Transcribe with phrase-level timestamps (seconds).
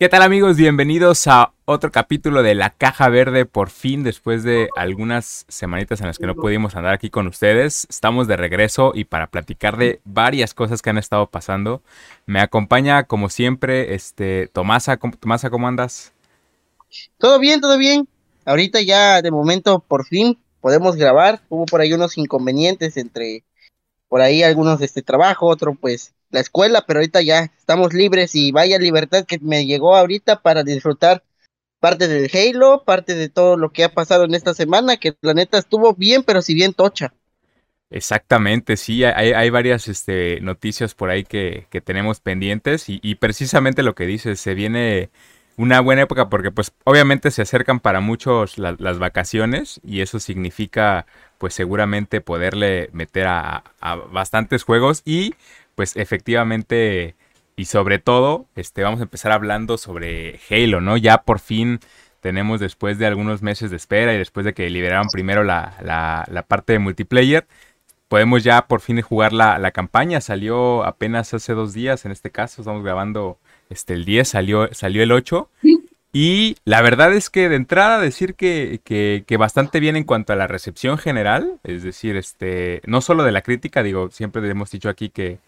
[0.00, 0.56] ¿Qué tal amigos?
[0.56, 3.46] Bienvenidos a otro capítulo de La Caja Verde.
[3.46, 7.84] Por fin, después de algunas semanitas en las que no pudimos andar aquí con ustedes,
[7.90, 11.82] estamos de regreso y para platicar de varias cosas que han estado pasando.
[12.26, 14.98] Me acompaña, como siempre, este Tomasa.
[14.98, 16.12] Tomasa, ¿cómo andas?
[17.18, 18.08] Todo bien, todo bien.
[18.44, 21.40] Ahorita ya de momento por fin podemos grabar.
[21.48, 23.42] Hubo por ahí unos inconvenientes entre
[24.08, 28.52] por ahí algunos este trabajo, otro pues la escuela, pero ahorita ya estamos libres y
[28.52, 31.22] vaya libertad que me llegó ahorita para disfrutar
[31.80, 35.34] parte del Halo, parte de todo lo que ha pasado en esta semana, que la
[35.34, 37.14] neta estuvo bien, pero si bien tocha.
[37.90, 44.04] Exactamente, sí, hay, varias este, noticias por ahí que, tenemos pendientes y, precisamente lo que
[44.04, 45.10] dices, se viene
[45.56, 51.06] una buena época porque pues obviamente se acercan para muchos las vacaciones y eso significa
[51.38, 55.34] pues seguramente poderle meter a, a bastantes juegos y
[55.74, 57.14] pues efectivamente
[57.58, 60.96] y sobre todo, este, vamos a empezar hablando sobre Halo, ¿no?
[60.96, 61.80] Ya por fin
[62.20, 66.42] tenemos después de algunos meses de espera y después de que liberaron primero la, la,
[66.46, 67.48] parte de multiplayer,
[68.06, 70.20] podemos ya por fin jugar la, la, campaña.
[70.20, 73.38] Salió apenas hace dos días, en este caso, estamos grabando
[73.70, 75.50] este, el 10, salió, salió el 8.
[76.12, 80.36] Y la verdad es que de entrada decir que, que, bastante bien en cuanto a
[80.36, 84.88] la recepción general, es decir, este, no solo de la crítica, digo, siempre hemos dicho
[84.88, 85.38] aquí que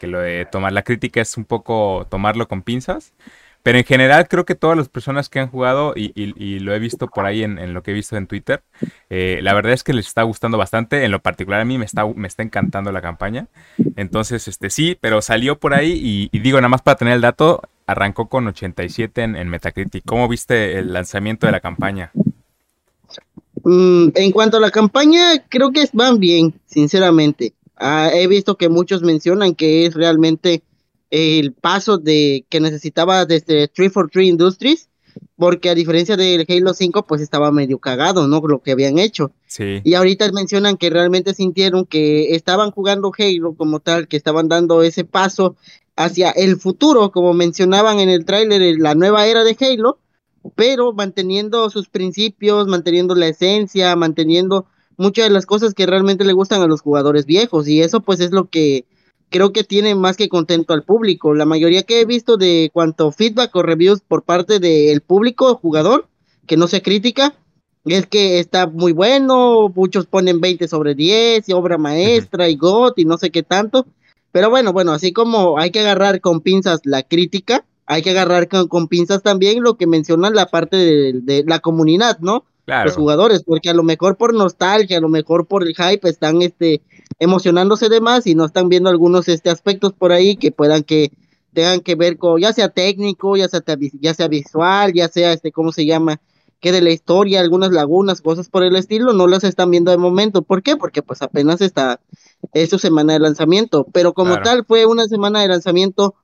[0.00, 3.12] que lo de tomar la crítica es un poco tomarlo con pinzas.
[3.62, 7.08] Pero en general creo que todas las personas que han jugado, y, lo he visto
[7.08, 8.62] por ahí en, lo que he visto en Twitter,
[9.10, 11.04] eh, la verdad es que les está gustando bastante.
[11.04, 13.48] En lo particular a mí me está, me está encantando la campaña.
[13.96, 17.60] Entonces, este sí, pero salió por ahí y, digo, nada más para tener el dato,
[17.90, 20.04] arrancó con 87 en, Metacritic.
[20.04, 22.12] ¿Cómo viste el lanzamiento de la campaña?
[23.64, 27.52] Mm, en cuanto a la campaña, creo que van bien, sinceramente.
[27.76, 30.62] Ah, he visto que muchos mencionan que es realmente
[31.10, 34.88] el paso de que necesitaba desde 343 Industries,
[35.34, 38.40] porque a diferencia del Halo 5, pues estaba medio cagado, ¿no?
[38.46, 39.32] Lo que habían hecho.
[39.46, 39.80] Sí.
[39.82, 44.82] Y ahorita mencionan que realmente sintieron que estaban jugando Halo como tal, que estaban dando
[44.82, 45.56] ese paso
[46.04, 49.98] hacia el futuro, como mencionaban en el tráiler, la nueva era de Halo,
[50.54, 54.66] pero manteniendo sus principios, manteniendo la esencia, manteniendo
[54.96, 58.20] muchas de las cosas que realmente le gustan a los jugadores viejos y eso pues
[58.20, 58.86] es lo que
[59.30, 61.34] creo que tiene más que contento al público.
[61.34, 66.08] La mayoría que he visto de cuanto feedback o reviews por parte del público jugador,
[66.46, 67.34] que no se critica,
[67.84, 72.98] es que está muy bueno, muchos ponen 20 sobre 10 y obra maestra y GOT
[72.98, 73.86] y no sé qué tanto.
[74.32, 78.48] Pero bueno, bueno, así como hay que agarrar con pinzas la crítica, hay que agarrar
[78.48, 82.44] con, pinzas también lo que mencionan la parte de la comunidad, ¿no?
[82.84, 86.42] los jugadores, porque a lo mejor por nostalgia, a lo mejor por el hype están
[86.42, 86.82] este
[87.18, 91.10] emocionándose de más y no están viendo algunos este aspectos por ahí que puedan que
[91.52, 93.62] tengan que ver con ya sea técnico, ya sea
[94.00, 96.20] ya sea visual, ya sea este cómo se llama,
[96.60, 99.96] que de la historia, algunas lagunas, cosas por el estilo, no las están viendo de
[99.96, 100.42] momento.
[100.42, 100.76] ¿Por qué?
[100.76, 102.00] Porque pues apenas está
[102.52, 106.14] es su semana de lanzamiento, pero como tal fue una semana de lanzamiento,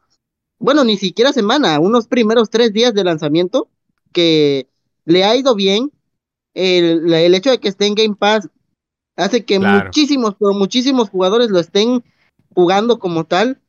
[0.59, 3.69] bueno, ni siquiera semana, unos primeros tres días de lanzamiento
[4.13, 4.69] que
[5.05, 5.93] le ha ido bien,
[6.55, 8.49] el, el hecho de que esté en Game Pass
[9.17, 12.05] hace que muchísimos, pero muchísimos jugadores lo estén
[12.55, 13.61] jugando como tal.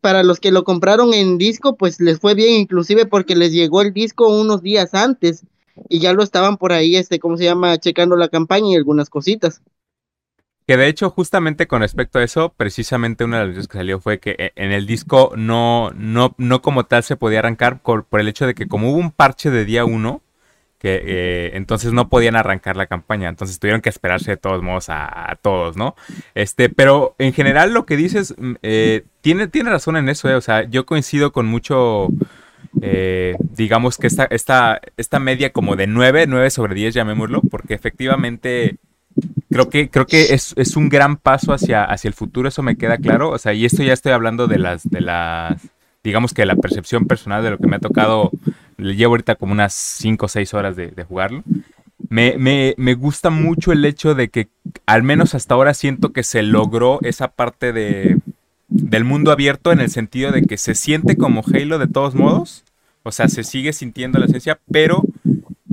[0.00, 3.82] Para los que lo compraron en disco, pues les fue bien, inclusive porque les llegó
[3.82, 5.44] el disco unos días antes
[5.88, 7.76] y ya lo estaban por ahí, este, ¿cómo se llama?
[7.78, 9.62] Checando la campaña y algunas cositas.
[10.70, 13.98] Que de hecho, justamente con respecto a eso, precisamente una de las cosas que salió
[13.98, 18.06] fue que eh, en el disco no, no, no como tal se podía arrancar por,
[18.12, 20.22] el hecho de que como hubo un parche de día uno,
[20.78, 24.90] que eh, entonces no podían arrancar la campaña, entonces tuvieron que esperarse de todos modos
[24.90, 25.96] a, todos, ¿no?
[26.36, 30.40] Este, pero en general lo que dices mm, eh, tiene, tiene razón en eso, o
[30.40, 32.10] sea, yo coincido con mucho,
[33.56, 38.78] digamos que esta, esta, esta media como de 9, 9 sobre 10, llamémoslo, porque efectivamente
[39.50, 42.76] creo que, creo que es, es, un gran paso hacia, hacia el futuro, eso me
[42.76, 45.60] queda claro, o sea, y esto ya estoy hablando de las, de las,
[46.02, 48.30] digamos que la percepción personal de lo que me ha tocado
[48.76, 51.42] le llevo ahorita como unas 5 o 6 horas de, jugarlo.
[52.08, 54.48] Me, me, gusta mucho el hecho de que,
[54.86, 58.18] al menos hasta ahora, siento que se logró esa parte de,
[58.68, 62.64] del mundo abierto en el sentido de que se siente como Halo de todos modos.
[63.02, 65.02] O sea, se sigue sintiendo la esencia, pero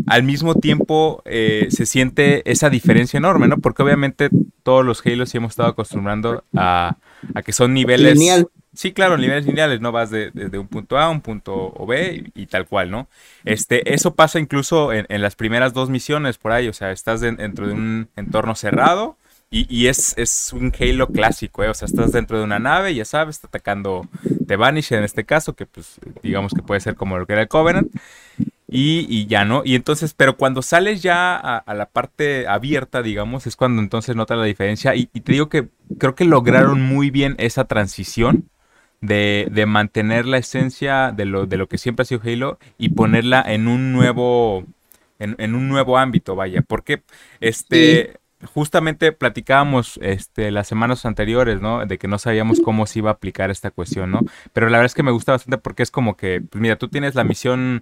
[0.08, 3.58] al mismo tiempo eh, se siente esa diferencia enorme, ¿no?
[3.58, 4.30] Porque obviamente
[4.64, 6.98] todos los Halos sí hemos estado acostumbrando a,
[7.36, 8.20] a que son niveles...
[8.74, 9.92] Sí, claro, niveles lineales, ¿no?
[9.92, 13.08] Vas de, un punto A a un punto B y, tal cual, ¿no?
[13.44, 17.66] Este, eso pasa incluso en, las primeras dos misiones por ahí, o sea, estás dentro
[17.66, 19.18] de un entorno cerrado,
[19.50, 21.70] Y, es, es, un Halo clásico, ¿eh?
[21.70, 24.06] O sea, estás dentro de una nave, ya sabes, está atacando
[24.46, 27.44] The Vanish en este caso, que pues digamos que puede ser como lo que era
[27.44, 27.90] el Covenant.
[28.68, 29.62] Y, ya no.
[29.64, 34.38] Y entonces, pero cuando sales ya a, la parte abierta, digamos, es cuando entonces notas
[34.38, 34.96] la diferencia.
[34.96, 38.50] Y, te digo que creo que lograron muy bien esa transición
[39.00, 42.90] de, de mantener la esencia de lo, de lo que siempre ha sido Halo y
[42.90, 44.66] ponerla en un nuevo.
[45.20, 46.62] En, en un nuevo ámbito, vaya.
[46.62, 47.02] Porque
[47.40, 51.86] este justamente platicábamos este, las semanas anteriores, ¿no?
[51.86, 54.22] De que no sabíamos cómo se iba a aplicar esta cuestión, ¿no?
[54.54, 56.88] Pero la verdad es que me gusta bastante porque es como que, pues mira, tú
[56.88, 57.82] tienes la misión,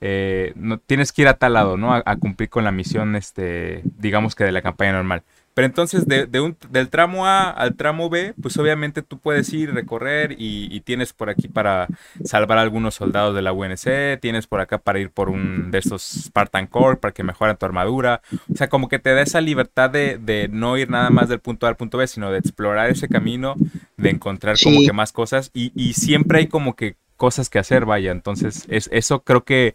[0.00, 1.94] eh, no, tienes que ir a tal lado, ¿no?
[1.94, 5.22] a, cumplir con la misión, este, digamos que de la campaña normal.
[5.54, 9.72] Pero entonces de, un, del tramo A al tramo B, pues obviamente tú puedes ir,
[9.72, 11.86] recorrer y, tienes por aquí para
[12.24, 15.78] salvar a algunos soldados de la UNC, tienes por acá para ir por un de
[15.78, 18.20] estos Spartan Core para que mejoren tu armadura.
[18.52, 21.66] O sea, como que te da esa libertad de, no ir nada más del punto
[21.66, 23.54] A al punto B, sino de explorar ese camino,
[23.96, 27.84] de encontrar como que más cosas y, y siempre hay como que cosas que hacer,
[27.84, 28.10] vaya.
[28.10, 29.74] Entonces, es, eso creo que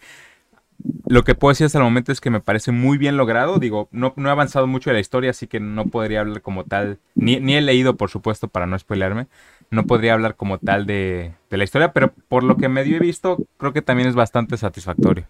[1.07, 3.57] lo que puedo decir hasta el momento es que me parece muy bien logrado.
[3.59, 6.99] Digo, no, he avanzado mucho de la historia, así que no podría hablar como tal.
[7.15, 9.27] Ni, he leído, por supuesto, para no spoilearme.
[9.71, 13.37] No podría hablar como tal de, la historia, pero por lo que medio he visto,
[13.57, 15.25] creo que también es bastante satisfactorio.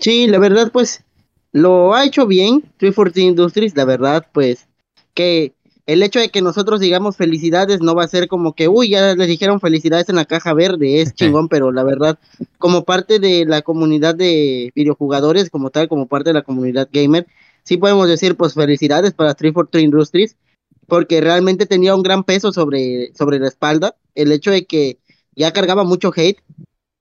[0.00, 1.04] Sí, la verdad, pues
[1.52, 3.76] lo ha hecho bien 340 Industries.
[3.76, 4.66] La verdad, pues
[5.14, 5.52] que
[5.86, 9.14] el hecho de que nosotros digamos felicidades no va a ser como que, uy, ya
[9.14, 12.18] les dijeron felicidades en la caja verde, es chingón, pero la verdad,
[12.58, 17.26] como parte de la comunidad de videojugadores, como tal, como parte de la comunidad gamer,
[17.62, 20.36] sí podemos decir, pues felicidades para 343 Industries,
[20.88, 24.98] porque realmente tenía un gran peso sobre, sobre la espalda, el hecho de que
[25.36, 26.40] ya cargaba mucho hate,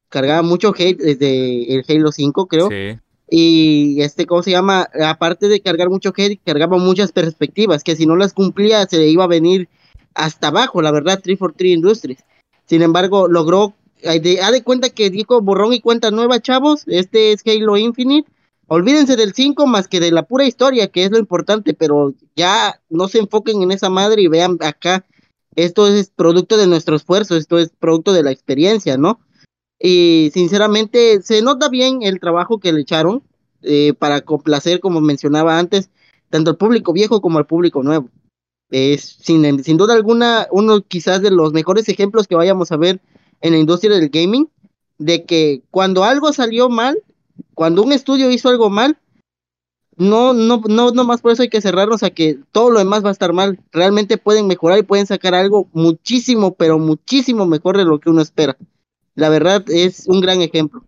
[0.09, 2.69] cargaba mucho hate desde el Halo 5, creo.
[2.69, 2.99] Sí
[3.30, 4.88] y este, ¿cómo se llama?
[5.06, 9.07] Aparte de cargar mucho hate, cargaba muchas perspectivas, que si no las cumplía se le
[9.07, 9.68] iba a venir
[10.13, 12.24] hasta abajo, la verdad, 343 Industries.
[12.66, 13.74] Sin embargo, logró,
[14.06, 18.30] ha de cuenta que dijo borrón y cuenta nueva, chavos, este es Halo Infinite.
[18.68, 22.81] Olvídense del 5 más que de la pura historia, que es lo importante, pero ya
[22.89, 25.06] no se enfoquen en esa madre y vean acá,
[25.56, 29.19] esto es producto de nuestro esfuerzo, esto es producto de la experiencia, ¿no?
[29.80, 33.24] Y sinceramente se nota bien el trabajo que le echaron
[33.62, 35.89] eh, para complacer, como mencionaba antes,
[36.30, 38.10] tanto al público viejo como al público nuevo.
[38.69, 43.01] Es sin, sin duda alguna uno quizás de los mejores ejemplos que vayamos a ver
[43.42, 44.50] en la industria del gaming,
[44.98, 46.98] de que cuando algo salió mal,
[47.54, 48.98] cuando un estudio hizo algo mal,
[49.98, 53.04] no, no, no, no más por eso hay que cerrarnos a que todo lo demás
[53.04, 53.60] va a estar mal.
[53.72, 58.22] Realmente pueden mejorar y pueden sacar algo muchísimo, pero muchísimo mejor de lo que uno
[58.22, 58.57] espera
[59.15, 60.83] la verdad es un gran ejemplo.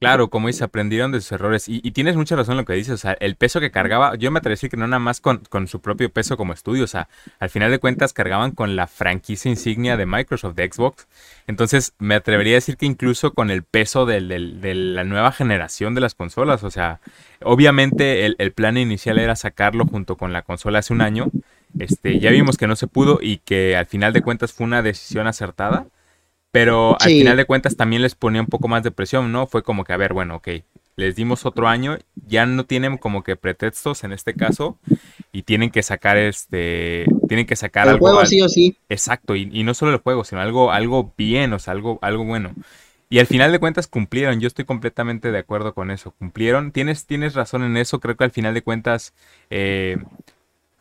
[0.00, 1.64] Claro, como dice, aprendieron de sus errores.
[1.66, 2.92] Y, tienes mucha razón en lo que dices.
[2.92, 5.22] O sea, el peso que cargaba, yo me atrevo a decir que no nada más
[5.22, 6.84] con, su propio peso como estudio.
[6.84, 7.08] O sea,
[7.38, 11.06] al final de cuentas cargaban con la franquicia insignia de Microsoft, de Xbox.
[11.46, 16.02] Entonces, me atrevería a decir que incluso con el peso de la nueva generación de
[16.02, 16.64] las consolas.
[16.64, 17.00] O sea,
[17.40, 21.28] obviamente el, el, plan inicial era sacarlo junto con la consola hace un año.
[21.78, 24.82] Este, ya vimos que no se pudo y que al final de cuentas fue una
[24.82, 25.86] decisión acertada.
[26.54, 29.48] Pero al final de cuentas también les ponía un poco más de presión, ¿no?
[29.48, 30.48] Fue como que, a ver, bueno, ok,
[30.94, 31.98] les dimos otro año,
[32.28, 34.78] ya no tienen como que pretextos en este caso
[35.32, 38.76] y tienen que sacar este, tienen que sacar el juego sí o sí.
[38.88, 42.54] Exacto, y, no solo el juego, sino algo, algo bien, o sea, algo, algo bueno.
[43.10, 47.04] Y al final de cuentas cumplieron, yo estoy completamente de acuerdo con eso, cumplieron, tienes,
[47.04, 49.12] tienes razón en eso, creo que al final de cuentas
[49.50, 49.96] eh,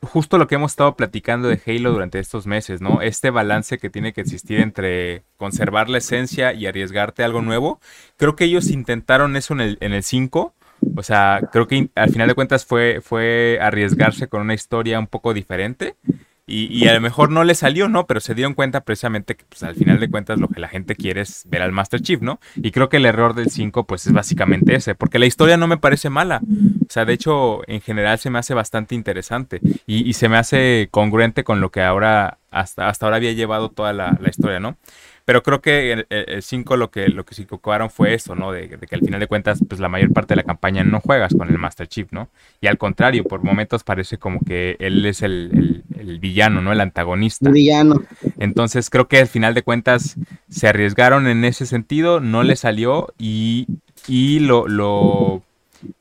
[0.03, 3.01] justo lo que hemos estado platicando de Halo durante estos meses, ¿no?
[3.01, 7.79] Este balance que tiene que existir entre conservar la esencia y arriesgarte a algo nuevo.
[8.17, 10.53] Creo que ellos intentaron eso en el, en el 5.
[10.95, 15.07] O sea, creo que al final de cuentas fue, fue arriesgarse con una historia un
[15.07, 15.95] poco diferente.
[16.45, 18.05] Y, a lo mejor no le salió, ¿no?
[18.05, 20.95] Pero se dieron cuenta precisamente que pues, al final de cuentas lo que la gente
[20.95, 22.41] quiere es ver al Master Chief, ¿no?
[22.57, 25.67] Y creo que el error del 5 pues es básicamente ese, porque la historia no
[25.67, 26.41] me parece mala.
[26.81, 30.89] O sea, de hecho, en general se me hace bastante interesante y, se me hace
[30.91, 34.77] congruente con lo que ahora, hasta, hasta ahora había llevado toda la, la historia, ¿no?
[35.25, 38.51] Pero creo que el 5 lo que, lo que se equivocaron fue eso, ¿no?
[38.51, 41.33] De, que al final de cuentas, pues la mayor parte de la campaña no juegas
[41.33, 42.29] con el Master Chief, ¿no?
[42.59, 45.82] Y al contrario, por momentos parece como que él es el,
[46.19, 46.71] villano, ¿no?
[46.71, 47.47] El antagonista.
[47.49, 48.03] El villano.
[48.37, 50.15] Entonces creo que al final de cuentas
[50.49, 53.67] se arriesgaron en ese sentido, no le salió y,
[54.07, 55.41] y lo, lo,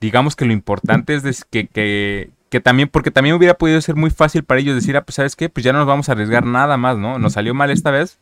[0.00, 4.10] digamos que lo importante es que, que, que también, porque también hubiera podido ser muy
[4.10, 6.44] fácil para ellos decir, ah, pues sabes qué, pues ya no nos vamos a arriesgar
[6.44, 7.18] nada más, ¿no?
[7.18, 8.18] Nos salió mal esta vez,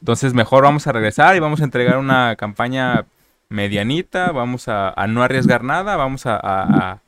[0.00, 3.06] entonces mejor vamos a regresar y vamos a entregar una campaña
[3.48, 7.00] medianita, vamos a, no arriesgar nada, vamos a,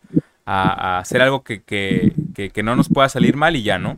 [0.47, 3.97] hacer algo que, que, que no nos pueda salir mal y ya, ¿no?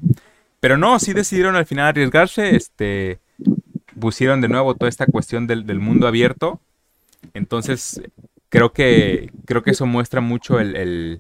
[0.61, 3.19] Pero no, sí decidieron al final arriesgarse, este,
[3.99, 6.61] pusieron de nuevo toda esta cuestión del, mundo abierto.
[7.35, 8.01] Entonces,
[8.49, 11.19] creo que, creo que eso muestra mucho el,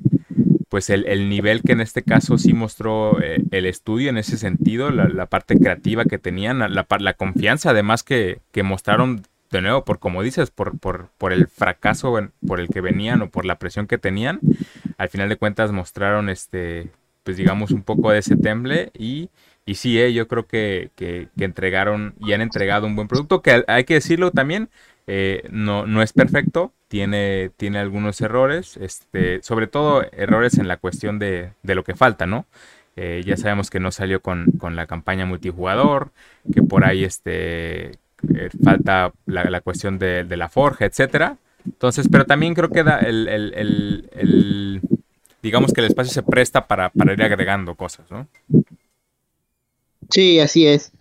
[0.68, 4.36] pues el, el, nivel que en este caso sí mostró eh, el estudio en ese
[4.36, 9.84] sentido, la, parte creativa que tenían, la, la confianza además que, que, mostraron de nuevo,
[9.84, 13.86] por como dices, por, por el fracaso por el que venían o por la presión
[13.86, 14.40] que tenían,
[14.98, 16.90] al final de cuentas mostraron este,
[17.26, 19.30] pues digamos, un poco de ese temble y,
[19.66, 23.64] y sí, eh, yo creo que, que, entregaron y han entregado un buen producto, que
[23.66, 24.68] hay que decirlo también,
[25.08, 30.76] eh, no, no es perfecto, tiene, tiene algunos errores, este, sobre todo errores en la
[30.76, 32.46] cuestión de, de lo que falta, ¿no?
[32.94, 36.12] Eh, ya sabemos que no salió con, con, la campaña multijugador,
[36.54, 41.38] que por ahí este, eh, falta la, la, cuestión de, de, la forja, etcétera.
[41.64, 44.80] Entonces, pero también creo que da el
[45.42, 48.26] digamos que el espacio se presta para, para ir agregando cosas, ¿no?
[50.10, 50.92] Sí, así es.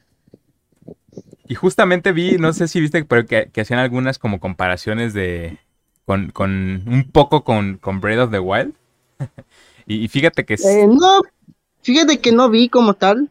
[1.47, 5.59] Y justamente vi, no sé si viste, pero que, que hacían algunas como comparaciones de.
[6.05, 8.73] con, con un poco con, con Breath of the Wild.
[9.85, 10.55] y, y, fíjate que.
[10.55, 11.21] Eh, no,
[11.81, 13.29] fíjate que no vi como tal.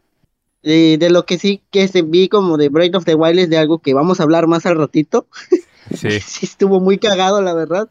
[0.67, 3.49] Eh, de lo que sí que se vi como de Breath of the Wild es
[3.51, 5.27] de algo que vamos a hablar más al ratito.
[5.95, 6.19] Sí.
[6.19, 7.87] sí estuvo muy cagado, la verdad.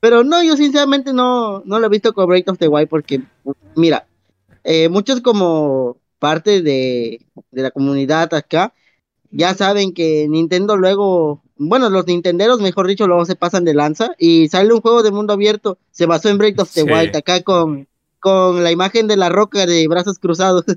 [0.00, 3.22] Pero no, yo sinceramente no, no lo he visto con Breath of the Wild porque,
[3.74, 4.06] mira,
[4.64, 8.72] eh, muchos como parte de, de la comunidad acá
[9.30, 14.12] ya saben que Nintendo luego, bueno, los Nintenderos, mejor dicho, luego se pasan de lanza
[14.18, 16.90] y sale un juego de mundo abierto, se basó en Breath of the sí.
[16.90, 17.86] Wild, acá con,
[18.18, 20.64] con la imagen de la roca de brazos cruzados.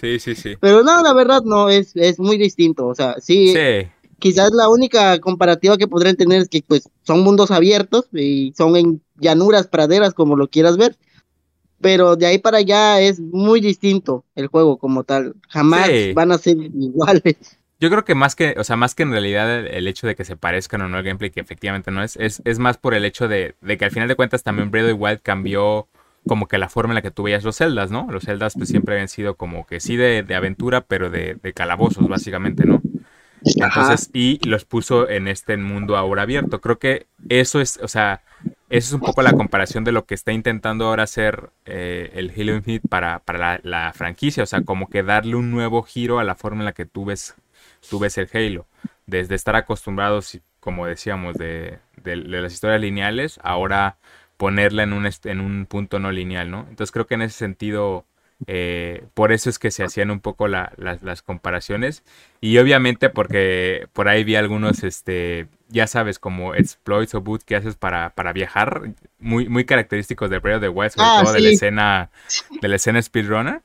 [0.00, 0.56] Sí, sí, sí.
[0.58, 3.86] Pero no, la verdad no, es, es muy distinto, o sea, sí, sí.
[4.22, 8.76] Quizás la única comparativa que podrían tener es que pues son mundos abiertos y son
[8.76, 10.96] en llanuras, praderas, como lo quieras ver
[11.82, 15.34] pero de ahí para allá es muy distinto el juego como tal.
[15.48, 16.12] Jamás sí.
[16.14, 17.58] van a ser iguales.
[17.80, 20.14] Yo creo que más que, o sea, más que en realidad el, el, hecho de
[20.14, 22.94] que se parezcan o no el gameplay, que efectivamente no es, es, es más por
[22.94, 25.88] el hecho de, de, que al final de cuentas también Breath of the Wild cambió
[26.28, 28.06] como que la forma en la que tú veías los celdas, ¿no?
[28.08, 31.52] Los celdas pues siempre habían sido como que sí de, de aventura, pero de, de,
[31.52, 32.80] calabozos, básicamente, ¿no?
[33.44, 36.60] Entonces, y los puso en este mundo ahora abierto.
[36.60, 38.22] Creo que eso es, o sea,
[38.68, 42.30] eso es un poco la comparación de lo que está intentando ahora hacer eh, el
[42.30, 44.42] Halo Infinite para, para la, la, franquicia.
[44.42, 47.04] O sea, como que darle un nuevo giro a la forma en la que tú
[47.04, 47.34] ves,
[47.90, 48.66] tú ves el Halo.
[49.06, 53.96] Desde estar acostumbrados, como decíamos, de, de, de las historias lineales, ahora
[54.36, 56.66] ponerla en un, en un punto no lineal, ¿no?
[56.68, 58.06] Entonces creo que en ese sentido
[58.46, 62.02] eh, por eso es que se hacían un poco la, la, las comparaciones.
[62.40, 67.56] Y obviamente porque por ahí vi algunos, este, ya sabes, como exploits o boot que
[67.56, 71.34] haces para, para viajar, muy, muy característicos de Breath of the Wild, sobre ah, todo
[71.34, 71.40] sí.
[71.40, 72.10] de la escena,
[72.60, 73.62] de la escena speedrunner.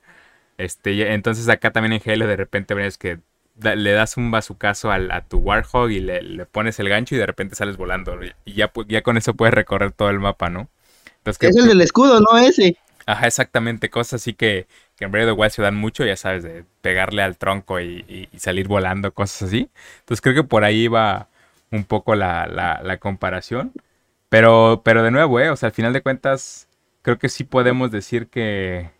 [0.57, 3.19] Este, entonces acá también en Halo de repente ves que
[3.57, 7.15] da, le das un bazucazo al, a tu Warhog y le, le, pones el gancho
[7.15, 8.17] y de repente sales volando.
[8.45, 10.69] Y ya, ya con eso puedes recorrer todo el mapa, ¿no?
[11.17, 12.37] Entonces, que, es el del escudo, ¿no?
[12.37, 12.77] Ese.
[13.07, 16.17] Ajá, exactamente, cosas así que, que en Breath of the Wild se dan mucho, ya
[16.17, 19.69] sabes, de pegarle al tronco y, salir volando, cosas así.
[19.99, 21.29] Entonces creo que por ahí va
[21.71, 23.71] un poco la, comparación.
[24.29, 26.67] Pero, pero de nuevo, eh, o sea, al final de cuentas,
[27.01, 28.91] creo que sí podemos decir que,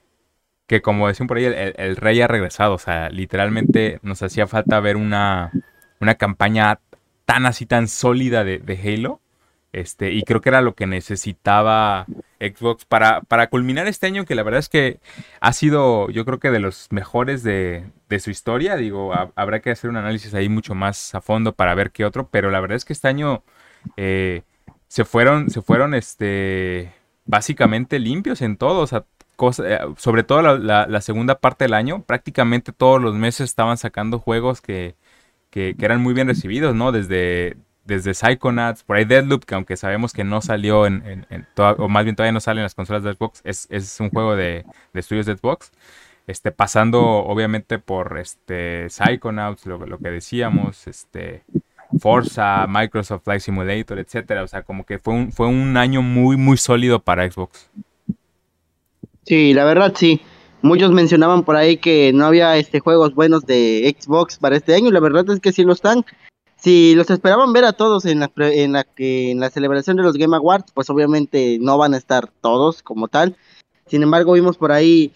[0.68, 2.76] que como decían por ahí, el, rey ha regresado.
[2.76, 5.52] O sea, literalmente nos hacía falta ver una,
[6.00, 6.80] una campaña
[7.26, 9.22] tan así, tan sólida de Halo
[9.80, 12.08] este, y creo que era lo que necesitaba
[12.40, 15.00] Xbox para, para culminar este año, que la verdad es que
[15.40, 18.76] ha sido, yo creo que de los mejores de, de su historia.
[18.76, 22.28] Digo, habrá que hacer un análisis ahí mucho más a fondo para ver qué otro,
[22.28, 23.44] pero la verdad es que este año
[23.98, 24.42] eh,
[24.88, 26.92] se fueron, se fueron, este,
[27.26, 28.80] básicamente limpios en todo.
[28.80, 29.06] O sea,
[29.64, 34.60] eh, sobre todo la, segunda parte del año, prácticamente todos los meses estaban sacando juegos
[34.60, 34.96] que,
[35.52, 36.92] que eran muy bien recibidos, ¿no?
[36.92, 37.58] Desde
[37.88, 41.88] desde Psychonauts, por ahí Deadloop, que aunque sabemos que no salió en, en, en o
[41.88, 44.66] más bien todavía no sale en las consolas de Xbox, es, es un juego de,
[44.94, 45.72] de, estudios de Xbox.
[46.28, 51.44] Este, pasando obviamente por este Psychonauts, lo, lo que decíamos, este
[52.00, 54.44] Forza, Microsoft Flight Simulator, etcétera.
[54.44, 57.70] O sea, como que fue un, fue un año muy, muy sólido para Xbox.
[59.24, 60.22] Sí, la verdad sí.
[60.62, 64.92] Muchos mencionaban por ahí que no había este juegos buenos de Xbox para este año.
[64.92, 66.04] La verdad es que sí lo están
[66.68, 70.18] si los esperaban ver a todos en la, en la, en la celebración de los
[70.18, 73.38] Game Awards, pues obviamente no van a estar todos como tal.
[73.86, 75.14] Sin embargo, vimos por ahí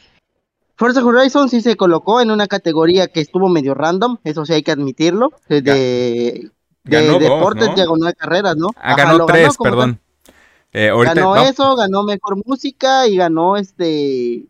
[0.77, 4.63] Forza Horizon sí se colocó en una categoría que estuvo medio random, eso sí hay
[4.63, 6.51] que admitirlo, de, de,
[6.85, 7.75] de deportes ¿no?
[7.75, 8.69] diagonal carreras, ¿no?
[8.77, 9.99] Ah, ganó tres, ganó, perdón.
[10.71, 11.43] Eh, ahorita, ganó no.
[11.43, 14.45] eso, ganó mejor música y ganó este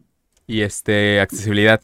[0.45, 1.81] y este accesibilidad.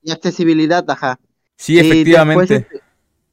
[0.00, 1.18] Y accesibilidad, ajá.
[1.56, 2.60] Sí, efectivamente.
[2.60, 2.82] Después,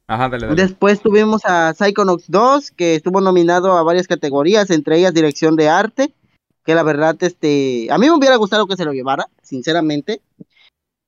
[0.06, 0.62] ajá, dale, dale.
[0.62, 5.68] después tuvimos a Psychonauts 2, que estuvo nominado a varias categorías, entre ellas dirección de
[5.68, 6.14] arte,
[6.64, 10.20] que la verdad, este, a mí me hubiera gustado que se lo llevara, sinceramente,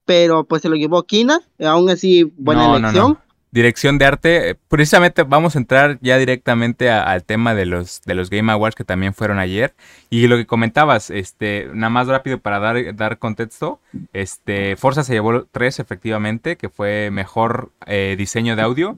[0.04, 3.18] pero pues se lo llevó Kina, aún así buena elección
[3.50, 8.30] dirección de arte, precisamente vamos a entrar ya directamente al tema de los, de los
[8.30, 9.74] Game Awards que también fueron ayer.
[10.10, 13.80] Y lo que comentabas, este, nada más rápido para dar, dar contexto,
[14.12, 18.96] este, Forza se llevó tres efectivamente, que fue mejor eh, diseño de audio,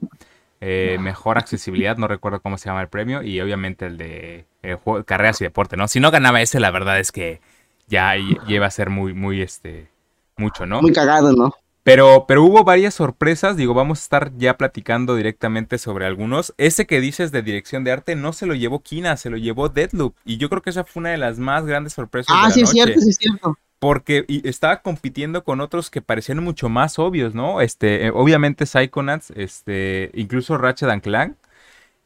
[0.59, 4.77] eh, mejor accesibilidad, no recuerdo cómo se llama el premio, y obviamente el de eh,
[5.05, 5.87] carreras y deporte, ¿no?
[5.87, 7.41] Si no ganaba ese, la verdad es que
[7.87, 8.15] ya
[8.47, 9.89] lleva a ser muy, muy, este,
[10.37, 10.81] mucho, ¿no?
[10.81, 11.53] Muy cagado, ¿no?
[11.83, 16.53] Pero, pero hubo varias sorpresas, digo, vamos a estar ya platicando directamente sobre algunos.
[16.57, 19.69] Ese que dices de dirección de arte no se lo llevó Kina, se lo llevó
[19.69, 20.15] Deadloop.
[20.23, 22.35] Y yo creo que esa fue una de las más grandes sorpresas.
[22.37, 23.57] Ah, de la sí, es cierto, sí, es cierto.
[23.79, 27.61] Porque estaba compitiendo con otros que parecían mucho más obvios, ¿no?
[27.61, 31.35] Este, eh, obviamente Psychonauts, este, incluso Ratchet and Clank.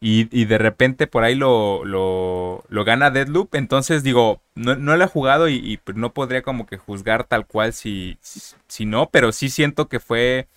[0.07, 3.55] Y, de repente por ahí lo, lo, gana Deadloop.
[3.55, 7.47] Entonces digo, no, no lo he jugado y, pues, no podría como que juzgar tal
[7.47, 10.47] cual si, si, no, pero sí siento que fue,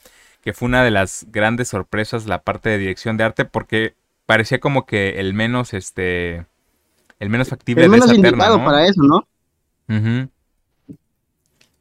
[0.42, 3.94] que fue una de las grandes sorpresas la parte de dirección de arte porque
[4.26, 6.44] parecía como que el menos, este,
[7.18, 9.26] el menos factible el menos indicado para eso, ¿no?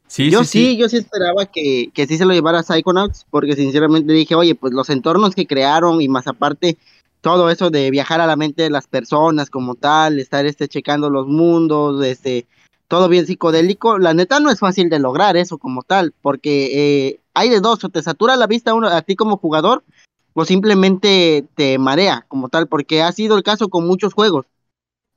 [0.06, 3.54] Sí, yo sí, yo sí esperaba que, que sí se lo llevara a Psychonauts, porque
[3.54, 6.78] sinceramente dije, oye, pues los entornos que crearon y más aparte
[7.20, 11.10] todo eso de viajar a la mente de las personas como tal, estar este checando
[11.10, 12.46] los mundos, este
[12.88, 17.20] todo bien psicodélico, la neta no es fácil de lograr eso como tal, porque eh,
[17.34, 19.84] hay de dos, o te satura la vista uno, a ti como jugador,
[20.32, 24.46] o simplemente te marea como tal, porque ha sido el caso con muchos juegos,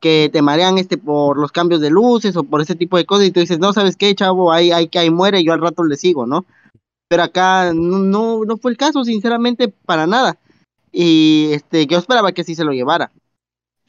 [0.01, 3.27] que te marean este por los cambios de luces o por ese tipo de cosas,
[3.27, 4.51] y tú dices, no, ¿sabes qué, chavo?
[4.51, 6.46] Ahí, ahí que ahí muere, yo al rato le sigo, ¿no?
[7.07, 10.37] Pero acá no, no, no fue el caso, sinceramente, para nada.
[10.92, 13.12] Y este, yo esperaba que sí se lo llevara.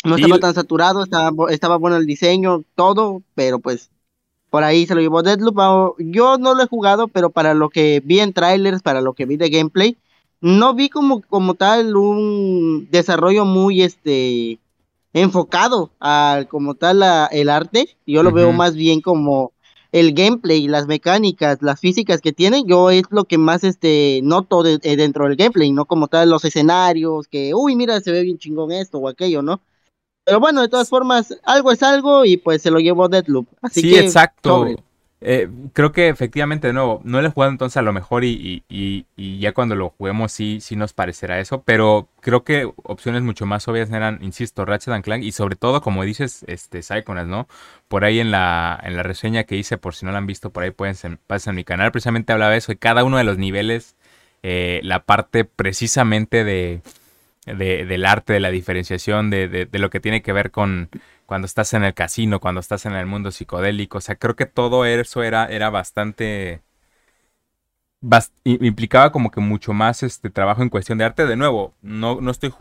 [0.05, 3.91] No estaba tan saturado, estaba, estaba bueno el diseño, todo, pero pues
[4.51, 5.97] por ahí se lo llevó Deadloop.
[5.99, 9.27] Yo no lo he jugado, pero para lo que vi en trailers, para lo que
[9.27, 9.97] vi de gameplay,
[10.41, 14.59] no vi como, como tal un desarrollo muy este
[15.13, 17.97] enfocado al como tal el arte.
[18.07, 19.52] Yo lo veo más bien como
[19.93, 24.63] el gameplay, las mecánicas, las físicas que tiene, yo es lo que más este noto
[24.63, 28.23] de, eh, dentro del gameplay, no como tal los escenarios, que, uy, mira, se ve
[28.23, 29.61] bien chingón esto o aquello, ¿no?
[30.25, 33.47] Pero bueno, de todas formas, algo es algo y pues se lo llevó Deadloop.
[33.61, 34.67] Así sí, exacto.
[35.25, 38.65] Eh, creo que efectivamente, de nuevo, no lo he jugado entonces a lo mejor y,
[39.17, 43.69] ya cuando lo juguemos sí, sí nos parecerá eso, pero creo que opciones mucho más
[43.69, 47.47] obvias eran, insisto, Ratchet and Clank y sobre todo, como dices, este, Psychonauts, ¿no?
[47.87, 50.51] Por ahí en la, en la reseña que hice, por si no la han visto,
[50.51, 50.97] por ahí pueden
[51.29, 53.95] pasar en mi canal, precisamente hablaba de eso y cada uno de los niveles,
[54.43, 56.81] eh, la parte precisamente de,
[57.47, 60.91] del arte, de la diferenciación, de, de lo que tiene que ver con
[61.27, 63.99] cuando estás en el casino, cuando estás en el mundo psicodélico.
[63.99, 66.63] O sea, creo que todo eso era, era bastante...
[68.45, 71.27] implicaba como que mucho más este trabajo en cuestión de arte.
[71.27, 72.53] De nuevo, no, no estoy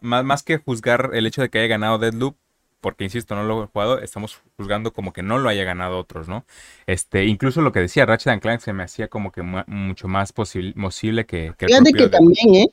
[0.00, 2.36] más, más que juzgar el hecho de que haya ganado Deadloop,
[2.80, 6.28] porque insisto, no lo he jugado, estamos juzgando como que no lo haya ganado otros,
[6.28, 6.44] ¿no?
[6.86, 11.26] Este, incluso lo que decía Ratchet Clank se me hacía como que mucho más posible
[11.26, 12.66] que, que Fíjate que también, ¿eh?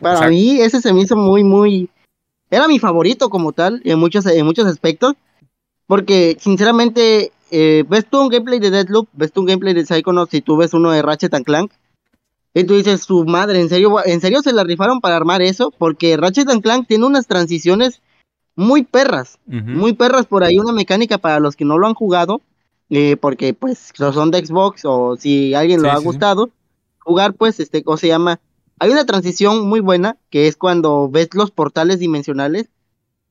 [0.00, 1.90] Para mí ese se me hizo muy, muy,
[2.50, 5.14] era mi favorito como tal en muchos, en muchos aspectos.
[5.86, 10.34] Porque sinceramente, eh, ves tú un gameplay de Deadloop, ves tú un gameplay de Psychonauts
[10.34, 11.72] y tú ves uno de Ratchet and Clank.
[12.52, 15.72] Y tú dices, su madre, ¿en serio, ¿en serio se la rifaron para armar eso?
[15.76, 18.02] Porque Ratchet and Clank tiene unas transiciones
[18.56, 22.40] muy perras, muy perras por ahí, una mecánica para los que no lo han jugado,
[22.90, 26.50] eh, porque pues son de Xbox o si alguien lo ha gustado,
[26.98, 28.40] jugar pues, este, ¿cómo se llama?
[28.80, 32.70] Hay una transición muy buena que es cuando ves los portales dimensionales,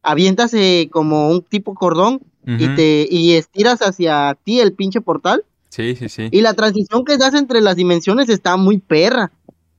[0.02, 5.44] avientas eh, como un tipo cordón y te y estiras hacia ti el pinche portal.
[5.70, 6.30] Sí, sí, sí.
[6.32, 9.34] Y la transición que das entre las dimensiones está muy perra.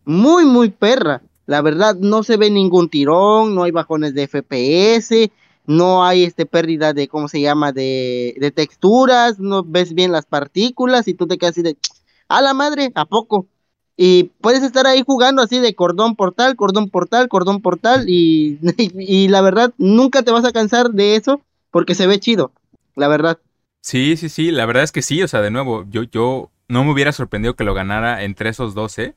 [0.05, 1.23] Muy, muy perra.
[1.47, 5.31] La verdad, no se ve ningún tirón, no hay bajones de FPS,
[5.67, 10.27] no hay este pérdida de, ¿cómo se llama?, de, de texturas, no ves bien las
[10.27, 11.79] partículas y tú te quedas así de,
[12.29, 13.47] a la madre, ¿a poco?
[14.01, 18.59] Y puedes estar ahí jugando así de cordón portal, cordón portal, cordón portal y,
[18.97, 22.53] y, la verdad nunca te vas a cansar de eso porque se ve chido,
[22.95, 23.39] la verdad.
[23.81, 26.85] Sí, sí, sí, la verdad es que sí, o sea, de nuevo, yo, yo no
[26.85, 29.15] me hubiera sorprendido que lo ganara entre esos 12.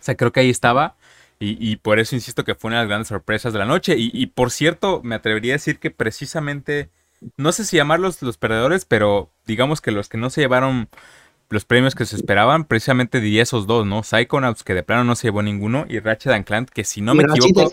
[0.00, 0.96] O sea, creo que ahí estaba
[1.38, 3.96] y, y por eso insisto que fue una de las grandes sorpresas de la noche.
[3.96, 6.90] Y, y por cierto, me atrevería a decir que precisamente,
[7.36, 10.88] no sé si llamarlos los perdedores, pero digamos que los que no se llevaron
[11.52, 14.02] los premios que se esperaban, precisamente diría esos dos, ¿no?
[14.02, 17.24] Psychonauts, que de plano no se llevó ninguno, y Ratchet Clank, que si no me
[17.24, 17.70] equivoco,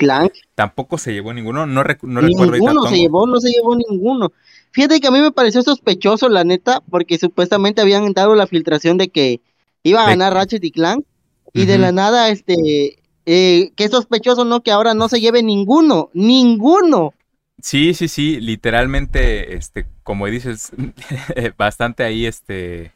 [0.54, 2.22] tampoco se llevó ninguno, no, no recuerdo.
[2.22, 4.34] Ninguno se llevó, no se llevó ninguno.
[4.72, 8.98] Fíjate que a mí me pareció sospechoso, la neta, porque supuestamente habían dado la filtración
[8.98, 9.42] de que
[9.84, 11.06] iba a ganar Ratchet y Clank,
[11.54, 14.62] y de la nada, este, eh, qué sospechoso, ¿no?
[14.62, 17.14] Que ahora no se lleve ninguno, ninguno.
[17.62, 20.72] Sí, sí, sí, literalmente, este, como dices,
[21.58, 22.92] bastante ahí, este,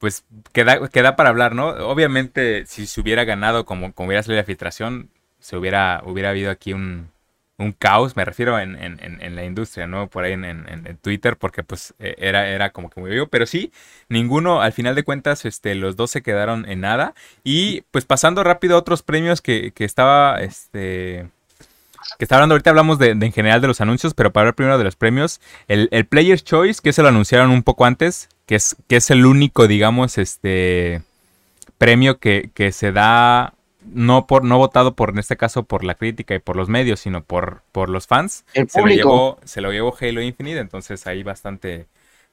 [0.00, 1.68] pues queda, queda para hablar, ¿no?
[1.68, 6.50] Obviamente, si se hubiera ganado como, como hubiera salido la filtración, se hubiera, hubiera habido
[6.50, 7.10] aquí un,
[7.58, 10.08] un caos, me refiero en, en, en, la industria, ¿no?
[10.08, 13.72] Por ahí en, Twitter, porque pues e, era, era como que muy vivo, pero sí,
[14.08, 17.14] ninguno, al final de cuentas, este, los dos se quedaron en nada.
[17.44, 21.28] Y pues pasando rápido a otros premios que, que estaba, este,
[22.18, 24.78] que está hablando ahorita, hablamos de, en general de los anuncios, pero para hablar primero
[24.78, 28.56] de los premios, el, el Player's Choice, que se lo anunciaron un poco antes, que
[28.56, 31.02] es, que es el único, digamos, este
[31.78, 35.94] premio que, que se da no por no votado por en este caso por la
[35.94, 38.44] crítica y por los medios, sino por, por los fans.
[38.52, 41.86] se lo llevó se lo llevó Halo Infinite, entonces ahí bastante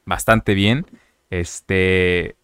[0.04, 0.86] bastante bien.
[1.30, 2.36] Este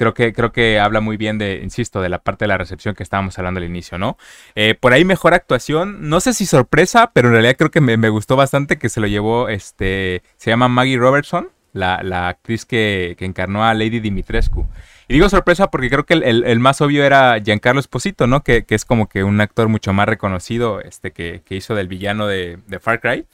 [0.00, 2.94] creo que, creo que habla muy bien de, insisto, de la parte de la recepción
[2.94, 4.16] que estábamos hablando al inicio, ¿no?
[4.54, 8.08] Eh, por ahí mejor actuación, no sé si sorpresa, pero en realidad creo que me,
[8.08, 13.62] gustó bastante que se lo llevó, este, se llama Maggie Robertson, la, actriz que, encarnó
[13.62, 14.66] a Lady Dimitrescu.
[15.06, 18.42] Y digo sorpresa porque creo que el, más obvio era Giancarlo Esposito, ¿no?
[18.42, 22.58] Que, es como que un actor mucho más reconocido, este, que, hizo del villano de,
[22.80, 23.26] Far Cry.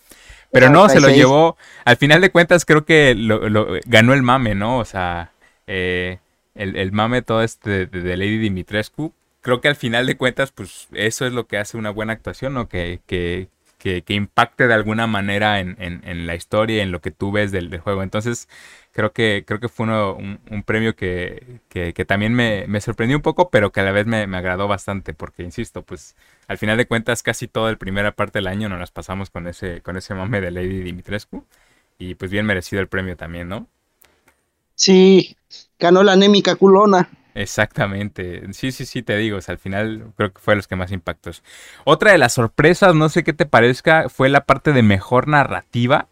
[0.50, 4.56] Pero no, se lo llevó, al final de cuentas creo que lo, ganó el mame,
[4.56, 4.78] ¿no?
[4.78, 5.30] O sea,
[5.68, 6.18] eh,
[6.56, 11.26] el, mame todo este de, Lady Dimitrescu, creo que al final de cuentas, pues eso
[11.26, 12.68] es lo que hace una buena actuación, ¿no?
[12.68, 17.30] Que, que, que, impacte de alguna manera en, en, la historia, en lo que tú
[17.30, 18.02] ves del, juego.
[18.02, 18.48] Entonces,
[18.92, 23.22] creo que, creo que fue uno, un, premio que, que, también me, me, sorprendió un
[23.22, 26.16] poco, pero que a la vez me, me, agradó bastante, porque insisto, pues
[26.48, 29.46] al final de cuentas casi toda la primera parte del año nos las pasamos con
[29.46, 31.44] ese, con ese mame de Lady Dimitrescu.
[31.98, 33.68] Y pues bien merecido el premio también, ¿no?
[34.76, 35.36] Sí,
[35.78, 37.08] ganó la anémica culona.
[37.34, 38.42] Exactamente.
[38.52, 39.38] Sí, sí, sí, te digo.
[39.46, 41.42] al final creo que fue los que más impactos.
[41.84, 46.08] Otra de las sorpresas, no sé qué te parezca, fue la parte de mejor narrativa.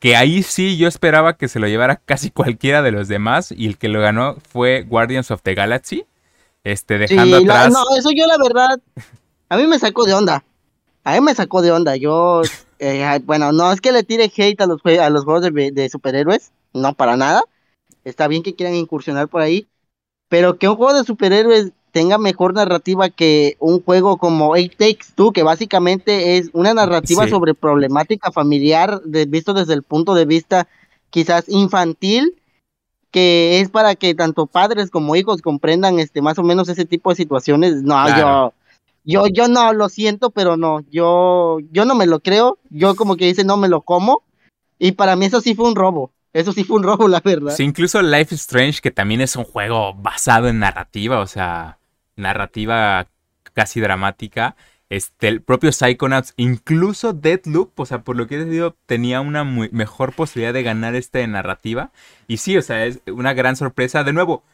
[0.00, 3.52] Que ahí sí yo esperaba que se lo llevara casi cualquiera de los demás.
[3.52, 6.04] Y el que lo ganó fue Guardians of the Galaxy.
[6.64, 7.72] Este, dejando atrás.
[7.72, 8.80] no, eso yo la verdad.
[9.48, 10.44] A mí me sacó de onda.
[11.04, 11.96] A mí me sacó de onda.
[11.96, 12.42] Yo.
[12.82, 16.50] Eh, bueno, no es que le tire hate a los, a los juegos de superhéroes.
[16.72, 17.42] No, para nada
[18.04, 19.68] Está bien que quieran incursionar por ahí,
[20.28, 25.12] pero que un juego de superhéroes tenga mejor narrativa que un juego como Eight Takes
[25.14, 30.68] Two, que básicamente es una narrativa sobre problemática familiar, visto desde el punto de vista
[31.10, 32.36] quizás infantil,
[33.10, 37.10] que es para que tanto padres como hijos comprendan este más o menos ese tipo
[37.10, 37.82] de situaciones.
[37.82, 38.52] No, yo
[39.04, 42.58] yo yo no lo siento, pero no, yo yo no me lo creo.
[42.70, 44.22] Yo como que dice no me lo como
[44.78, 46.12] y para mí eso sí fue un robo.
[46.32, 47.54] Eso sí fue un robo, la verdad.
[47.54, 51.78] Sí, incluso Life is Strange, que también es un juego basado en narrativa, o sea,
[52.16, 53.08] narrativa
[53.52, 54.56] casi dramática.
[54.88, 59.44] Este, el propio Psychonauts, incluso Deadloop, o sea, por lo que he decidido, tenía una
[59.44, 61.92] mejor posibilidad de ganar este narrativa.
[62.26, 64.02] Y sí, o sea, es una gran sorpresa.
[64.02, 64.44] De nuevo,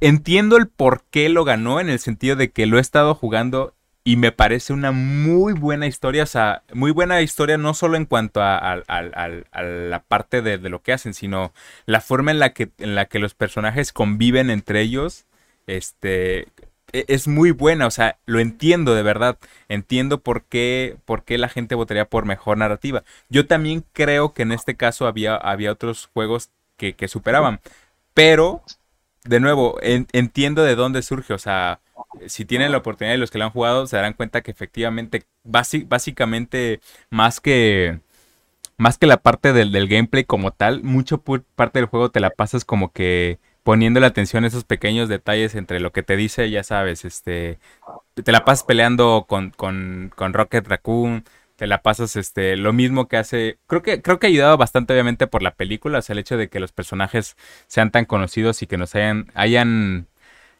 [0.00, 3.74] entiendo el por qué lo ganó, en el sentido de que lo he estado jugando
[4.04, 8.06] y me parece una muy buena historia, o sea, muy buena historia no solo en
[8.06, 8.82] cuanto a,
[9.62, 11.52] la parte de, lo que hacen, sino
[11.86, 15.26] la forma en la que, en la que los personajes conviven entre ellos,
[15.68, 16.48] este,
[16.92, 19.38] e, es muy buena, o sea, lo entiendo de verdad,
[19.68, 23.04] entiendo por qué, por qué la gente votaría por mejor narrativa.
[23.28, 27.60] Yo también creo que en este caso había, había otros juegos que, que superaban,
[28.14, 28.62] pero,
[29.24, 31.80] de nuevo, entiendo de dónde surge, o sea,
[32.26, 35.24] si tienen la oportunidad y los que lo han jugado se darán cuenta que efectivamente,
[35.44, 38.00] básicamente, más que
[38.82, 42.64] más que la parte del, gameplay como tal, mucho parte del juego te la pasas
[42.64, 46.64] como que poniendo la atención a esos pequeños detalles entre lo que te dice, ya
[46.64, 47.60] sabes, este,
[48.14, 51.24] te la pasas peleando con, con, con Rocket Raccoon,
[51.56, 54.94] te la pasas, este, lo mismo que hace, creo que, creo que ha ayudado bastante
[54.94, 57.36] obviamente por la película, o sea, el hecho de que los personajes
[57.68, 60.08] sean tan conocidos y que nos hayan, hayan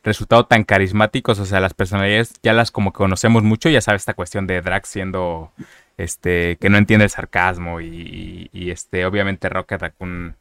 [0.03, 4.15] resultado tan carismáticos, o sea, las personalidades ya las como conocemos mucho, ya sabes esta
[4.15, 5.53] cuestión de Drax siendo,
[5.97, 10.37] este, que no entiende el sarcasmo y, este, obviamente Rocket Raccoon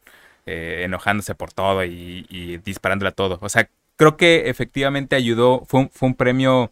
[0.45, 3.37] eh, enojándose por todo y, disparándole a todo.
[3.41, 6.71] O sea, creo que efectivamente ayudó, fue un, fue un premio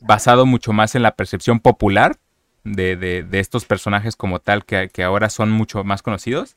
[0.00, 2.16] basado mucho más en la percepción popular
[2.64, 6.56] de, de, de estos personajes como tal que, que, ahora son mucho más conocidos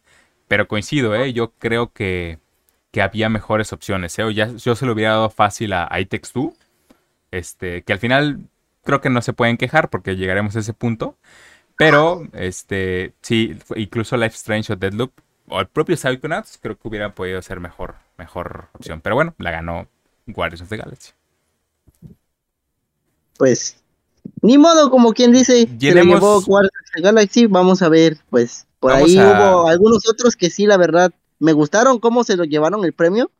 [0.51, 1.31] pero coincido, ¿eh?
[1.31, 2.37] Yo creo que,
[2.91, 4.33] que había mejores opciones, ¿eh?
[4.33, 6.53] ya, yo se lo hubiera dado fácil a, itex 2,
[7.31, 8.49] este, que al final
[8.83, 11.15] creo que no se pueden quejar porque llegaremos a ese punto.
[11.77, 15.11] Pero, este, sí, incluso Life Strange o Deadloop
[15.47, 19.01] o el propio Psychonauts creo que hubiera podido ser mejor, mejor opción.
[19.01, 19.87] Pero bueno, la ganó
[20.27, 21.11] Guardians of the Galaxy.
[23.37, 23.83] Pues,
[24.41, 27.47] ni modo, como quien dice, se lo llevó Guardians of the Galaxy.
[27.47, 31.99] Vamos a ver, pues, por ahí hubo algunos otros que sí, la verdad, me gustaron
[31.99, 33.31] cómo se lo llevaron el premio.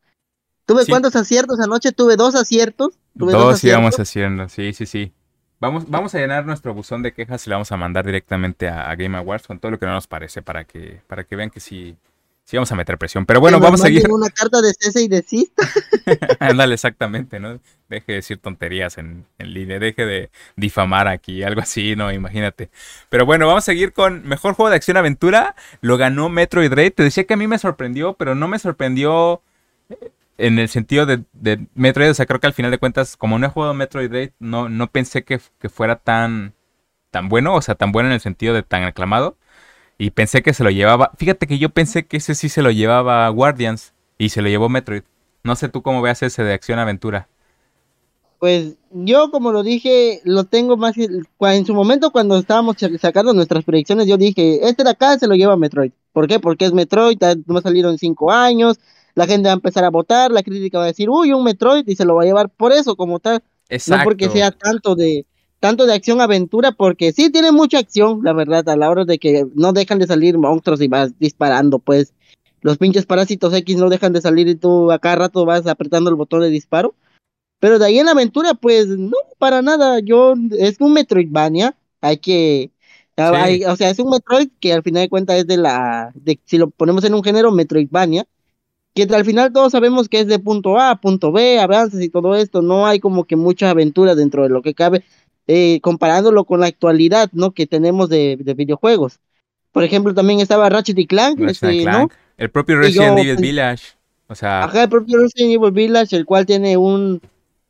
[0.66, 2.98] Tuve cuántos aciertos anoche, tuve dos aciertos.
[3.18, 5.14] Tuve dos, íbamos haciendo, sí, sí, sí.
[5.60, 8.96] Vamos, vamos a llenar nuestro buzón de quejas y la vamos a mandar directamente a,
[8.96, 11.60] Game Awards con todo lo que no nos parece para que, para que vean que
[11.60, 11.96] sí,
[12.44, 13.26] sí vamos a meter presión.
[13.26, 14.10] Pero bueno, vamos a seguir.
[14.10, 15.68] una carta de cese y desista.
[16.40, 17.60] Ándale, exactamente, ¿no?
[17.90, 22.70] Deje de decir tonterías en, en, línea, deje de difamar aquí, algo así, no, imagínate.
[23.10, 25.56] Pero bueno, vamos a seguir con mejor juego de acción aventura.
[25.82, 26.94] Lo ganó Metroid Dread.
[26.94, 29.42] Te decía que a mí me sorprendió, pero no me sorprendió
[30.42, 31.24] en el sentido de,
[31.76, 34.32] Metroid, o sea, creo que al final de cuentas, como no he jugado Metroid Dread,
[34.40, 36.56] no, no pensé que, fuera tan,
[37.12, 39.38] tan bueno, o sea, tan bueno en el sentido de tan aclamado.
[40.04, 41.12] Y pensé que se lo llevaba.
[41.16, 44.68] Fíjate que yo pensé que ese sí se lo llevaba Guardians y se lo llevó
[44.68, 45.04] Metroid.
[45.44, 47.30] No sé tú cómo veas ese de acción-aventura.
[48.40, 50.96] Pues yo, como lo dije, lo tengo más.
[50.98, 55.36] En su momento, cuando estábamos sacando nuestras predicciones, yo dije: Este de acá se lo
[55.36, 55.92] lleva Metroid.
[56.14, 56.40] ¿Por qué?
[56.40, 58.80] Porque es Metroid, no ha salido en cinco años
[59.14, 61.88] la gente va a empezar a votar, la crítica va a decir, uy, un Metroid
[61.88, 63.44] y se lo va a llevar por eso como tal.
[63.70, 64.00] Exacto.
[64.00, 65.26] No porque sea tanto de
[65.62, 69.20] tanto de acción aventura, porque sí tiene mucha acción, la verdad, a la hora de
[69.20, 72.14] que no dejan de salir monstruos y vas disparando, pues
[72.62, 76.10] los pinches parásitos X no dejan de salir y tú a cada rato vas apretando
[76.10, 76.96] el botón de disparo.
[77.60, 80.00] Pero de ahí en aventura, pues no, para nada.
[80.00, 82.72] Yo, es un Metroidvania, hay que,
[83.16, 86.58] o sea, es un Metroid que al final de cuentas es de la, de, si
[86.58, 88.26] lo ponemos en un género Metroidvania,
[88.96, 92.36] que al final todos sabemos que es de punto A, punto B, avances y todo
[92.36, 95.04] esto, no hay como que mucha aventura dentro de lo que cabe,
[95.54, 97.52] eh, comparándolo con la actualidad, ¿no?
[97.52, 99.20] Que tenemos de, videojuegos.
[99.74, 102.10] Por ejemplo, también estaba Ratchet y Clank, este, ¿no?
[102.38, 103.84] El propio Resident Evil Village,
[104.28, 104.64] o sea...
[104.64, 107.20] Ajá, el propio Resident Evil Village, el cual tiene un,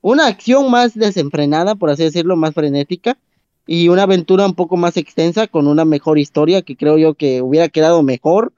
[0.02, 3.17] una acción más desenfrenada, por así decirlo, más frenética,
[3.65, 7.41] y una aventura un poco más extensa, con una mejor historia, que creo yo que
[7.41, 8.54] hubiera quedado mejor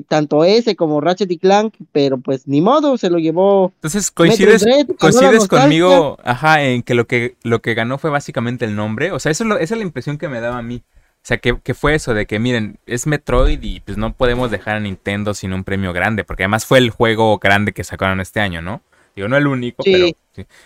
[0.00, 3.72] tanto ese como Ratchet y Clank, pero pues ni modo, se lo llevó.
[3.76, 4.64] Entonces coincides,
[4.98, 9.18] coincides conmigo, ajá, en que lo que lo que ganó fue básicamente el nombre, o
[9.18, 10.82] sea, eso esa es la impresión que me daba a mí.
[11.22, 14.74] O sea, que, fue eso de que, miren, es Metroid y pues no podemos dejar
[14.74, 18.40] a Nintendo sin un premio grande, porque además fue el juego grande que sacaron este
[18.40, 18.82] año, ¿no?
[19.14, 20.16] Digo, no el único, pero sí.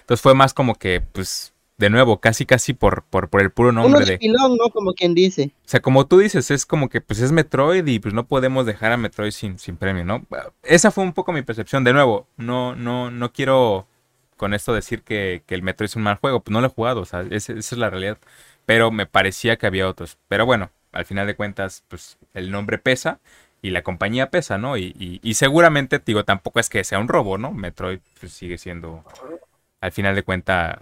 [0.01, 3.71] Entonces fue más como que, pues, de nuevo, casi casi por, por, por el puro
[3.71, 4.19] nombre de...
[4.19, 4.71] Pilón, ¿no?
[4.71, 5.53] Como quien dice.
[5.65, 8.65] O sea, como tú dices, es como que pues es Metroid y pues no podemos
[8.65, 10.25] dejar a Metroid sin, sin premio, ¿no?
[10.63, 11.85] Esa fue un poco mi percepción.
[11.85, 13.87] De nuevo, no, no, no quiero
[14.37, 16.71] con esto decir que, que el Metroid es un mal juego, pues no lo he
[16.71, 18.19] jugado, o sea, esa, es la realidad.
[18.65, 20.19] Pero me parecía que había otros.
[20.29, 23.21] Pero bueno, al final de cuentas, pues el nombre pesa
[23.61, 24.79] y la compañía pesa, ¿no?
[24.79, 27.53] Y, y, y seguramente, digo, tampoco es que sea un robo, ¿no?
[27.53, 29.05] Metroid pues, sigue siendo,
[29.81, 30.79] al final de cuentas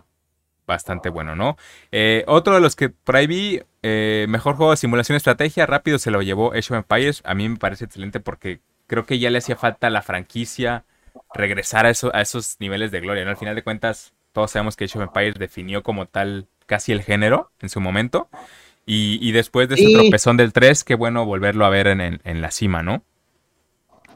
[0.66, 1.57] bastante bueno, ¿no?
[1.92, 5.98] Eh, otro de los que por ahí vi, eh, mejor juego de simulación estrategia, rápido
[5.98, 7.22] se lo llevó Age of Empires.
[7.24, 10.85] A mí me parece excelente porque creo que ya le hacía falta a la franquicia
[11.35, 13.31] regresar a, eso, a esos niveles de gloria, ¿no?
[13.31, 17.03] Al final de cuentas, todos sabemos que Age of Empires definió como tal casi el
[17.03, 18.29] género en su momento.
[18.87, 22.83] Y, después de ese tropezón del 3, qué bueno volverlo a ver en, la cima,
[22.83, 23.03] ¿no?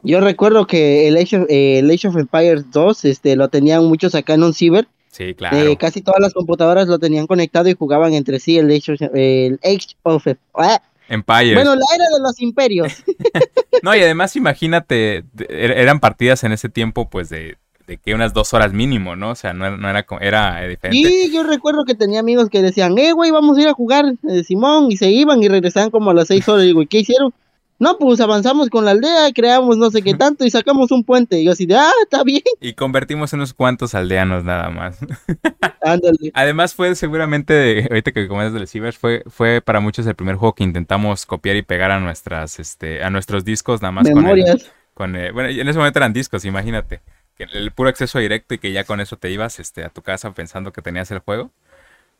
[0.03, 4.13] Yo recuerdo que el Age, of, el Age of Empires 2 este, lo tenían muchos
[4.13, 5.77] acá en un ciber Sí, claro.
[5.77, 9.59] casi todas las computadoras lo tenían conectado y jugaban entre sí el Age of, el
[9.63, 11.55] Age of ah, Empire.
[11.55, 13.03] Bueno, la era de los imperios.
[13.83, 18.33] no, y además imagínate, er, eran partidas en ese tiempo pues de, de que unas
[18.33, 19.31] dos horas mínimo, ¿no?
[19.31, 21.09] O sea, no, no era, era diferente.
[21.09, 24.05] Sí, yo recuerdo que tenía amigos que decían, eh, güey, vamos a ir a jugar,
[24.29, 26.63] eh, Simón, y se iban y regresaban como a las seis horas.
[26.63, 27.33] Y digo, ¿qué hicieron?
[27.79, 31.39] No, pues avanzamos con la aldea, creamos no sé qué tanto y sacamos un puente.
[31.39, 32.43] Y yo así de, ah, está bien.
[32.59, 34.99] Y convertimos en unos cuantos aldeanos nada más.
[35.81, 36.31] Ándale.
[36.33, 40.53] Además fue seguramente, ahorita que comentas del Cibers, fue, fue para muchos el primer juego
[40.53, 44.71] que intentamos copiar y pegar a nuestras, este, a nuestros discos nada más Memorias.
[44.93, 47.01] con el, bueno, en ese momento eran discos, imagínate.
[47.37, 50.33] El puro acceso directo y que ya con eso te ibas este, a tu casa
[50.33, 51.51] pensando que tenías el juego.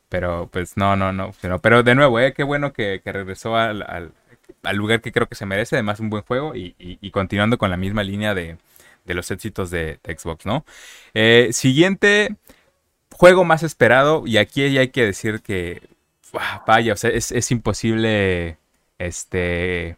[0.08, 1.32] Pero pues no, no, no.
[1.62, 4.14] Pero de nuevo, eh, qué bueno que, regresó al al
[4.74, 8.04] lugar que creo que se merece, además un buen juego y, continuando con la misma
[8.04, 8.58] línea de,
[9.06, 10.66] los éxitos de, Xbox, ¿no?
[11.14, 12.36] Eh, siguiente
[13.12, 15.82] juego más esperado y aquí ya hay que decir que,
[16.66, 18.58] vaya, o sea, es, imposible,
[18.98, 19.98] este...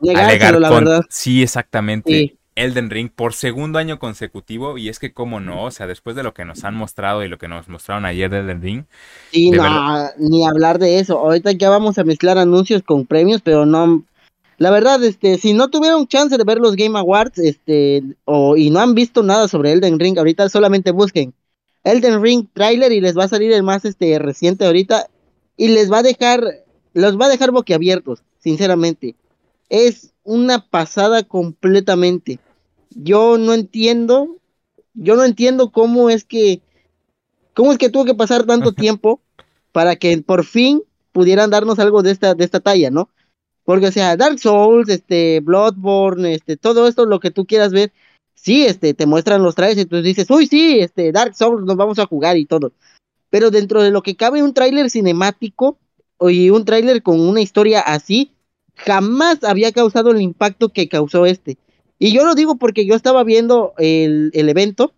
[0.00, 1.02] alegar la verdad.
[1.08, 2.36] Sí, exactamente.
[2.54, 6.22] Elden Ring por segundo año consecutivo y es que cómo no, o sea, después de
[6.22, 8.84] lo que nos han mostrado y lo que nos mostraron ayer de Elden Ring.
[9.30, 11.18] Sí, no, ni hablar de eso.
[11.18, 14.04] Ahorita ya vamos a mezclar anuncios con premios, pero no
[14.58, 18.70] la verdad, este, si no tuvieron chance de ver los Game Awards, este, o y
[18.70, 21.34] no han visto nada sobre Elden Ring, ahorita solamente busquen
[21.82, 25.08] Elden Ring trailer y les va a salir el más este reciente ahorita
[25.56, 26.44] y les va a dejar,
[26.94, 29.16] los va a dejar boquiabiertos, sinceramente.
[29.68, 32.38] Es una pasada completamente.
[32.90, 34.36] Yo no entiendo,
[34.94, 36.60] yo no entiendo cómo es que,
[37.54, 39.20] cómo es que tuvo que pasar tanto tiempo
[39.72, 40.82] para que por fin
[41.12, 43.08] pudieran darnos algo de esta, de esta talla, ¿no?
[43.64, 47.92] Porque, o sea, Dark Souls, este, Bloodborne, este, todo esto, lo que tú quieras ver,
[48.34, 51.76] sí, este, te muestran los trailers y tú dices, uy, sí, este, Dark Souls, nos
[51.76, 52.72] vamos a jugar y todo.
[53.30, 55.78] Pero dentro de lo que cabe un tráiler cinemático
[56.20, 58.32] y un tráiler con una historia así,
[58.74, 61.58] jamás había causado el impacto que causó este.
[61.98, 64.92] Y yo lo digo porque yo estaba viendo el, el evento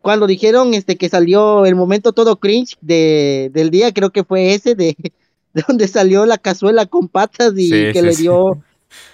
[0.00, 4.54] cuando dijeron este que salió el momento todo cringe de, del día, creo que fue
[4.54, 4.96] ese de
[5.54, 8.62] de donde salió la cazuela con patas y que le dio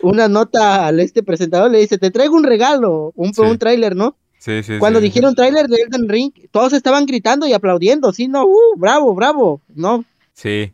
[0.02, 4.16] una nota al este presentador, le dice, te traigo un regalo, un, un tráiler, ¿no?
[4.38, 8.44] Sí, sí, Cuando dijeron tráiler de Elden Ring, todos estaban gritando y aplaudiendo, sí, no,
[8.44, 10.04] uh, bravo, bravo, ¿no?
[10.34, 10.72] Sí.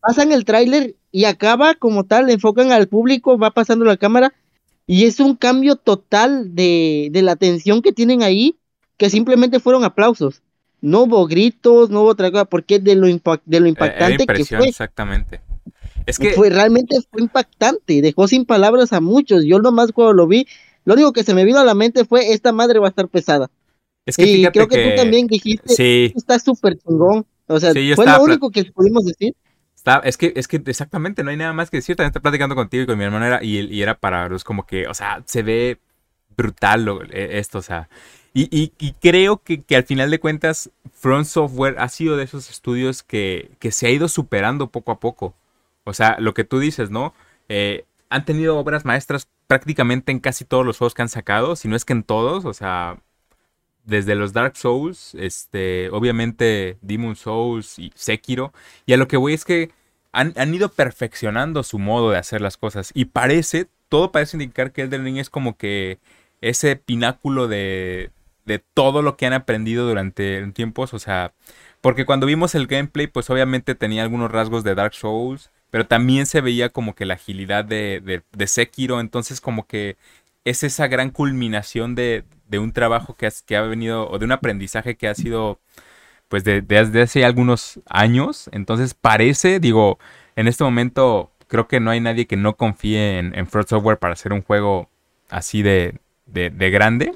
[0.00, 4.32] Pasan el tráiler y acaba como tal, le enfocan al público, va pasando la cámara
[4.86, 8.58] y es un cambio total de, de la atención que tienen ahí,
[8.96, 10.42] que simplemente fueron aplausos
[10.80, 14.68] no hubo gritos, no hubo otra cosa, porque de lo, de lo impactante que fue.
[14.68, 15.40] Exactamente.
[16.06, 19.44] Es que fue realmente fue impactante, dejó sin palabras a muchos.
[19.44, 20.46] Yo nomás cuando lo vi,
[20.84, 23.08] lo único que se me vino a la mente fue esta madre va a estar
[23.08, 23.50] pesada.
[24.06, 26.12] Es que y creo que, tú también dijiste, sí.
[26.16, 27.26] está súper chingón.
[27.46, 29.34] O sea, fue lo único que pudimos decir.
[29.80, 31.96] Está, es que, es que exactamente, no hay nada más que decir.
[31.96, 34.86] También estoy platicando contigo y con mi hermana era, y, era para los como que,
[34.86, 35.78] o sea, se ve
[36.36, 37.88] brutal lo, e, esto, o sea,
[38.34, 38.68] y,
[39.00, 43.86] creo que, al final de cuentas, Front Software ha sido de esos estudios que, se
[43.86, 45.34] ha ido superando poco a poco.
[45.84, 47.14] O sea, lo que tú dices, ¿no?
[47.48, 51.68] Eh, han tenido obras maestras prácticamente en casi todos los juegos que han sacado, si
[51.68, 52.98] no es que en todos, o sea,
[53.90, 58.52] desde los Dark Souls, este, obviamente Demon Souls y Sekiro.
[58.86, 59.70] Y a lo que voy es que
[60.12, 62.90] han, han ido perfeccionando su modo de hacer las cosas.
[62.94, 65.98] Y parece, todo parece indicar que Elden Ring es como que
[66.40, 68.10] ese pináculo de,
[68.46, 71.32] de todo lo que han aprendido durante tiempos, o sea,
[71.80, 76.26] porque cuando vimos el gameplay, pues obviamente tenía algunos rasgos de Dark Souls, pero también
[76.26, 79.96] se veía como que la agilidad de, de, Sekiro, entonces como que
[80.44, 84.32] es esa gran culminación de, de un trabajo que, que ha venido, o de un
[84.32, 85.60] aprendizaje que ha sido,
[86.28, 89.98] pues desde hace algunos años, entonces parece, digo,
[90.36, 93.98] en este momento creo que no hay nadie que no confíe en, en Front Software
[93.98, 94.88] para hacer un juego
[95.28, 97.12] así de, de, de grande.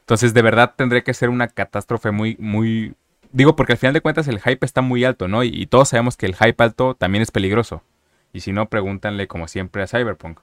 [0.00, 2.94] Entonces, de verdad tendría que ser una catástrofe muy, muy...
[3.32, 5.44] Digo, porque al final de cuentas el hype está muy alto, ¿no?
[5.44, 7.84] Y, todos sabemos que el hype alto también es peligroso.
[8.32, 10.40] Y si no, pregúntanle como siempre a Cyberpunk.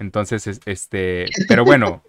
[0.00, 1.26] Entonces, este...
[1.48, 2.02] Pero bueno,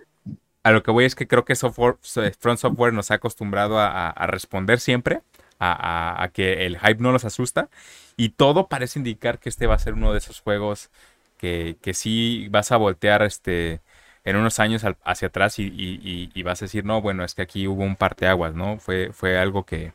[0.63, 1.97] a lo que voy es que creo que software,
[2.39, 5.21] Front Software nos ha acostumbrado a, responder siempre,
[5.59, 7.69] a, a, que el hype no los asusta.
[8.17, 10.89] Y todo parece indicar que este va a ser uno de esos juegos
[11.37, 13.81] que, que sí vas a voltear este
[14.23, 17.83] en unos años hacia atrás y, vas a decir, no, bueno, es que aquí hubo
[17.83, 18.77] un parteaguas, ¿no?
[18.77, 19.93] Fue, fue algo que,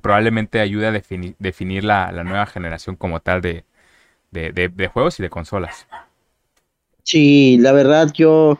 [0.00, 3.64] probablemente ayude a definir, la, nueva generación como tal de,
[4.92, 5.86] juegos y de consolas.
[7.04, 8.58] Sí, la verdad yo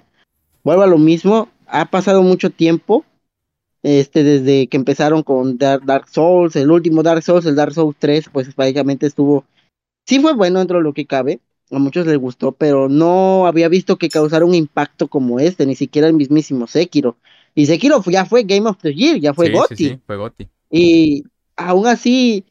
[0.62, 3.04] vuelvo a lo mismo, ha pasado mucho tiempo,
[3.82, 8.28] este, desde que empezaron con Dark, Souls, el último Dark Souls, el Dark Souls 3,
[8.32, 9.44] pues prácticamente estuvo,
[10.06, 13.68] sí fue bueno dentro de lo que cabe, a muchos les gustó, pero no había
[13.68, 17.16] visto que causara un impacto como este, ni siquiera el mismísimo Sekiro.
[17.54, 20.48] Y Sekiro ya fue Game of the Year, ya fue sí, Sí, fue Gotti.
[20.70, 21.24] Y
[21.56, 22.44] aún así,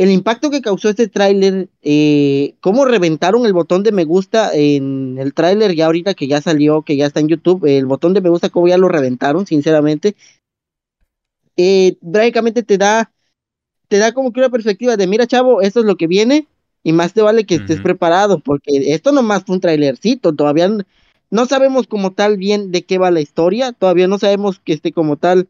[0.00, 5.18] el impacto que causó este tráiler, eh, cómo reventaron el botón de me gusta en
[5.18, 8.22] el tráiler ya ahorita que ya salió, que ya está en YouTube, el botón de
[8.22, 10.16] me gusta, cómo ya lo reventaron, sinceramente.
[11.58, 13.12] Eh, prácticamente te da,
[13.88, 16.46] te da como que una perspectiva de, mira chavo, esto es lo que viene,
[16.82, 20.70] y más te vale que estés preparado, porque esto nomás fue un trailercito, todavía
[21.30, 24.92] no sabemos como tal bien de qué va la historia, todavía no sabemos que esté
[24.92, 25.46] como tal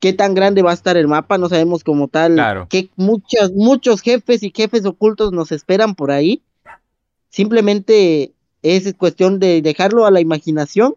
[0.00, 4.02] qué tan grande va a estar el mapa, no sabemos como tal que muchos, muchos
[4.02, 6.42] jefes y jefes ocultos nos esperan por ahí.
[7.30, 8.32] Simplemente
[8.62, 10.94] es cuestión de dejarlo a la imaginación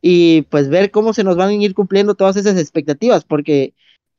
[0.00, 3.72] y pues ver cómo se nos van a ir cumpliendo todas esas expectativas, porque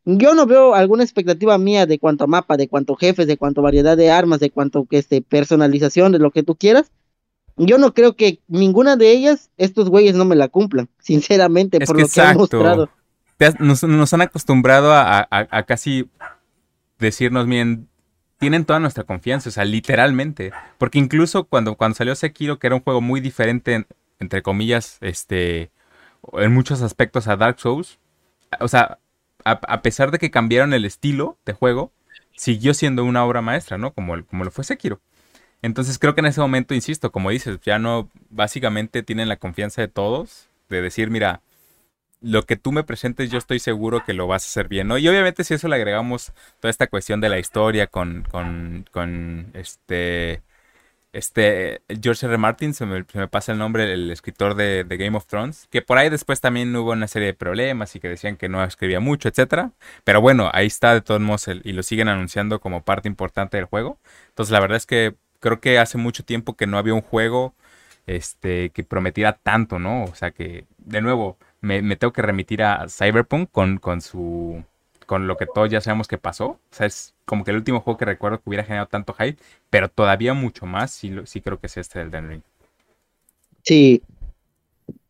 [0.05, 3.95] yo no veo alguna expectativa mía de cuanto mapa, de cuánto jefes, de cuánto variedad
[3.95, 6.91] de armas, de cuánto este, personalización, de lo que tú quieras.
[7.57, 11.99] yo no creo que ninguna de ellas, estos güeyes no me la cumplan, sinceramente, por
[11.99, 12.89] lo que han mostrado.
[13.59, 16.09] Nos, han acostumbrado a, casi
[16.99, 17.89] decirnos, bien,
[18.38, 20.51] tienen toda nuestra confianza, o sea, literalmente.
[20.77, 23.86] Porque incluso cuando, cuando salió Sekiro, que era un juego muy diferente,
[24.19, 25.71] entre comillas, este,
[26.34, 27.99] en muchos aspectos a Dark Souls,
[28.59, 28.99] o sea,
[29.45, 31.91] a, pesar de que cambiaron el estilo de juego,
[32.36, 33.93] siguió siendo una obra maestra, ¿no?
[33.93, 35.01] Como, como lo fue Sekiro.
[35.61, 39.81] Entonces creo que en ese momento, insisto, como dices, ya no, básicamente tienen la confianza
[39.81, 41.41] de todos, de decir, mira,
[42.24, 44.97] lo que tú me presentes yo estoy seguro que lo vas a hacer bien, ¿no?
[44.97, 49.51] Y obviamente si eso le agregamos toda esta cuestión de la historia con, con, con
[49.53, 50.41] este,
[51.11, 52.38] este, George R.
[52.38, 55.97] Martin, se me, pasa el nombre, el escritor de, de, Game of Thrones, que por
[55.97, 59.28] ahí después también hubo una serie de problemas y que decían que no escribía mucho,
[59.28, 59.71] etcétera.
[60.05, 63.65] Pero bueno, ahí está de todos modos y lo siguen anunciando como parte importante del
[63.65, 63.99] juego.
[64.30, 67.53] Entonces la verdad es que creo que hace mucho tiempo que no había un juego
[68.07, 70.05] este, que prometiera tanto, ¿no?
[70.05, 74.64] O sea que, de nuevo, me, tengo que remitir a Cyberpunk con, con su
[75.05, 76.45] con lo que todos ya sabemos que pasó.
[76.45, 79.38] O sea, es como que el último juego que recuerdo que hubiera generado tanto hype,
[79.70, 82.41] pero todavía mucho más, sí, sí creo que es este del Den Ring.
[83.64, 84.01] Sí.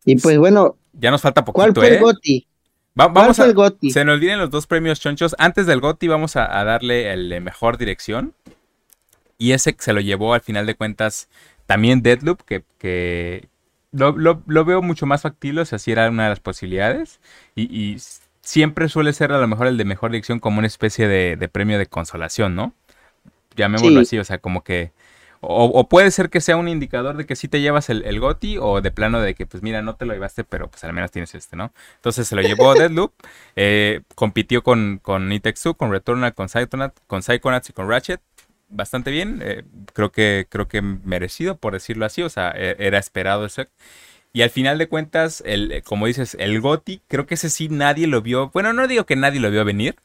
[0.06, 0.78] Y pues bueno.
[0.94, 2.00] Ya nos falta poquito, ¿Cuál fue el ¿eh?
[2.00, 2.48] GOTI?
[2.96, 3.92] vamos a, el GOTI?
[3.92, 5.36] Se nos olviden los dos premios chonchos.
[5.40, 8.34] Antes del GOTI vamos a, a darle el mejor dirección.
[9.40, 11.30] Y ese se lo llevó al final de cuentas
[11.66, 13.48] también Deadloop, que, que
[13.94, 17.20] lo, veo mucho más factible, o sea, si era una de las posibilidades.
[17.56, 17.98] Y,
[18.42, 21.78] siempre suele ser a lo mejor el de mejor dirección como una especie de, premio
[21.80, 22.74] de consolación, ¿no?
[23.56, 24.92] Llamémoslo así, o sea, como que...
[25.40, 28.58] O, puede ser que sea un indicador de que sí te llevas el, el, GOTI
[28.60, 31.12] o de plano de que, pues mira, no te lo llevaste, pero pues al menos
[31.12, 31.74] tienes este, ¿no?
[31.96, 33.14] Entonces se lo llevó Deadloop,
[33.58, 35.30] eh, compitió con, con
[35.78, 38.22] con Returnal, con Psychonauts, con Psychonauts y con Ratchet
[38.74, 39.40] bastante bien.
[39.44, 39.64] Eh,
[39.94, 42.22] creo que creo que merecido, por decirlo así.
[42.22, 43.66] O sea, e, era esperado eso.
[44.34, 47.70] Y al final de cuentas, el, eh, como dices, el Goti, creo que ese sí
[47.70, 48.50] nadie lo vio.
[48.50, 49.96] Bueno, no digo que nadie lo vio venir,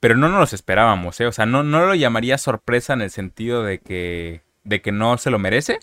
[0.00, 1.26] pero no nos los esperábamos, ¿eh?
[1.26, 5.18] O sea, no, no lo llamaría sorpresa en el sentido de que, de que no
[5.18, 5.80] se lo merece.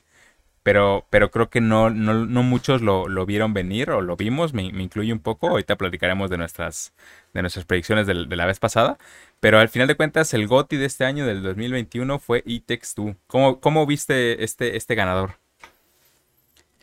[0.63, 4.53] Pero, pero creo que no, no, no muchos lo, lo, vieron venir o lo vimos,
[4.53, 5.49] me, me, incluye un poco.
[5.49, 6.93] Ahorita platicaremos de nuestras,
[7.33, 8.97] de nuestras predicciones de, de la vez pasada.
[9.39, 13.15] Pero al final de cuentas, el GOTI de este año, del 2021, fue Itex 2.
[13.27, 15.35] ¿Cómo, ¿Cómo, viste este, este ganador?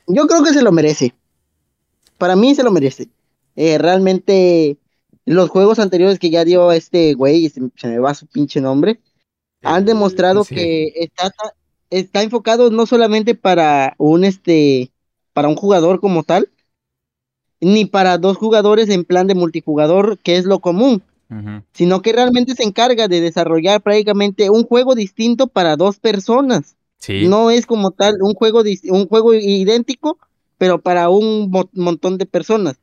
[0.07, 1.14] Yo creo que se lo merece.
[2.16, 3.09] Para mí se lo merece.
[3.57, 4.78] Eh, realmente,
[5.26, 9.00] los juegos anteriores que ya dio este güey, se, me va su pinche nombre,
[9.62, 11.30] han demostrado que está,
[11.90, 14.92] está enfocado no solamente para un este
[15.32, 16.48] para un jugador como tal,
[17.61, 21.02] ni para dos jugadores en plan de multijugador, que es lo común
[21.72, 26.77] sino que realmente se encarga de desarrollar prácticamente un juego distinto para dos personas.
[27.09, 30.18] No es como tal un juego, un juego idéntico,
[30.59, 32.77] pero para un montón de personas.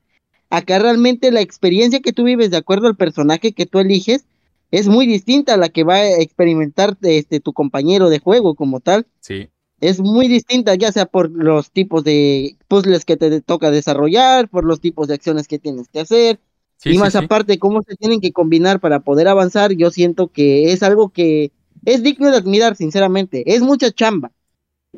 [0.49, 4.25] Acá realmente la experiencia que tú vives de acuerdo al personaje que tú eliges
[4.71, 8.79] es muy distinta a la que va a experimentar este, tu compañero de juego como
[8.79, 9.05] tal.
[9.19, 9.49] Sí.
[9.79, 14.63] Es muy distinta, ya sea por los tipos de puzzles que te toca desarrollar, por
[14.63, 16.39] los tipos de acciones que tienes que hacer,
[16.85, 20.83] y más aparte, cómo se tienen que combinar para poder avanzar, yo siento que es
[20.83, 21.51] algo que
[21.85, 23.43] es digno de admirar, sinceramente.
[23.53, 24.31] Es mucha chamba.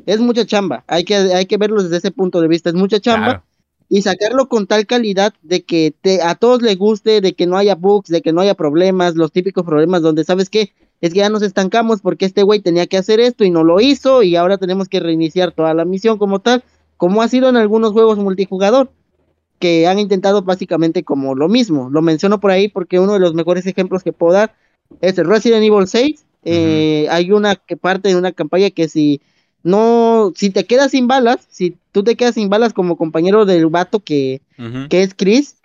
[0.04, 0.84] Es mucha chamba.
[0.86, 2.70] Hay que, hay que verlo desde ese punto de vista.
[2.70, 3.44] Es mucha chamba.
[3.88, 7.56] Y sacarlo con tal calidad de que te, a todos les guste, de que no
[7.56, 10.72] haya bugs, de que no haya problemas, los típicos problemas donde, ¿sabes qué?
[11.00, 13.80] Es que ya nos estancamos porque este güey tenía que hacer esto y no lo
[13.80, 16.64] hizo y ahora tenemos que reiniciar toda la misión como tal,
[16.96, 18.90] como ha sido en algunos juegos multijugador
[19.58, 21.88] que han intentado básicamente como lo mismo.
[21.90, 24.54] Lo menciono por ahí porque uno de los mejores ejemplos que puedo dar
[25.00, 26.24] es el Resident Evil 6.
[26.44, 29.20] Eh, hay una que parte de una campaña que si
[29.62, 33.66] no, si te quedas sin balas, si tú te quedas sin balas como compañero del
[33.66, 34.40] vato que,
[34.88, 35.56] que es Chris,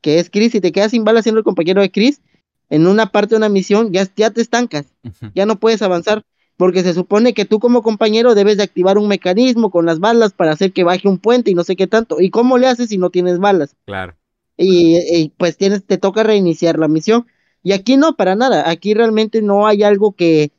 [0.00, 2.22] que es Chris, si te quedas sin balas siendo el compañero de Chris,
[2.70, 4.86] en una parte de una misión ya, ya te estancas,
[5.34, 6.24] ya no puedes avanzar
[6.60, 10.34] porque se supone que tú como compañero debes de activar un mecanismo con las balas
[10.34, 12.20] para hacer que baje un puente y no sé qué tanto.
[12.20, 13.76] ¿Y cómo le haces si no tienes balas?
[13.86, 14.14] Claro.
[14.58, 17.26] Y, pues tienes, te toca reiniciar la misión.
[17.62, 18.68] Y aquí no, para nada.
[18.68, 20.50] Aquí realmente no hay algo que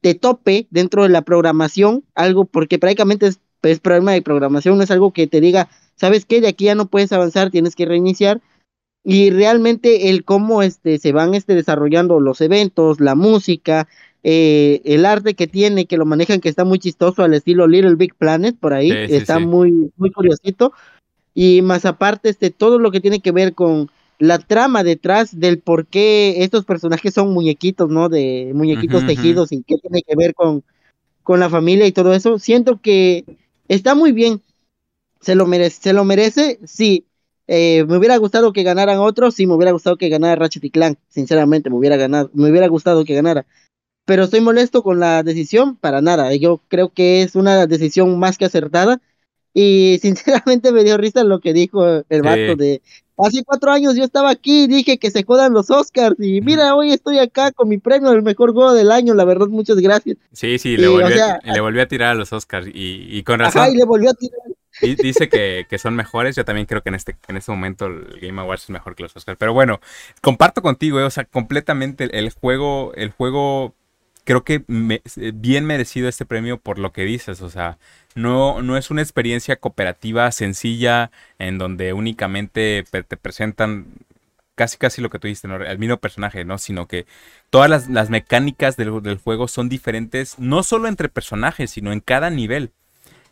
[0.00, 4.82] te tope dentro de la programación, algo porque prácticamente es, es problema de programación, no
[4.82, 6.40] es algo que te diga, ¿sabes qué?
[6.40, 8.40] De aquí ya no puedes avanzar, tienes que reiniciar.
[9.04, 13.88] Y realmente el cómo este, se van este, desarrollando los eventos, la música,
[14.22, 17.94] eh, el arte que tiene, que lo manejan, que está muy chistoso al estilo Little
[17.94, 20.72] Big Planet, por ahí, está muy, muy curiosito.
[21.34, 25.58] Y más aparte, este, todo lo que tiene que ver con la trama detrás del
[25.60, 28.08] por qué estos personajes son muñequitos, ¿no?
[28.08, 30.62] De muñequitos tejidos y qué tiene que ver con,
[31.22, 32.38] con la familia y todo eso.
[32.38, 33.24] Siento que
[33.68, 34.42] está muy bien.
[35.20, 37.06] Se lo merece, se lo merece, sí.
[37.46, 40.70] Eh, me hubiera gustado que ganaran otros, sí, me hubiera gustado que ganara Ratchet y
[40.70, 43.44] Clank, sinceramente, me hubiera ganado, me hubiera gustado que ganara.
[44.04, 46.34] Pero estoy molesto con la decisión, para nada.
[46.34, 49.00] Yo creo que es una decisión más que acertada.
[49.52, 52.82] Y sinceramente me dio risa lo que dijo el vato de
[53.26, 56.74] hace cuatro años yo estaba aquí y dije que se jodan los Oscars y mira,
[56.74, 60.16] hoy estoy acá con mi premio del mejor juego del año, la verdad, muchas gracias.
[60.32, 63.68] Sí, sí, le, volvió, a tirar a los Oscars y, con razón.
[63.72, 64.40] y le volvió a tirar.
[65.02, 68.40] Dice que, son mejores, yo también creo que en este, en este momento el Game
[68.40, 69.80] Awards es mejor que los Oscars, pero bueno,
[70.20, 73.74] comparto contigo, eh, o sea, completamente el juego, el juego
[74.30, 74.62] creo que
[75.34, 77.78] bien merecido este premio por lo que dices, o sea,
[78.14, 81.10] no, no es una experiencia cooperativa sencilla
[81.40, 83.86] en donde únicamente te presentan
[84.54, 85.56] casi casi lo que tú dijiste, ¿no?
[85.56, 86.58] el mismo personaje, ¿no?
[86.58, 87.06] Sino que
[87.50, 92.30] todas las, mecánicas del, del, juego son diferentes, no solo entre personajes, sino en cada
[92.30, 92.70] nivel.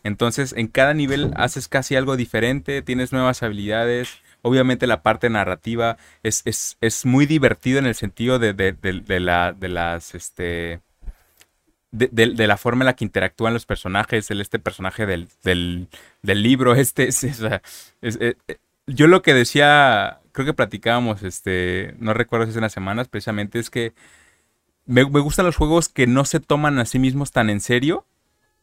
[0.02, 4.18] Entonces, en cada nivel haces casi algo diferente, tienes nuevas habilidades.
[4.42, 9.68] Obviamente la parte narrativa es, es, muy divertido en el sentido de, de, la, de
[9.68, 10.80] las, este,
[11.90, 16.74] de, la forma en la que interactúan los personajes, el, este personaje del, del, libro,
[16.76, 17.60] este, es, eh,
[18.02, 18.34] eh,
[18.86, 23.58] yo lo que decía, creo que platicábamos, este, no recuerdo si hace unas semanas, precisamente
[23.58, 23.92] es que
[24.86, 28.06] me, me, gustan los juegos que no se toman a sí mismos tan en serio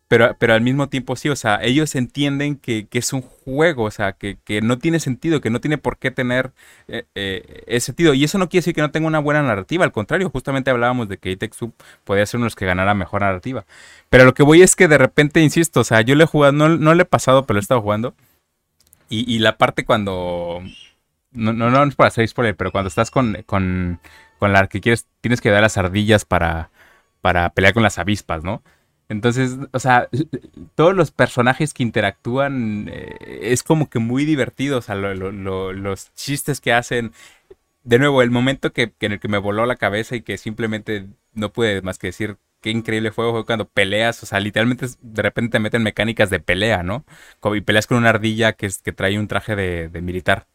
[0.07, 3.91] pero, pero al mismo tiempo sí, o sea, ellos entienden que, es un juego, o
[3.91, 6.51] sea, que, no tiene sentido, que no tiene por qué tener
[6.87, 8.13] eh, eh, ese sentido.
[8.13, 11.09] Y eso no quiere decir que no tenga una buena narrativa, al contrario, justamente hablábamos
[11.09, 11.57] de que Itex
[12.03, 13.65] podía ser uno de los que ganara mejor narrativa.
[14.09, 16.53] Pero lo que voy es que de repente, insisto, o sea, yo le he jugado,
[16.53, 18.13] no, no le he pasado, pero he estado jugando.
[19.09, 20.61] Y, la parte cuando...
[21.31, 23.99] No, no, no es para hacer spoiler, pero cuando estás con, con,
[24.39, 26.69] con la que quieres, tienes que dar las ardillas para,
[27.21, 28.63] para pelear con las avispas, ¿no?
[29.09, 30.09] Entonces, o sea,
[30.75, 36.61] todos los personajes que interactúan eh, es como que muy divertido, o sea, los chistes
[36.61, 37.11] que hacen.
[37.83, 41.07] De nuevo, el momento que, en el que me voló la cabeza y que simplemente
[41.33, 45.21] no pude más que decir qué increíble juego fue cuando peleas, o sea, literalmente de
[45.21, 47.05] repente te meten mecánicas de pelea, ¿no?
[47.55, 50.47] y peleas con una ardilla que, es, que trae un traje de, militar.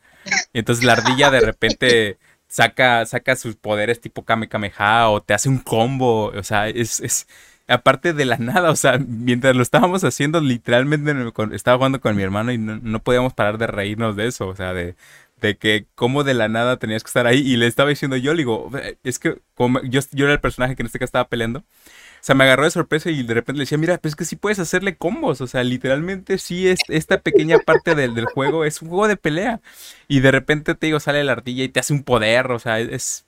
[0.52, 5.34] Y entonces la ardilla de repente saca, saca sus poderes tipo Kame Kameha o te
[5.34, 7.26] hace un combo, o sea, es
[7.70, 11.14] aparte de la nada, o sea, mientras lo estábamos haciendo, literalmente
[11.52, 14.74] estaba jugando con mi hermano y no, podíamos parar de reírnos de eso, o sea,
[14.74, 14.96] de,
[15.40, 18.32] de que como de la nada tenías que estar ahí y le estaba diciendo yo,
[18.34, 18.70] le digo,
[19.04, 19.40] es que
[19.84, 21.64] yo, yo era el personaje que en este caso estaba peleando.
[22.20, 24.26] O sea, me agarró de sorpresa y de repente le decía, mira, pues es que
[24.26, 25.40] sí puedes hacerle combos.
[25.40, 29.16] O sea, literalmente sí es esta pequeña parte del, del juego es un juego de
[29.16, 29.62] pelea.
[30.06, 32.52] Y de repente te digo, sale la ardilla y te hace un poder.
[32.52, 33.24] O sea, es,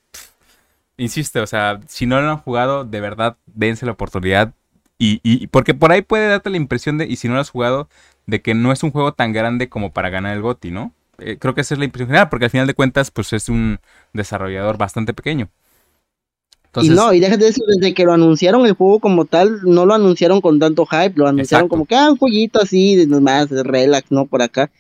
[0.97, 4.55] Insiste, o sea, si no lo han jugado, de verdad, dense la oportunidad.
[4.99, 7.51] Y, y, porque por ahí puede darte la impresión de, y si no lo has
[7.51, 7.89] jugado,
[8.27, 10.95] de que no es un juego tan grande como para ganar el GOTI, ¿no?
[11.19, 13.49] Eh, creo que esa es la impresión general, porque al final de cuentas, pues es
[13.49, 13.81] un
[14.13, 15.51] desarrollador bastante pequeño.
[16.81, 19.93] Y no, y déjate decir, desde que lo anunciaron el juego como tal, no lo
[19.93, 24.25] anunciaron con tanto hype, lo anunciaron como que, ah, un jueguito así, más relax, ¿no?
[24.25, 24.71] Por acá.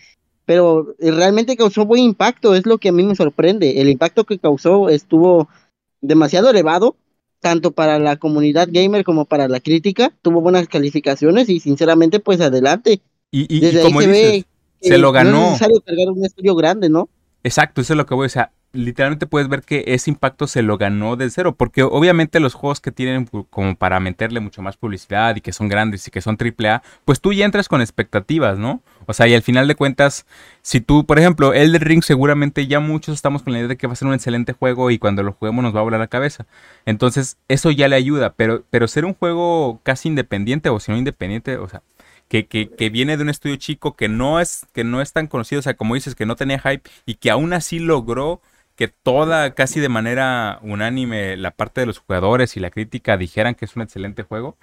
[0.47, 3.81] Pero eh, realmente causó buen impacto, es lo que a mí me sorprende.
[3.81, 5.49] El impacto que causó estuvo
[6.03, 6.97] demasiado elevado,
[7.41, 10.13] tanto para la comunidad gamer como para la crítica.
[10.21, 13.01] Tuvo buenas calificaciones y sinceramente, pues adelante.
[13.31, 14.45] Y, como se
[14.81, 15.31] se lo ganó.
[15.31, 17.09] No es necesario cargar un estudio grande, ¿no?
[17.43, 18.43] Exacto, eso es lo que voy a decir
[18.73, 22.81] literalmente puedes ver que ese impacto se lo ganó del cero, porque obviamente los juegos
[22.81, 26.39] que tienen como para meterle mucho más publicidad y que son grandes y que son
[26.41, 28.83] AAA, pues tú ya entras con expectativas, ¿no?
[29.07, 30.27] O sea, y al final de cuentas,
[30.63, 33.87] si tú, por ejemplo, Elder Ring seguramente ya muchos estamos con la idea de que
[33.87, 36.07] va a ser un excelente juego y cuando lo juguemos nos va a volar la
[36.07, 36.47] cabeza.
[36.87, 40.99] Entonces, eso ya le ayuda, pero, pero ser un juego casi independiente o si no
[40.99, 41.83] independiente, o sea,
[42.29, 45.27] que, que, que, viene de un estudio chico que no es que no es tan
[45.27, 48.41] conocido, o sea, como dices, que no tenía hype y que aún así logró
[48.77, 53.55] que toda, casi de manera unánime, la parte de los jugadores y la crítica dijeran
[53.55, 54.57] que es un excelente juego.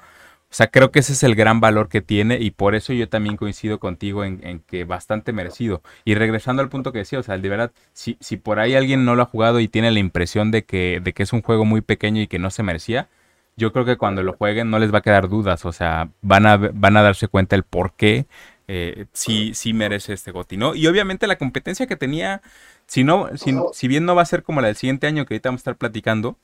[0.52, 3.08] O sea, creo que ese es el gran valor que tiene y por eso yo
[3.08, 5.84] también coincido contigo en, que bastante merecido.
[6.06, 9.06] Y regresando al punto que decía, o sea, de verdad, si, si por ahí alguien
[9.06, 11.66] no lo ha jugado y tiene la impresión de que, de que es un juego
[11.66, 13.10] muy pequeño y que no se merecía,
[13.58, 16.48] yo creo que cuando lo jueguen no les va a quedar dudas, o sea, van
[16.48, 18.26] a, van a darse cuenta el por qué
[18.72, 20.76] eh, sí, sí merece este goti, ¿no?
[20.76, 22.44] Y obviamente la competencia que tenía
[22.90, 25.50] si, no, si, bien no va a ser como la del siguiente año que ahorita
[25.50, 26.38] vamos a estar platicando,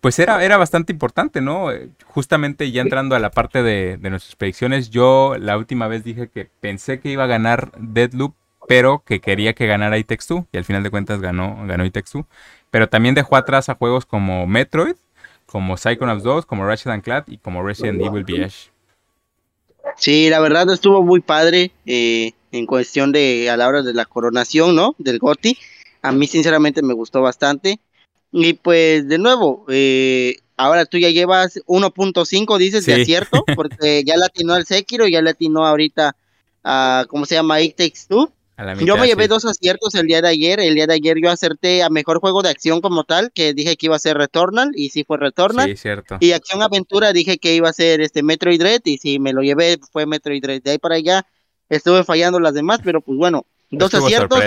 [0.00, 1.72] pues era, era bastante importante, ¿no?
[1.72, 6.28] Eh, justamente ya entrando a la parte de, nuestras predicciones, yo la última vez dije
[6.28, 8.34] que pensé que iba a ganar Deadloop,
[8.68, 11.92] pero que quería que ganara It 2, y al final de cuentas ganó, ganó It
[11.94, 12.24] 2.
[12.70, 14.94] Pero también dejó atrás a juegos como Metroid,
[15.44, 18.70] como Psychonauts 2, como Ratchet Clank y como Resident Evil VH.
[19.96, 24.04] Sí, la verdad estuvo muy padre eh, en cuestión de a la hora de la
[24.04, 24.94] coronación, ¿no?
[24.98, 25.58] Del Goti.
[26.02, 27.80] A mí sinceramente me gustó bastante.
[28.32, 34.16] Y pues de nuevo, eh, ahora tú ya llevas 1.5, dices, de acierto, porque ya
[34.16, 36.16] latinó al Sekiro, ya latinó ahorita
[36.62, 37.60] a, ¿cómo se llama?
[37.60, 38.30] It Takes Two.
[38.84, 40.60] yo me llevé dos aciertos el día de ayer.
[40.60, 43.76] El día de ayer yo acerté a mejor juego de acción como tal, que dije
[43.76, 45.68] que iba a ser Returnal, y sí fue Returnal.
[45.70, 46.18] Sí, cierto.
[46.20, 49.42] Y acción aventura dije que iba a ser este Metroid Dread, y si me lo
[49.42, 50.62] llevé fue Metroid Dread.
[50.62, 51.26] De ahí para allá
[51.68, 54.40] estuve fallando las demás, pero pues bueno, dos aciertos.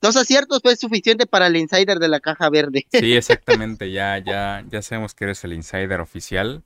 [0.00, 2.86] Dos aciertos fue suficiente para el insider de la caja verde.
[2.92, 6.62] Sí, exactamente, ya, ya, ya sabemos que eres el insider oficial.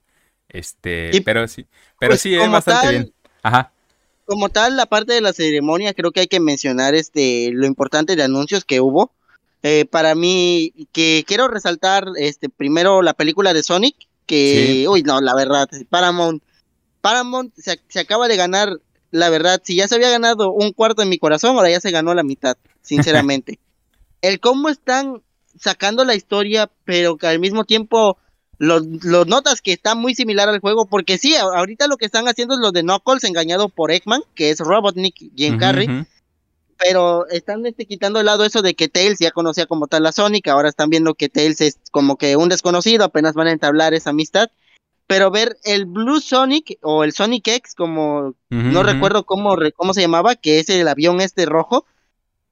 [0.49, 1.67] Este, pero sí,
[1.99, 3.15] pero pues sí, es bastante bien.
[3.43, 3.73] Ajá.
[4.27, 8.17] Como tal, la parte de la ceremonia, creo que hay que mencionar este lo importante
[8.17, 9.13] de anuncios que hubo.
[9.63, 15.21] Eh, para mí, que quiero resaltar este primero la película de Sonic, que, uy, no,
[15.21, 16.43] la verdad, Paramount,
[17.01, 18.79] Paramount se, se acaba de ganar
[19.15, 21.93] la verdad, si ya se había ganado un cuarto de mi corazón, ahora ya se
[21.93, 23.59] ganó la mitad, sinceramente.
[24.23, 25.23] el cómo están
[25.59, 28.19] sacando la historia, pero que al mismo tiempo
[28.59, 32.55] los, notas que está muy similar al juego, porque sí, ahorita lo que están haciendo
[32.55, 36.07] es lo de Knuckles engañado por Eggman, que es Robotnik Jim Carrey,
[36.79, 40.13] pero están este, quitando de lado eso de que Tails ya conocía como tal a
[40.13, 43.95] Sonic, ahora están viendo que Tails es como que un desconocido, apenas van a entablar
[43.95, 44.51] esa amistad
[45.07, 50.01] pero ver el Blue Sonic o el Sonic X, como no recuerdo cómo, cómo se
[50.01, 51.85] llamaba, que es el avión este rojo,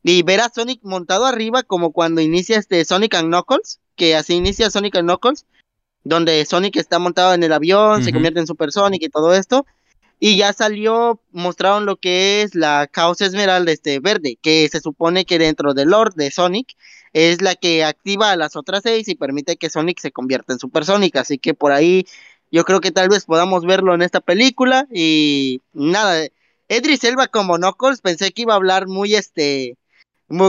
[0.02, 4.34] y ver a Sonic montado arriba como cuando inicia este Sonic and Knuckles, que así
[4.34, 5.46] inicia Sonic and Knuckles,
[6.04, 9.66] donde Sonic está montado en el avión, se convierte en Super Sonic y todo esto,
[10.18, 15.24] y ya salió, mostraron lo que es la Chaos Esmeralda este verde, que se supone
[15.24, 16.76] que dentro del Lord de Sonic
[17.12, 20.58] es la que activa a las otras seis y permite que Sonic se convierta en
[20.58, 22.06] Super Sonic, así que por ahí
[22.52, 24.86] yo creo que tal vez podamos verlo en esta película.
[24.92, 26.28] Y nada,
[26.68, 29.76] Edris Elba como Knuckles pensé que iba a hablar muy este,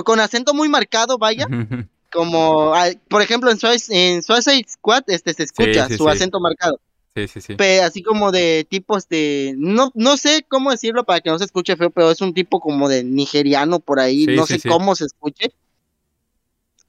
[0.03, 1.47] con acento muy marcado, vaya.
[2.13, 2.73] como,
[3.09, 6.79] por ejemplo, en, Suicide, en Squad este, se escucha su acento marcado.
[7.15, 7.55] Sí, sí, sí.
[7.83, 11.75] así como de tipos de, no, no sé cómo decirlo para que no se escuche
[11.75, 15.53] feo, pero es un tipo como de nigeriano por ahí, no sé cómo se escuche.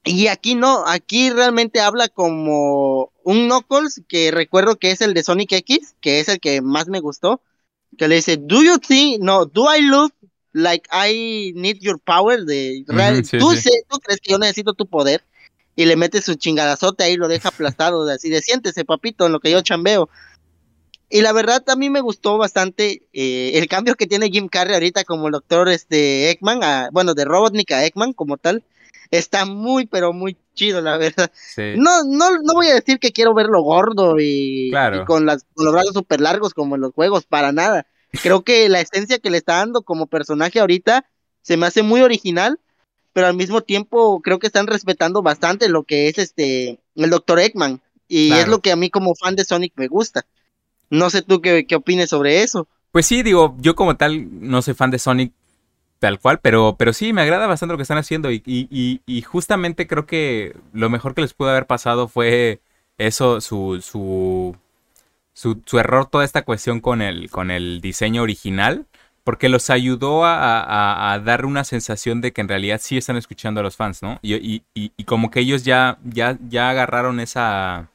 [0.03, 5.23] Y aquí no, aquí realmente habla como un Knuckles que recuerdo que es el de
[5.23, 7.41] Sonic X, que es el que más me gustó,
[7.97, 10.13] que le dice, do you think, no, do I look
[10.55, 12.45] like I need your power?
[12.45, 12.93] De, ¿tú,
[13.89, 15.23] ¿Tú crees que yo necesito tu poder?
[15.75, 19.41] Y le mete su chingadazote ahí, lo deja aplastado, así de siéntese papito en lo
[19.41, 20.09] que yo chambeo.
[21.09, 24.73] Y la verdad a mí me gustó bastante eh, el cambio que tiene Jim Carrey
[24.73, 28.63] ahorita como el doctor este, Eggman, bueno, de Robotnik a Eggman como tal
[29.11, 31.31] está muy, pero muy chido, la verdad.
[31.75, 34.71] No, no, no voy a decir que quiero verlo gordo y,
[35.05, 37.85] con, las, los brazos súper largos como en los juegos, para nada.
[38.21, 41.05] Creo que la esencia que le está dando como personaje ahorita
[41.41, 42.59] se me hace muy original,
[43.13, 47.39] pero al mismo tiempo creo que están respetando bastante lo que es este el Dr.
[47.39, 47.81] Eggman.
[48.07, 50.25] Y es lo que a mí como fan de Sonic me gusta.
[50.91, 52.67] No sé tú qué, qué opines sobre eso.
[52.91, 55.33] Pues sí, digo, yo como tal no soy fan de Sonic,
[55.99, 59.21] Tal cual, pero, pero sí, me agrada bastante lo que están haciendo y, y, y,
[59.21, 62.59] justamente creo que lo mejor que les pudo haber pasado fue
[62.97, 64.55] eso, su, su,
[65.35, 68.87] su, error, toda esta cuestión con el, con el diseño original,
[69.23, 73.59] porque los ayudó a, a, dar una sensación de que en realidad sí están escuchando
[73.59, 74.19] a los fans, ¿no?
[74.23, 77.89] Y, y como que ellos ya, ya, ya agarraron esa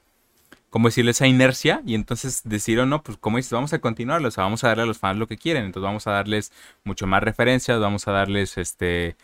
[0.70, 4.30] como decirle, esa inercia y entonces decidieron, no, pues como dices, vamos a continuarlo, o
[4.30, 6.53] sea, vamos a darle a los fans lo que quieren, entonces vamos a darles
[6.84, 9.16] mucho más referencias, vamos a darles, este,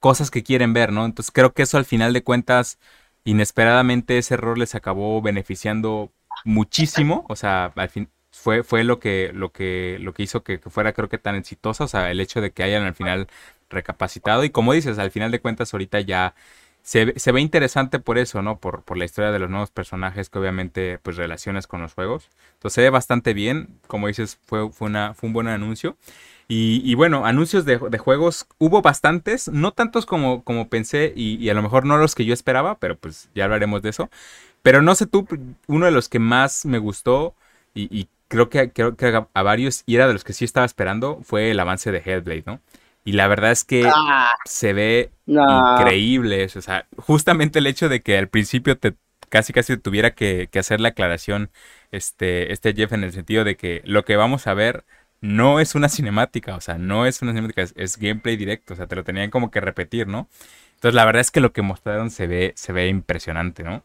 [0.00, 1.04] cosas que quieren ver, ¿no?
[1.04, 2.78] Entonces creo que eso al final de cuentas,
[3.24, 6.10] inesperadamente ese error les acabó beneficiando
[6.44, 10.58] muchísimo, o sea, al fin fue, fue lo que, lo que, lo que hizo que,
[10.58, 13.28] fuera creo que tan exitoso, o sea, el hecho de que hayan al final
[13.68, 16.34] recapacitado y como dices, al final de cuentas ahorita ya
[16.82, 18.58] se, se, ve interesante por eso, ¿no?
[18.58, 22.30] Por, por, la historia de los nuevos personajes que obviamente pues relacionas con los juegos.
[22.54, 25.96] Entonces se ve bastante bien, como dices, fue, fue, una, fue un buen anuncio.
[26.48, 31.36] Y, y bueno, anuncios de, de, juegos hubo bastantes, no tantos como, como pensé y,
[31.36, 34.10] y, a lo mejor no los que yo esperaba, pero pues ya hablaremos de eso.
[34.62, 35.26] Pero no sé tú,
[35.66, 37.34] uno de los que más me gustó
[37.74, 41.20] y, creo que, creo que a varios y era de los que sí estaba esperando
[41.22, 42.60] fue el avance de Hellblade, ¿no?
[43.04, 44.30] Y la verdad es que ah.
[44.44, 46.58] se ve increíble eso.
[46.58, 48.94] O sea, justamente el hecho de que al principio te
[49.30, 51.50] casi casi tuviera que, hacer la aclaración
[51.92, 54.84] este, este Jeff en el sentido de que lo que vamos a ver
[55.22, 58.86] no es una cinemática, o sea, no es una cinemática, es, gameplay directo, o sea,
[58.86, 60.28] te lo tenían como que repetir, ¿no?
[60.74, 63.84] Entonces la verdad es que lo que mostraron se ve, se ve impresionante, ¿no?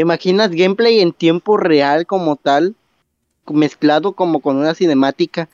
[0.00, 2.74] ¿Imaginas gameplay en tiempo real como tal?
[3.52, 5.48] mezclado como con una cinemática,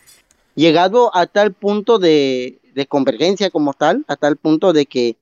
[0.55, 5.17] llegado a tal punto de, de convergencia como tal, a tal punto de que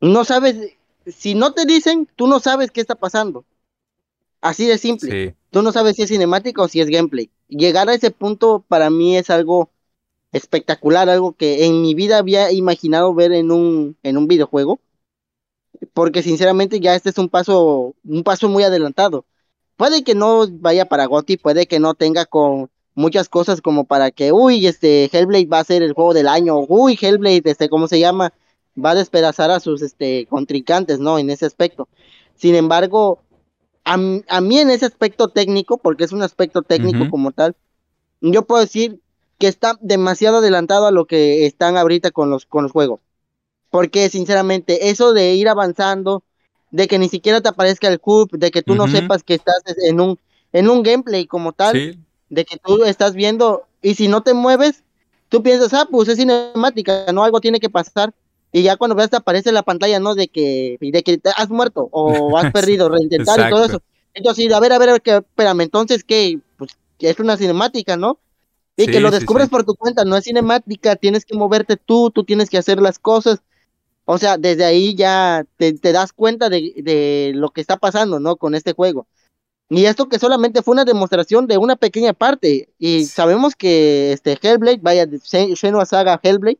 [0.00, 3.44] no sabes, si no te dicen, tú no sabes qué está pasando.
[4.40, 5.34] Así de simple.
[5.50, 7.30] Tú no sabes si es cinemática o si es gameplay.
[7.48, 9.70] Llegar a ese punto para mí es algo
[10.32, 14.80] espectacular, algo que en mi vida había imaginado ver en un, en un videojuego.
[15.92, 19.24] Porque sinceramente ya este es un paso, un paso muy adelantado.
[19.76, 24.10] Puede que no vaya para GOTY, puede que no tenga con muchas cosas como para
[24.10, 27.88] que, uy, este Hellblade va a ser el juego del año, uy, Hellblade, este, ¿cómo
[27.88, 28.32] se llama?
[28.82, 31.18] Va a despedazar a sus este, contrincantes, ¿no?
[31.18, 31.88] En ese aspecto.
[32.36, 33.20] Sin embargo,
[33.84, 37.54] a, mí en ese aspecto técnico, porque es un aspecto técnico como tal,
[38.20, 39.00] yo puedo decir
[39.38, 43.00] que está demasiado adelantado a lo que están ahorita con los, con los juegos.
[43.74, 46.22] Porque sinceramente, eso de ir avanzando,
[46.70, 49.64] de que ni siquiera te aparezca el hub, de que tú no sepas que estás
[49.82, 50.16] en un,
[50.52, 51.98] en un gameplay como tal,
[52.28, 54.84] de que tú estás viendo, y si no te mueves,
[55.28, 58.14] tú piensas, ah, pues es cinemática, no, algo tiene que pasar.
[58.52, 60.14] Y ya cuando ves te aparece la pantalla, ¿no?
[60.14, 63.82] De que, de que te has muerto o has perdido, reintentar y todo eso.
[64.14, 66.38] Entonces, a ver, a ver, que, espérame, entonces, ¿qué?
[66.58, 68.20] Pues que es una cinemática, ¿no?
[68.76, 72.22] Y que lo descubres por tu cuenta, no es cinemática, tienes que moverte tú, tú
[72.22, 73.42] tienes que hacer las cosas.
[74.06, 78.36] O sea, desde ahí ya te, das cuenta de, de, lo que está pasando, ¿no?
[78.36, 79.06] Con este juego.
[79.70, 82.68] Y esto que solamente fue una demostración de una pequeña parte.
[82.78, 86.58] Y sabemos que este Hellblade, vaya, Senua Saga Hellblade,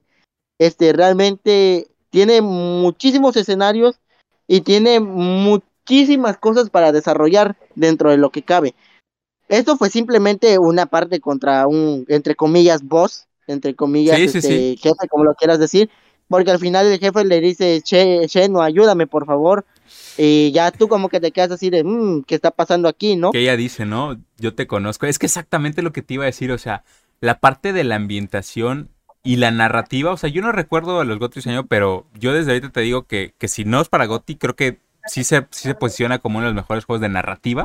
[0.58, 4.00] este, realmente tiene muchísimos escenarios
[4.46, 8.74] y tiene muchísimas cosas para desarrollar dentro de lo que cabe.
[9.48, 15.24] Esto fue simplemente una parte contra un, entre comillas, boss, entre comillas, este, jefe, como
[15.24, 15.90] lo quieras decir,
[16.28, 19.64] porque al final el jefe le dice, che, che, no, ayúdame, por favor,
[20.16, 23.32] y ya tú como que te quedas así de, mmm, ¿qué está pasando aquí, no?
[23.32, 24.16] Que ella dice, ¿no?
[24.38, 25.06] Yo te conozco.
[25.06, 26.84] Es que exactamente lo que te iba a decir, o sea,
[27.20, 28.90] la parte de la ambientación
[29.22, 32.52] y la narrativa, o sea, yo no recuerdo a los Gotti año, pero yo desde
[32.52, 35.68] ahorita te digo que, que si no es para Gotti, creo que sí se, sí
[35.68, 37.64] se posiciona como uno de los mejores juegos de narrativa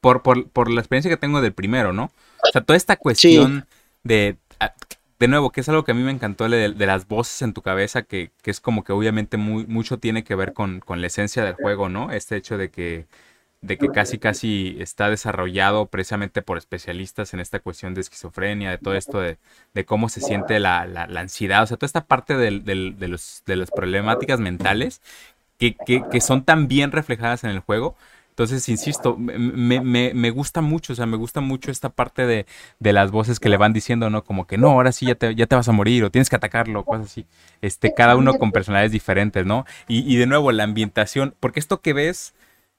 [0.00, 2.04] por, por, por la experiencia que tengo del primero, ¿no?
[2.04, 3.66] O sea, toda esta cuestión
[4.02, 4.74] de, ah,
[5.22, 7.52] de nuevo, que es algo que a mí me encantó de, de las voces en
[7.52, 11.00] tu cabeza, que, que, es como que obviamente muy, mucho tiene que ver con, con
[11.00, 12.10] la esencia del juego, ¿no?
[12.10, 13.06] Este hecho de que
[13.60, 18.78] de que casi casi está desarrollado precisamente por especialistas en esta cuestión de esquizofrenia, de
[18.78, 19.38] todo esto de,
[19.86, 23.70] cómo se siente la, la, ansiedad, o sea, toda esta parte de, los, de las
[23.70, 25.00] problemáticas mentales
[25.56, 25.76] que,
[26.10, 27.94] que, son tan bien reflejadas en el juego.
[28.32, 32.46] Entonces, insisto, me, me, me, gusta mucho, o sea, me gusta mucho esta parte de,
[32.78, 34.24] de, las voces que le van diciendo, ¿no?
[34.24, 36.36] Como que no, ahora sí ya te, ya te vas a morir o tienes que
[36.36, 37.26] atacarlo, cosas así.
[37.60, 39.66] Este, cada uno con personalidades diferentes, ¿no?
[39.86, 42.32] Y, y de nuevo, la ambientación, porque esto que ves,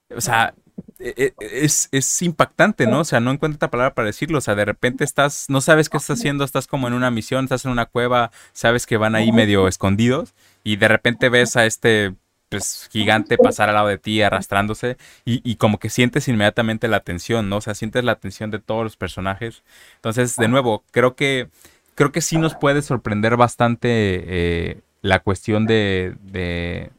[0.09, 0.55] o sea,
[0.99, 3.01] e, e, es, es, impactante, ¿no?
[3.01, 4.37] O sea, no encuentro otra palabra para decirlo.
[4.39, 7.45] O sea, de repente estás, no sabes qué estás haciendo, estás como en una misión,
[7.45, 10.33] estás en una cueva, sabes que van ahí medio escondidos
[10.63, 12.15] y de repente ves a este
[12.57, 17.01] pues, gigante pasar al lado de ti arrastrándose y, y, como que sientes inmediatamente la
[17.01, 17.57] tensión, ¿no?
[17.57, 19.63] O sea, sientes la tensión de todos los personajes.
[19.95, 21.49] Entonces, de nuevo, creo que
[21.95, 26.91] creo que sí nos puede sorprender bastante eh, la cuestión de, de,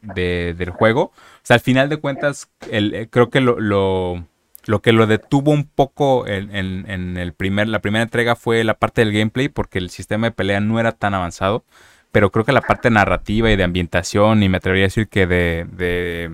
[0.57, 1.01] del juego.
[1.03, 1.11] O
[1.43, 4.25] sea, al final de cuentas, el, eh, creo que lo, lo,
[4.65, 8.75] lo, que lo detuvo un poco en, en, el primer, la primera entrega fue la
[8.75, 11.63] parte del gameplay, porque el sistema de pelea no era tan avanzado.
[12.15, 15.27] Pero creo que la parte narrativa y de ambientación, y me atrevería a decir que
[15.27, 16.33] de, de,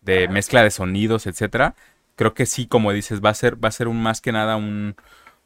[0.00, 1.74] de mezcla de sonidos, etcétera,
[2.16, 4.56] creo que sí, como dices, va a ser, va a ser un más que nada
[4.56, 4.96] un,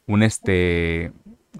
[0.05, 1.11] un este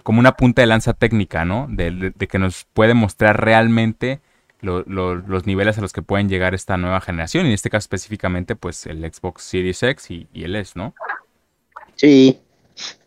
[0.03, 1.67] como una punta de lanza técnica, ¿no?
[1.69, 4.21] De, de que nos puede mostrar realmente
[4.61, 8.55] los niveles a los que pueden llegar esta nueva generación, y en este caso específicamente,
[8.55, 10.95] pues el Xbox Series X y, el S, ¿no?
[11.95, 12.39] Sí,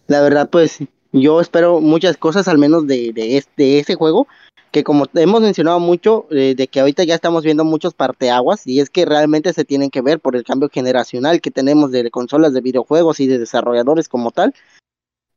[0.09, 0.81] la verdad, pues
[1.13, 4.29] yo espero muchas cosas, al menos de, de, este, ese juego,
[4.71, 8.81] que como hemos mencionado mucho, eh, de que ahorita ya estamos viendo muchos parteaguas, y
[8.81, 12.53] es que realmente se tienen que ver por el cambio generacional que tenemos de consolas
[12.55, 14.55] de videojuegos y de desarrolladores como tal.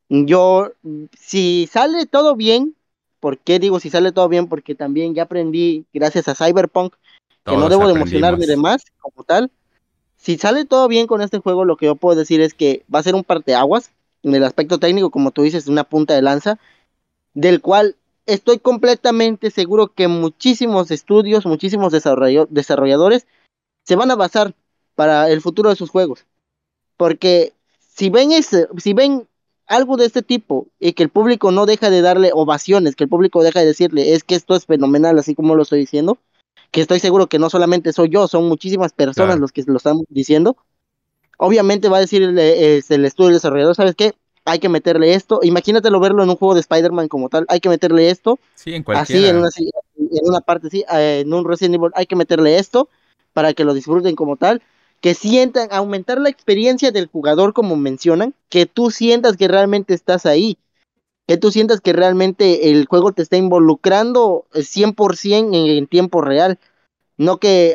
[0.08, 0.72] Yo,
[1.18, 2.76] si sale todo bien,
[3.24, 4.48] ¿Por qué digo si sale todo bien?
[4.48, 6.92] Porque también ya aprendí, gracias a Cyberpunk,
[7.46, 9.50] que no debo de emocionarme de más como tal.
[10.18, 12.98] Si sale todo bien con este juego, lo que yo puedo decir es que va
[12.98, 13.92] a ser un parteaguas
[14.24, 16.58] en el aspecto técnico, como tú dices, una punta de lanza,
[17.32, 23.26] del cual estoy completamente seguro que muchísimos estudios, muchísimos desarrolladores
[23.84, 24.54] se van a basar
[24.94, 26.26] para el futuro de sus juegos.
[26.96, 29.26] Porque si ven ese, si ven
[29.66, 33.10] algo de este tipo y que el público no deja de darle ovaciones, que el
[33.10, 36.18] público deja de decirle es que esto es fenomenal, así como lo estoy diciendo,
[36.70, 39.98] que estoy seguro que no solamente soy yo, son muchísimas personas los que lo están
[40.08, 40.56] diciendo.
[41.38, 44.14] Obviamente va a decir el, el estudio desarrollador, ¿sabes qué?
[44.44, 45.40] Hay que meterle esto.
[45.42, 48.38] Imagínatelo verlo en un juego de Spider-Man como tal, hay que meterle esto.
[48.54, 52.06] Sí, en Así, en una, en una parte, sí, eh, en un Resident Evil hay
[52.06, 52.88] que meterle esto
[53.32, 54.62] para que lo disfruten como tal.
[55.00, 60.24] Que sientan, aumentar la experiencia del jugador como mencionan, que tú sientas que realmente estás
[60.24, 60.56] ahí,
[61.26, 66.58] que tú sientas que realmente el juego te está involucrando 100% en, en tiempo real.
[67.16, 67.74] No que,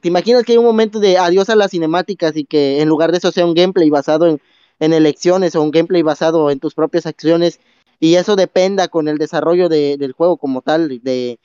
[0.00, 3.12] te imaginas que hay un momento de adiós a las cinemáticas y que en lugar
[3.12, 4.40] de eso sea un gameplay basado en,
[4.80, 7.60] en elecciones o un gameplay basado en tus propias acciones
[8.00, 11.38] y eso dependa con el desarrollo de, del juego como tal, de,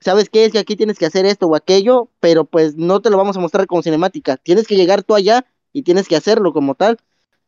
[0.00, 0.44] ¿sabes qué?
[0.44, 3.36] Es que aquí tienes que hacer esto o aquello, pero pues no te lo vamos
[3.36, 4.36] a mostrar como cinemática.
[4.36, 6.98] Tienes que llegar tú allá y tienes que hacerlo como tal.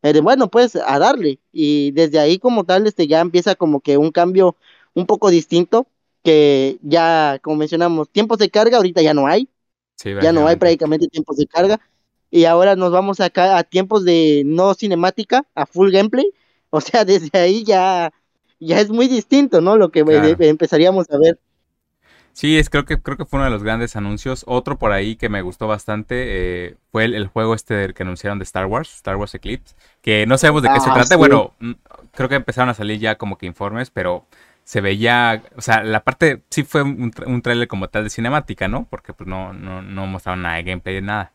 [0.02, 1.40] Eh, bueno, pues a darle.
[1.52, 4.56] Y desde ahí como tal, este ya empieza como que un cambio
[4.94, 5.86] un poco distinto,
[6.22, 9.48] que ya, como mencionamos, tiempos de carga ahorita ya no hay.
[10.22, 11.80] ya no hay prácticamente tiempos de carga.
[12.34, 16.32] Y ahora nos vamos acá a tiempos de no cinemática, a full gameplay.
[16.70, 18.12] O sea, desde ahí ya,
[18.58, 19.76] ya es muy distinto, ¿no?
[19.76, 20.00] Lo que
[20.40, 21.38] empezaríamos a ver.
[22.32, 24.42] Sí, es, creo, que, creo que fue uno de los grandes anuncios.
[24.48, 26.24] Otro por ahí que me gustó bastante
[26.66, 30.36] eh, fue el, juego este que anunciaron de Star Wars, Star Wars Eclipse, que no
[30.36, 31.16] sabemos de qué se ah, trata.
[31.16, 31.74] Bueno, mm,
[32.16, 34.26] creo que empezaron a salir ya como que informes, pero
[34.64, 38.66] se veía, o sea, la parte sí fue un, un trailer como tal de cinemática,
[38.66, 38.88] ¿no?
[38.90, 41.30] Porque pues no, no, no mostraron nada de gameplay, nada.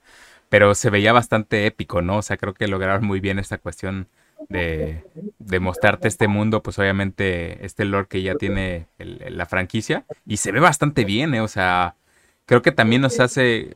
[0.50, 2.18] Pero se veía bastante épico, ¿no?
[2.18, 4.08] O sea, creo que lograron muy bien esta cuestión
[4.48, 5.04] de,
[5.38, 10.52] de, mostrarte este mundo, pues obviamente este lore que ya tiene la franquicia y se
[10.52, 11.42] ve bastante bien, ¿eh?
[11.42, 11.96] o sea,
[12.46, 13.76] creo que también nos hace,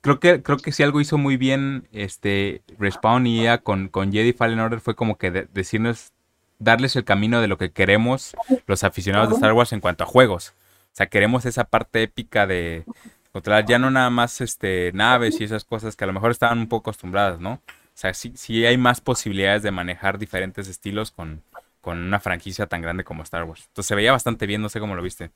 [0.00, 4.32] creo que creo que si algo hizo muy bien este Respawn y con, con Jedi
[4.32, 6.12] Fallen Order fue como que decirnos,
[6.58, 8.36] darles el camino de lo que queremos
[8.66, 10.54] los aficionados de Star Wars en cuanto a juegos.
[10.92, 12.84] O sea, queremos esa parte épica de
[13.32, 16.58] controlar ya no nada más este naves y esas cosas que a lo mejor estaban
[16.58, 17.52] un poco acostumbradas, ¿no?
[17.54, 21.42] O sea, sí, hay más posibilidades de manejar diferentes estilos con,
[21.80, 23.64] con una franquicia tan grande como Star Wars.
[23.68, 25.30] Entonces se veía bastante bien, no sé cómo lo viste.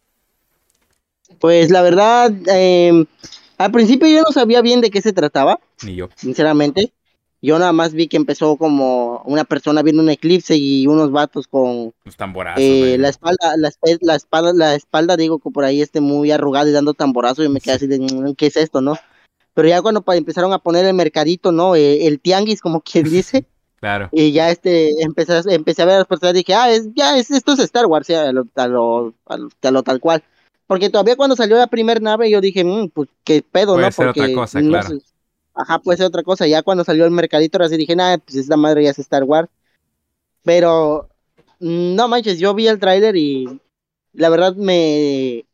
[1.40, 3.06] Pues la verdad, em,
[3.58, 5.58] al principio yo no sabía bien de qué se trataba.
[5.82, 6.08] Ni yo.
[6.14, 6.92] Sinceramente.
[7.42, 11.48] Yo nada más vi que empezó como una persona viendo un eclipse y unos vatos
[11.48, 13.70] con Los tamborazos, eh, la espalda, la,
[14.00, 17.48] la, espalda, la espalda, digo que por ahí esté muy arrugado y dando tamborazos y
[17.48, 18.94] me quedé así de mm, ¿qué es esto, no?
[19.54, 21.74] pero ya cuando empezaron a poner el mercadito, ¿no?
[21.74, 23.44] Eh, el tianguis, como quien dice.
[23.82, 24.08] Claro.
[24.12, 27.32] Y ya este, empecé, empecé a ver las personas y dije, ah, es, ya, es,
[27.32, 29.12] esto es Star Wars, ya, a lo, a lo,
[29.60, 30.22] lo, tal cual.
[30.68, 33.90] Porque todavía cuando salió la primera nave, yo dije, mmm, pues qué pedo, puede ¿no?
[33.90, 34.88] Ser Porque otra cosa, claro.
[35.54, 36.46] Ajá, puede ser otra cosa.
[36.46, 39.24] Ya cuando salió el mercadito, ahora sí dije, nada, pues esta madre ya es Star
[39.24, 39.48] Wars.
[40.42, 41.08] Pero,
[41.60, 43.60] mm, no manches, yo vi el tráiler y
[44.12, 45.46] la verdad me,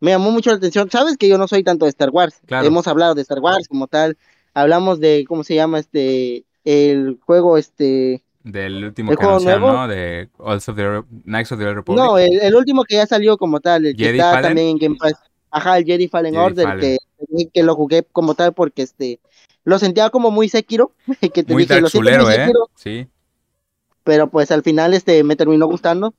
[0.00, 0.90] me llamó mucho la atención.
[0.90, 2.40] Sabes que yo no soy tanto de Star Wars.
[2.48, 4.16] Hemos hablado de Star Wars como tal.
[4.52, 5.78] Hablamos de, ¿cómo se llama?
[5.78, 8.22] Este, el juego, este...
[8.44, 9.88] Del último que ¿no?
[9.88, 12.04] De of the, Knights of the Republic.
[12.04, 15.14] No, el, último que ya salió como tal, el que está también en Game Pass.
[15.50, 16.98] Ajá, el Jedi Fallen Order, Que,
[17.54, 19.18] que lo jugué como tal porque este
[19.64, 22.52] lo sentía como muy Sekiro, que te muy dije, lo chulero, ¿eh?
[22.74, 23.08] Sí.
[24.02, 26.14] Pero pues al final este me terminó gustando.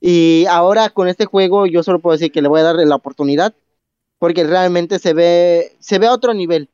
[0.00, 2.96] Y ahora con este juego yo solo puedo decir que le voy a dar la
[2.96, 3.54] oportunidad
[4.18, 6.68] porque realmente se ve, se ve a otro nivel.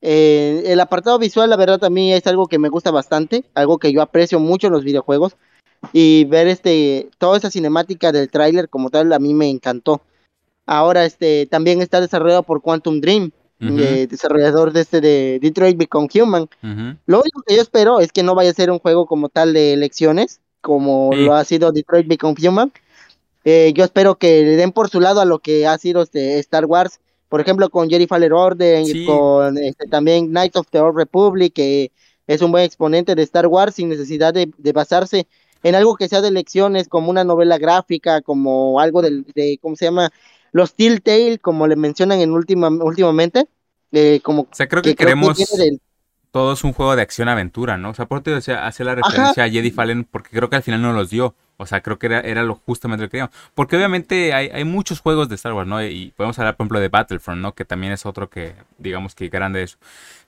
[0.00, 3.78] Eh, el apartado visual, la verdad, a mí es algo que me gusta bastante, algo
[3.78, 5.34] que yo aprecio mucho en los videojuegos.
[5.92, 10.02] Y ver este, toda esa cinemática del tráiler como tal, a mí me encantó.
[10.66, 16.48] Ahora, este, también está desarrollado por Quantum Dream, desarrollador de este de Detroit Become Human.
[17.06, 19.52] Lo único que yo espero es que no vaya a ser un juego como tal
[19.52, 22.72] de elecciones, como lo ha sido Detroit Become Human.
[23.44, 26.38] Eh, yo espero que le den por su lado a lo que ha sido este
[26.38, 30.96] Star Wars, por ejemplo, con Jerry Faller Order, con este, también Knights of the Old
[30.96, 31.92] Republic, que
[32.26, 35.26] es un buen exponente de Star Wars sin necesidad de, basarse
[35.62, 39.76] en algo que sea de lecciones, como una novela gráfica, como algo de, de ¿cómo
[39.76, 40.10] se llama?
[40.54, 43.48] Los Telltale, como le mencionan en última, últimamente.
[43.90, 45.36] Eh, como o sea, creo que, queremos
[46.30, 47.90] todo es un juego de acción-aventura, ¿no?
[47.90, 50.62] O sea, por eso decía, hacer la referencia a Jedi Fallen porque creo que al
[50.62, 51.34] final no los dio.
[51.56, 53.34] O sea, creo que era, era lo justamente lo que queríamos.
[53.54, 55.82] Porque obviamente hay, hay, muchos juegos de Star Wars, ¿no?
[55.84, 57.54] Y podemos hablar, por ejemplo, de Battlefront, ¿no?
[57.54, 59.76] Que también es otro que, digamos, que grande eso.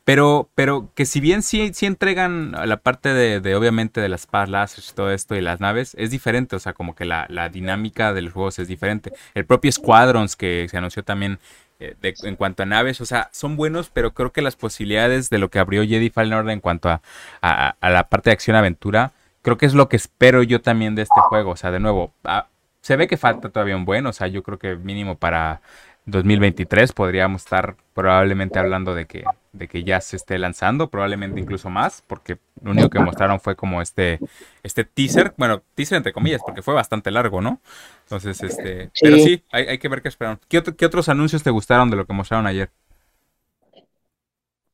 [0.06, 4.78] Pero, pero que si bien sí, sí entregan la parte de, obviamente, de las espadas
[4.78, 6.54] y todo esto y las naves, es diferente.
[6.54, 9.12] O sea, como que la, la dinámica de los juegos es diferente.
[9.34, 11.40] El propio Squadrons que se anunció también
[11.80, 15.38] eh, en cuanto a naves, o sea, son buenos, pero creo que las posibilidades de
[15.38, 17.02] lo que abrió Jedi Fallen Order en cuanto a,
[17.42, 19.10] a, la parte de acción-aventura,
[19.42, 21.50] creo que es lo que espero yo también de este juego.
[21.50, 22.46] O sea, de nuevo, ah,
[22.80, 25.60] se ve que falta todavía un buen, o sea, yo creo que mínimo para
[26.06, 31.68] 2023 podríamos estar probablemente hablando de que, de que ya se esté lanzando, probablemente incluso
[31.68, 34.20] más, porque Lo único que mostraron fue como este,
[34.62, 37.60] este teaser, bueno, teaser entre comillas, porque fue bastante largo, ¿no?
[38.04, 40.40] Entonces, este, pero sí, hay, hay, que ver qué esperaron.
[40.48, 42.70] ¿Qué, ¿Qué otros anuncios te gustaron de lo que mostraron ayer?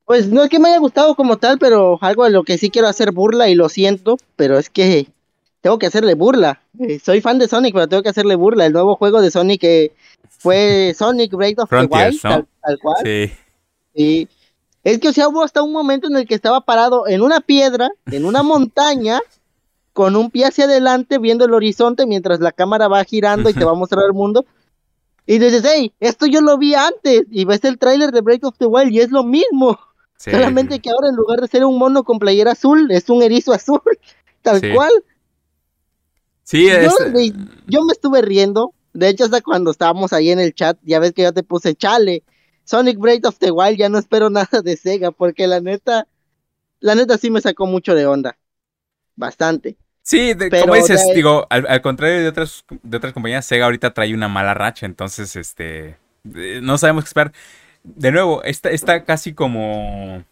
[0.04, 2.70] Pues no es que me haya gustado como tal, pero algo de lo que sí
[2.70, 5.08] quiero hacer burla y lo siento, pero es que
[5.62, 6.61] tengo que hacerle burla.
[6.78, 8.66] Eh, soy fan de Sonic, pero tengo que hacerle burla.
[8.66, 9.92] El nuevo juego de Sonic que
[10.28, 12.46] fue Sonic Break of the Wild, tal,
[12.80, 12.96] cual.
[13.04, 13.32] Sí.
[13.94, 14.28] Y
[14.84, 17.40] es que, o sea, hubo hasta un momento en el que estaba parado en una
[17.40, 19.20] piedra, en una montaña,
[19.92, 23.64] con un pie hacia adelante, viendo el horizonte mientras la cámara va girando y te
[23.64, 24.44] va a mostrar el mundo.
[25.26, 27.24] Y dices, hey, esto yo lo vi antes.
[27.30, 29.78] Y ves el tráiler de Break of the Wild y es lo mismo.
[30.16, 33.52] Solamente que ahora en lugar de ser un mono con playera azul, es un erizo
[33.52, 33.80] azul.
[34.42, 34.90] Tal cual.
[36.44, 36.68] Sí,
[37.66, 38.74] yo, me estuve riendo.
[38.92, 41.74] De hecho, hasta cuando estábamos ahí en el chat, ya ves que yo te puse
[41.74, 42.22] chale.
[42.64, 46.06] Sonic Break of the Wild, ya no espero nada de Sega, porque la neta,
[46.80, 48.36] la neta sí me sacó mucho de onda.
[49.16, 49.76] Bastante.
[50.02, 54.26] Sí, como dices, digo, al, contrario de otras, de otras compañías, Sega ahorita trae una
[54.26, 55.96] mala racha, entonces, este,
[56.34, 57.32] eh, no sabemos qué esperar.
[57.84, 60.24] De nuevo, está, está casi como,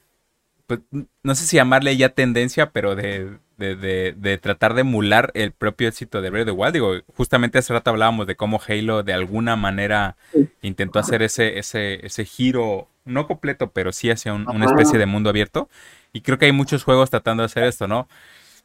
[0.71, 0.83] pues,
[1.25, 5.89] no sé si llamarle ya tendencia, pero de, de, de, tratar de emular el propio
[5.89, 6.73] éxito de Breath of the Wild.
[6.73, 10.17] Digo, justamente hace rato hablábamos de cómo Halo de alguna manera
[10.63, 15.29] intentó hacer ese, ese, ese giro, no completo, pero sí hacia una especie de mundo
[15.29, 15.69] abierto.
[16.13, 18.07] Y creo que hay muchos juegos tratando de hacer esto, ¿no?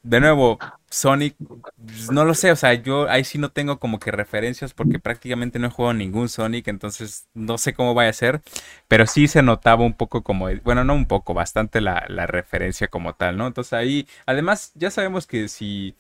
[0.06, 1.36] De nuevo, Sonic,
[1.84, 5.00] pues, no lo sé, o sea, yo ahí sí no tengo como que referencias porque
[5.00, 8.42] prácticamente no he jugado ningún Sonic, entonces no sé cómo vaya a ser,
[8.88, 12.88] pero sí se notaba un poco como, bueno, no un poco, bastante la, la referencia
[12.88, 13.48] como tal, ¿no?
[13.48, 15.96] Entonces ahí, además, ya sabemos que si,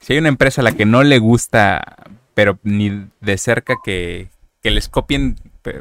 [0.00, 1.96] si hay una empresa a la que no le gusta,
[2.32, 4.30] pero ni de cerca que,
[4.62, 5.36] que les copien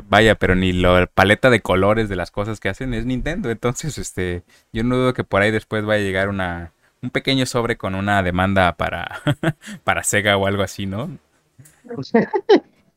[0.10, 3.50] vaya, pero ni la paleta de colores de las cosas que hacen es Nintendo.
[3.50, 4.44] Entonces, este,
[4.74, 6.72] yo no dudo que por ahí después vaya a llegar una,
[7.06, 9.22] un pequeño sobre con una demanda para,
[9.84, 11.10] para Sega o algo así, ¿no?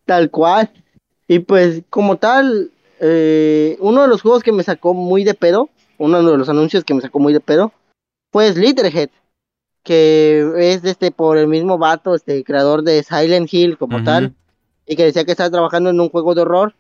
[0.07, 0.71] tal cual.
[1.29, 5.69] Y pues como tal, eh, uno de los juegos que me sacó muy de pedo,
[5.99, 7.73] uno de los anuncios que me sacó muy de pedo,
[8.33, 9.11] fue Slitterhead,
[9.83, 14.35] que es este por el mismo vato, este creador de Silent Hill como tal,
[14.87, 16.75] y que decía que estaba trabajando en un juego de horror.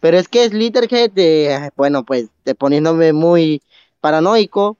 [0.00, 3.62] Pero es que Slitterhead, de, bueno, pues de poniéndome muy
[4.02, 4.76] paranoico,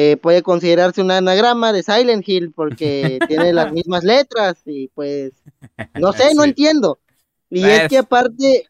[0.00, 5.32] eh, puede considerarse un anagrama de Silent Hill porque tiene las mismas letras y pues
[5.94, 7.00] no sé, no entiendo.
[7.50, 8.68] Y es pues, que aparte...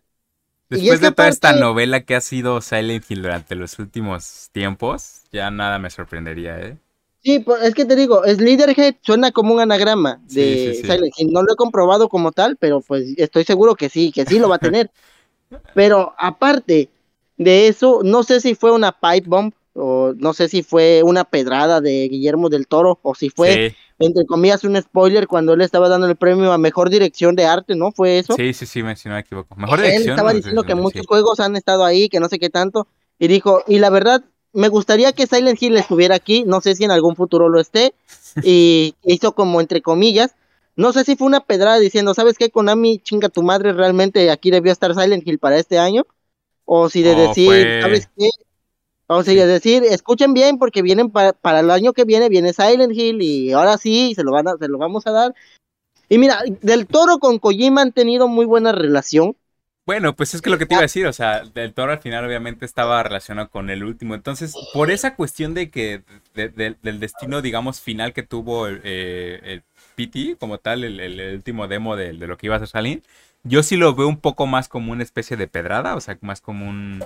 [0.71, 5.51] Después de toda esta novela que ha sido Silent Hill durante los últimos tiempos, ya
[5.51, 6.79] nada me sorprendería, ¿eh?
[7.23, 11.31] Sí, pues es que te digo, Sliderhead suena como un anagrama de Silent Hill.
[11.31, 14.49] No lo he comprobado como tal, pero pues estoy seguro que sí, que sí lo
[14.49, 14.91] va a tener.
[15.75, 16.89] pero aparte
[17.37, 21.25] de eso, no sé si fue una pipe bomb o no sé si fue una
[21.25, 25.89] pedrada de Guillermo del Toro o si fue entre comillas un spoiler cuando él estaba
[25.89, 27.91] dando el premio a mejor dirección de arte, ¿no?
[27.91, 28.35] ¿Fue eso?
[28.35, 29.57] Sí, sí, sí, me, si no me equivoco.
[29.57, 30.05] Mejor dirección.
[30.05, 32.87] Él estaba diciendo que muchos juegos han estado ahí, que no sé qué tanto
[33.19, 36.85] y dijo, y la verdad me gustaría que Silent Hill estuviera aquí, no sé si
[36.85, 37.95] en algún futuro lo esté
[38.43, 40.35] y hizo como entre comillas
[40.79, 44.53] no sé si fue una pedrada diciendo, ¿sabes qué, Konami, chinga tu madre, realmente aquí
[44.53, 46.07] debió estar Silent Hill para este año?
[46.65, 48.29] O si de decir, ¿sabes qué?
[49.09, 53.23] Vamos a decir, escuchen bien porque vienen para, el año que viene, viene Silent Hill
[53.23, 55.35] y ahora sí, se lo, van a, se lo vamos a dar.
[56.11, 59.35] Y mira, Del Toro con Kojima han tenido muy buena relación.
[59.87, 62.01] Bueno, pues es que lo que te iba a decir, o sea, Del Toro al
[62.01, 64.15] final obviamente estaba relacionado con el último.
[64.15, 66.03] Entonces, por esa cuestión de que,
[66.35, 69.63] del destino, digamos, final que tuvo el, eh, el
[69.95, 73.07] PT, como tal, el, último demo de, lo que iba a ser Silent,
[73.43, 76.43] yo sí lo veo un poco más como una especie de pedrada, o sea, más
[76.43, 77.03] como un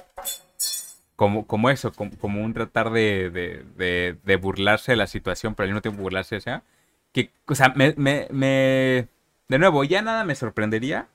[1.23, 5.81] como, como eso, como, un tratar de, de, burlarse de la situación, pero al mismo
[5.81, 6.65] tiempo burlarse, o sea,
[7.13, 11.07] que, o sea, me, de nuevo, ya nada me sorprendería,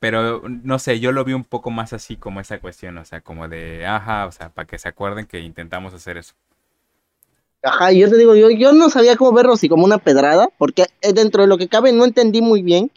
[0.00, 3.22] pero no sé, yo lo vi un poco más así como esa cuestión, o sea,
[3.22, 6.34] como de, ajá, o sea, para que se acuerden que intentamos hacer eso.
[7.62, 10.84] Ajá, yo te digo, yo, yo no sabía cómo verlo así como una pedrada, porque
[11.14, 12.90] dentro de lo que cabe no entendí muy bien,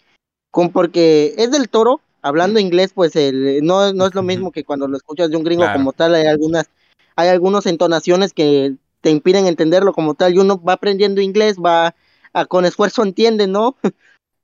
[0.52, 4.64] con, porque es del toro, hablando inglés, pues el, no, no es lo mismo que
[4.64, 6.70] cuando lo escuchas de un gringo como tal, hay algunas,
[7.16, 11.96] hay algunas entonaciones que te impiden entenderlo como tal, y uno va aprendiendo inglés, va
[12.34, 13.78] a, con esfuerzo entiende, ¿no?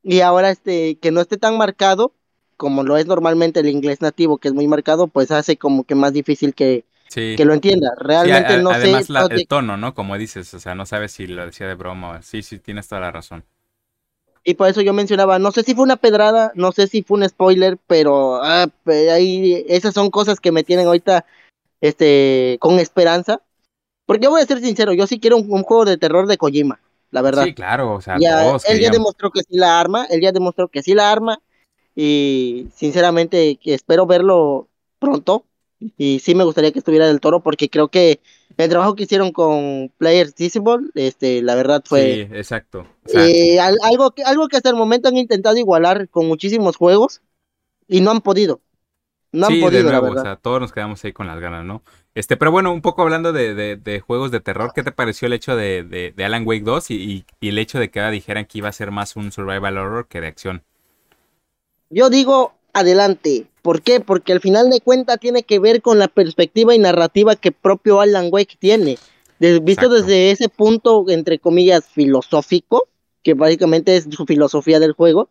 [0.04, 2.14] y ahora este, que no esté tan marcado,
[2.58, 5.96] como lo es normalmente el inglés nativo, que es muy marcado, pues hace como que
[5.96, 7.94] más difícil que, que lo entienda.
[7.98, 9.14] Realmente no además sé.
[9.14, 9.94] Además, el tono, ¿no?
[9.94, 12.22] Como dices, o sea, no sabes si lo decía de broma.
[12.22, 13.44] Sí, sí, tienes toda la razón.
[14.44, 17.18] Y por eso yo mencionaba, no sé si fue una pedrada, no sé si fue
[17.18, 21.26] un spoiler, pero ah, ahí esas son cosas que me tienen ahorita
[21.80, 23.42] este con esperanza.
[24.06, 26.82] Porque voy a ser sincero, yo sí quiero un, juego de terror de Kojima,
[27.12, 27.46] la verdad.
[27.46, 30.84] Sí, claro, o sea, él ya demostró que sí la arma, él ya demostró que
[30.84, 31.40] sí la arma,
[31.96, 34.68] y sinceramente espero verlo
[35.00, 35.46] pronto,
[35.98, 38.20] y sí me gustaría que estuviera del toro, porque creo que
[38.58, 42.28] el trabajo que hicieron con Players Visible, este, la verdad fue...
[42.30, 42.88] Sí, exacto.
[43.14, 47.22] Eh, algo, que, algo que hasta el momento han intentado igualar con muchísimos juegos,
[47.88, 48.62] y no han podido.
[49.32, 51.84] No han podido, de nuevo, o sea, todos nos quedamos ahí con las ganas, ¿no?
[52.14, 55.56] Este, pero bueno, un poco hablando de, juegos de terror, ¿qué te pareció el hecho
[55.56, 58.92] de, Alan Wake 2 y, el hecho de que ahora dijeran que iba a ser
[58.92, 60.64] más un survival horror que de acción?
[61.90, 63.48] Yo digo, adelante.
[63.64, 64.02] ¿Por qué?
[64.02, 68.02] Porque al final de cuentas tiene que ver con la perspectiva y narrativa que propio
[68.02, 69.00] Alan Wake tiene.
[69.40, 72.90] visto desde ese punto, entre comillas, filosófico,
[73.24, 75.30] que básicamente es su filosofía del juego,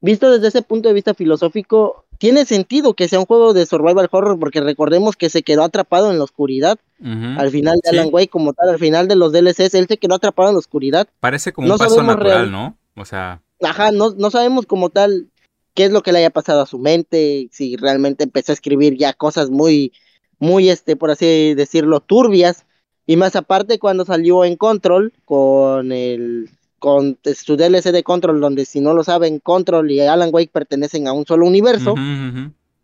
[0.00, 4.08] visto desde ese punto de vista filosófico, tiene sentido que sea un juego de survival
[4.10, 6.76] horror porque recordemos que se quedó atrapado en la oscuridad.
[7.02, 10.16] Al final de Alan Wake como tal, al final de los DLCs, él se quedó
[10.16, 11.06] atrapado en la oscuridad.
[11.20, 12.76] Parece como un paso natural, ¿no?
[12.96, 13.40] O sea...
[13.62, 15.28] Ajá, no, no sabemos como tal
[15.74, 18.96] qué es lo que le haya pasado a su mente, si realmente empezó a escribir
[18.96, 19.92] ya cosas muy,
[20.38, 22.66] muy, este, por así decirlo, turbias.
[23.06, 26.50] Y más aparte cuando salió en Control con el
[26.80, 31.06] con su DLC de Control, donde si no lo saben, Control y Alan Wake pertenecen
[31.06, 31.94] a un solo universo.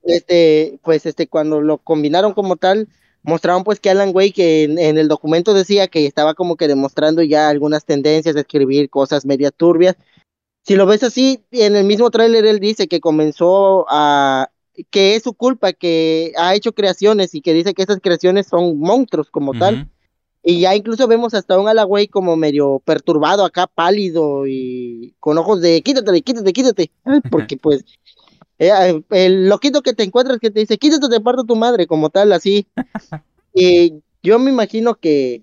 [0.05, 2.89] Este, pues este, cuando lo combinaron como tal,
[3.23, 7.23] mostraron pues que Alan Wake en, en, el documento decía que estaba como que demostrando
[7.23, 9.97] ya algunas tendencias de escribir cosas media turbias.
[10.67, 14.51] Si lo ves así, en el mismo tráiler él dice que comenzó a
[14.91, 18.79] que es su culpa, que ha hecho creaciones y que dice que esas creaciones son
[18.79, 19.89] monstruos como tal
[20.49, 25.61] y ya incluso vemos hasta un Alaway como medio perturbado acá, pálido y con ojos
[25.61, 26.91] de quítate, quítate, quítate.
[27.33, 27.85] Porque pues
[28.61, 32.11] eh, el loquito que te encuentras que te dice quítate, te parto tu madre, como
[32.11, 32.69] tal, así.
[33.55, 35.43] y yo me imagino que,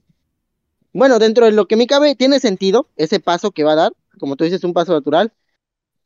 [0.94, 3.94] bueno, dentro de lo que me cabe, tiene sentido ese paso que va a dar.
[4.20, 5.32] Como tú dices, un paso natural.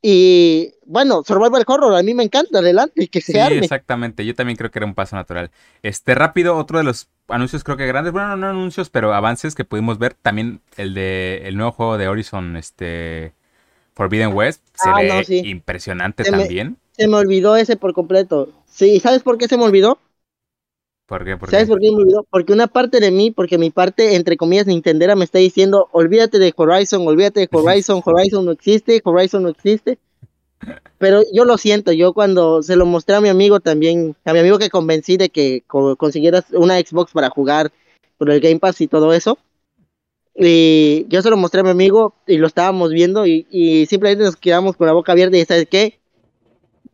[0.00, 4.56] Y bueno, Survival Horror, a mí me encanta, adelante, que se sí, exactamente, yo también
[4.56, 5.50] creo que era un paso natural.
[5.82, 9.64] Este, rápido, otro de los anuncios creo que grandes, bueno, no anuncios, pero avances que
[9.64, 13.32] pudimos ver, también el de el nuevo juego de Horizon, este,
[13.94, 16.76] Forbidden West, se ah, ve impresionante también.
[16.92, 18.52] se me olvidó ese por completo.
[18.66, 19.98] Sí, ¿sabes por qué se me olvidó?
[21.08, 21.38] ¿Por qué?
[21.38, 22.26] ¿Por ¿Sabes por qué me olvidó?
[22.28, 26.38] Porque una parte de mí, porque mi parte, entre comillas, Nintendera me está diciendo, olvídate
[26.38, 29.98] de Horizon, olvídate de Horizon, Horizon no existe, Horizon no existe.
[30.98, 34.40] Pero yo lo siento, yo cuando se lo mostré a mi amigo también, a mi
[34.40, 37.72] amigo que convencí de que consiguieras una Xbox para jugar
[38.18, 39.38] por el Game Pass y todo eso,
[40.34, 44.24] y yo se lo mostré a mi amigo y lo estábamos viendo y, y simplemente
[44.24, 45.98] nos quedamos con la boca abierta y ¿sabes qué?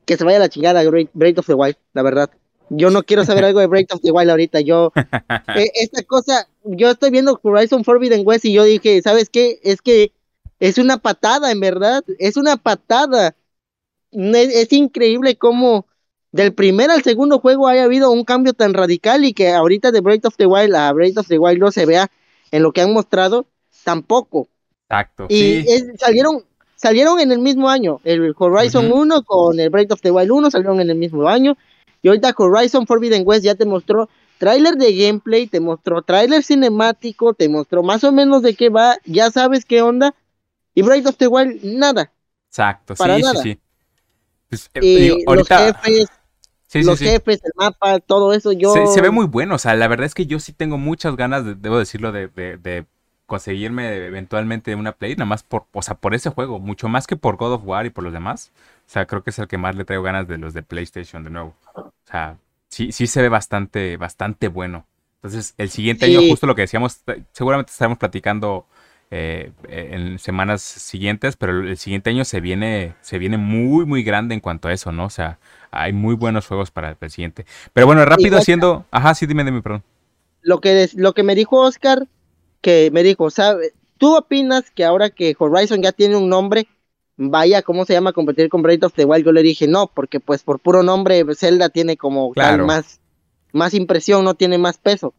[0.04, 2.30] Que se vaya la chingada Break of the Wild, la verdad.
[2.70, 4.60] Yo no quiero saber algo de Break of the Wild ahorita.
[4.60, 4.92] Yo,
[5.56, 9.60] eh, esta cosa, yo estoy viendo Horizon Forbidden West y yo dije, ¿sabes qué?
[9.62, 10.12] Es que
[10.60, 12.04] es una patada, en verdad.
[12.18, 13.34] Es una patada.
[14.12, 15.86] Es, increíble cómo
[16.30, 20.00] del primer al segundo juego haya habido un cambio tan radical y que ahorita de
[20.00, 22.10] Break of the Wild a Break of the Wild no se vea
[22.50, 23.46] en lo que han mostrado
[23.82, 24.48] tampoco.
[24.88, 25.26] Exacto.
[25.28, 25.64] Y
[25.98, 26.44] salieron,
[26.76, 28.00] salieron en el mismo año.
[28.04, 31.56] El Horizon 1 con el Break of the Wild 1 salieron en el mismo año.
[32.04, 37.32] Y ahorita Horizon Forbidden West ya te mostró tráiler de gameplay, te mostró tráiler cinemático,
[37.32, 40.14] te mostró más o menos de qué va, ya sabes qué onda.
[40.74, 42.12] Y Breath of the Wild, nada.
[42.50, 43.60] Exacto, sí, sí, sí,
[44.50, 46.06] pues, eh, Los jefes,
[46.84, 48.74] los jefes, el mapa, todo eso, yo...
[48.86, 51.62] Se, ve muy bueno, o sea, la verdad es que yo sí tengo muchas ganas,
[51.62, 52.84] debo decirlo, de, de,
[53.26, 57.16] conseguirme eventualmente una Play, nada más por, o sea, por ese juego, mucho más que
[57.16, 58.52] por God of War y por los demás.
[58.86, 61.24] O sea, creo que es el que más le traigo ganas de los de PlayStation
[61.24, 61.54] de nuevo.
[61.74, 62.36] O sea,
[62.68, 64.86] sí, sí se ve bastante, bastante bueno.
[65.16, 67.00] Entonces, el siguiente año, justo lo que decíamos,
[67.32, 68.66] seguramente estaremos platicando
[69.10, 74.34] eh, en semanas siguientes, pero el siguiente año se viene, se viene muy, muy grande
[74.34, 75.06] en cuanto a eso, ¿no?
[75.06, 75.38] O sea,
[75.70, 77.46] hay muy buenos juegos para el siguiente.
[77.72, 78.84] Pero bueno, rápido haciendo.
[78.90, 79.82] Ajá, sí, dime, dime, perdón.
[80.42, 82.06] Lo que, lo que me dijo Oscar,
[82.64, 83.74] que me dijo, ¿sabes?
[83.98, 86.66] ¿Tú opinas que ahora que Horizon ya tiene un nombre,
[87.18, 88.14] vaya, ¿cómo se llama?
[88.14, 89.26] Competir con Breath of the Wild.
[89.26, 93.00] Yo le dije, no, porque pues por puro nombre Zelda tiene como tal más,
[93.52, 95.12] más impresión, no tiene más peso.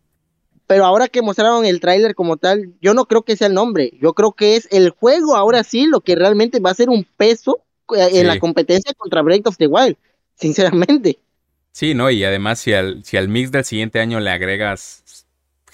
[0.65, 3.93] Pero ahora que mostraron el tráiler como tal, yo no creo que sea el nombre,
[4.01, 7.05] yo creo que es el juego ahora sí lo que realmente va a ser un
[7.15, 7.63] peso
[7.95, 9.97] eh, en la competencia contra Breath of the Wild,
[10.33, 11.19] sinceramente.
[11.71, 12.09] Sí, ¿no?
[12.09, 15.03] Y además si al, si al mix del siguiente año le agregas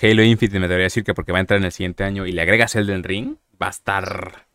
[0.02, 2.32] Halo Infinite, me debería decir que porque va a entrar en el siguiente año, y
[2.32, 4.48] le agregas Elden Ring, va a estar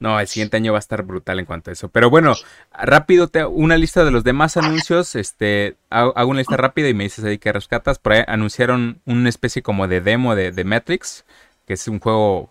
[0.00, 1.88] No, el siguiente año va a estar brutal en cuanto a eso.
[1.88, 2.34] Pero bueno,
[2.72, 5.14] rápido, te, una lista de los demás anuncios.
[5.14, 8.00] Este, hago una lista rápida y me dices ahí que rescatas.
[8.00, 11.24] Por ahí anunciaron una especie como de demo de, de Matrix,
[11.66, 12.50] que es un juego,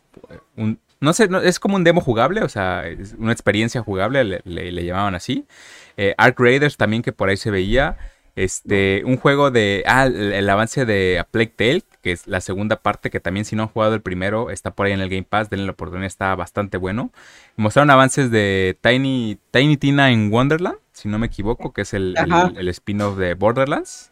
[0.55, 4.85] un, no sé, es como un demo jugable, o sea, es una experiencia jugable, le,
[4.85, 5.45] llamaban así.
[5.97, 7.97] Eh, Raiders también que por ahí se veía.
[8.35, 9.83] Este, un juego de.
[9.85, 13.55] Ah, el, avance de A Plague Tale, que es la segunda parte, que también si
[13.55, 16.07] no han jugado el primero, está por ahí en el Game Pass, denle la oportunidad,
[16.07, 17.11] está bastante bueno.
[17.57, 22.15] Mostraron avances de Tiny, Tiny Tina en Wonderland, si no me equivoco, que es el,
[22.55, 24.10] el spin-off de Borderlands.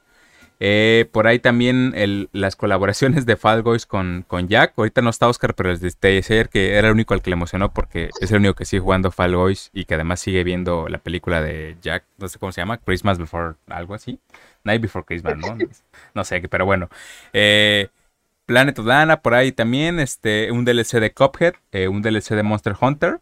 [0.62, 4.74] Eh, por ahí también las colaboraciones de Fall Guys con, con, Jack.
[4.76, 7.74] Ahorita no está Oscar, pero les decía que era el único al que le emocionó
[7.74, 10.98] porque es el único que sigue jugando Fall Guys y que además sigue viendo la
[10.98, 12.04] película de Jack.
[12.18, 14.20] No sé cómo se llama, Christmas Before, algo así.
[14.66, 15.58] Night Before Christmas, ¿no?
[16.14, 16.90] no sé, pero bueno.
[17.32, 17.88] Eh,
[18.46, 20.00] Planet of Lana, por ahí también.
[20.00, 23.22] Este, un DLC de Cuphead, eh, un DLC de Monster Hunter.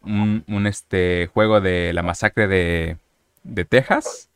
[0.00, 2.96] un, un este, juego de la masacre de,
[3.42, 4.29] de Texas.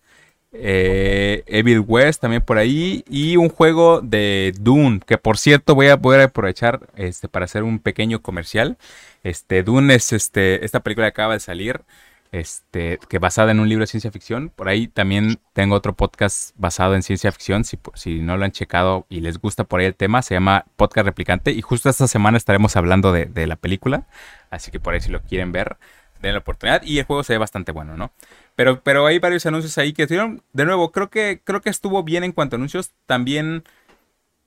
[0.55, 3.05] Eh, Evil West también por ahí.
[3.09, 5.01] Y un juego de Dune.
[5.07, 8.79] Que por cierto voy a poder aprovechar este, para hacer un pequeño comercial.
[9.23, 11.83] Este, Dune es este, esta película que acaba de salir.
[12.33, 14.49] Este, que basada en un libro de ciencia ficción.
[14.49, 17.65] Por ahí también tengo otro podcast basado en ciencia ficción.
[17.65, 20.65] Si, si no lo han checado y les gusta por ahí el tema, se llama
[20.77, 21.53] Podcast Replicante.
[21.53, 24.07] Y justo esta semana estaremos hablando de, de la película.
[24.51, 25.77] Así que por ahí si lo quieren ver,
[26.29, 26.83] den la oportunidad.
[26.83, 28.13] Y el juego se ve bastante bueno, ¿no?
[28.57, 30.43] Pero, pero hay varios anuncios ahí que estuvieron.
[30.53, 32.93] De nuevo, creo que, creo que estuvo bien en cuanto a anuncios.
[33.07, 33.65] También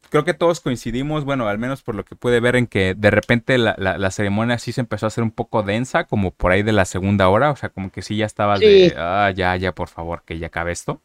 [0.09, 3.11] creo que todos coincidimos, bueno, al menos por lo que puede ver, en que de
[3.11, 6.71] repente la, ceremonia sí se empezó a hacer un poco densa, como por ahí de
[6.71, 7.51] la segunda hora.
[7.51, 10.47] O sea, como que sí ya estabas de, ah, ya, ya, por favor, que ya
[10.47, 11.01] acabe esto.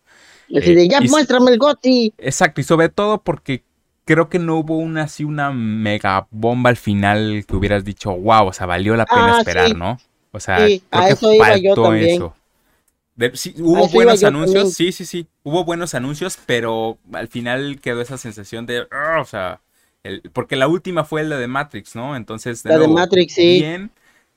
[0.49, 2.13] Eh, ya muéstrame el goti.
[2.19, 3.65] Exacto, y sobre todo porque
[4.05, 8.49] creo que no hubo una así una mega bomba al final que hubieras dicho, wow,
[8.49, 9.99] o sea, valió la pena ah, esperar, ¿no?
[10.33, 12.35] O sea, creo que faltó eso
[13.59, 15.27] hubo buenos anuncios, sí, sí, sí.
[15.43, 19.61] Hubo buenos anuncios, pero al final quedó esa sensación de, ah", o sea,
[20.33, 22.17] porque la última fue la de Matrix, ¿no?
[22.17, 23.61] Entonces, la de Matrix, sí.
[23.61, 23.91] Bien,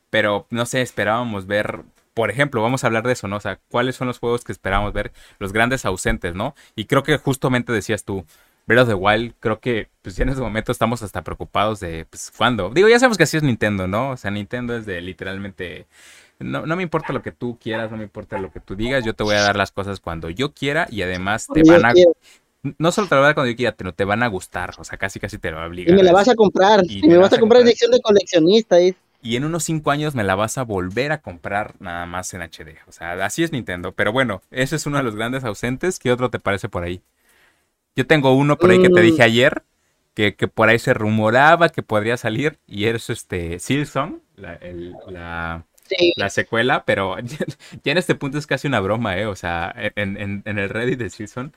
[0.09, 3.37] pero no sé, esperábamos ver, por ejemplo, vamos a hablar de eso, ¿no?
[3.37, 5.11] O sea, ¿cuáles son los juegos que esperábamos ver?
[5.39, 6.53] Los grandes ausentes, ¿no?
[6.75, 8.25] Y creo que justamente decías tú,
[8.67, 12.05] Breath of the Wild, creo que pues ya en ese momento estamos hasta preocupados de,
[12.09, 12.69] pues, ¿cuándo?
[12.69, 14.11] Digo, ya sabemos que así es Nintendo, ¿no?
[14.11, 15.87] O sea, Nintendo es de literalmente
[16.39, 19.05] no, no me importa lo que tú quieras, no me importa lo que tú digas,
[19.05, 21.93] yo te voy a dar las cosas cuando yo quiera y además te van a...
[22.79, 24.73] No solo te lo voy a dar cuando yo quiera, pero te van a gustar,
[24.79, 25.93] o sea, casi casi te lo va a obligar.
[25.93, 28.77] Y me la vas a comprar, y, me, vas, a comprar edición de coleccionista.
[28.81, 32.41] Y en unos cinco años me la vas a volver a comprar nada más en
[32.41, 32.79] HD.
[32.87, 33.91] O sea, así es Nintendo.
[33.91, 35.99] Pero bueno, ese es uno de los grandes ausentes.
[35.99, 37.01] ¿Qué otro te parece por ahí?
[37.95, 39.25] Yo tengo uno por ahí que te dije mm.
[39.25, 39.63] ayer,
[40.13, 44.59] que, por ahí se rumoraba que podría salir, y es este Silson, la,
[45.07, 45.65] la,
[46.15, 47.17] la secuela, pero
[47.83, 49.25] ya en este punto es casi una broma, ¿eh?
[49.25, 51.53] O sea, en, el Reddit de Season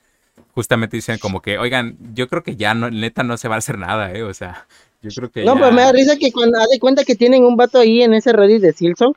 [0.55, 3.59] justamente dicen como que, oigan, yo creo que ya no, neta no se va a
[3.59, 4.23] hacer nada, ¿eh?
[4.23, 4.66] O sea,
[5.02, 5.44] yo creo que.
[5.44, 8.15] No, pero me da risa que cuando de cuenta que tienen un vato ahí en
[8.15, 9.12] ese Reddit de Silson,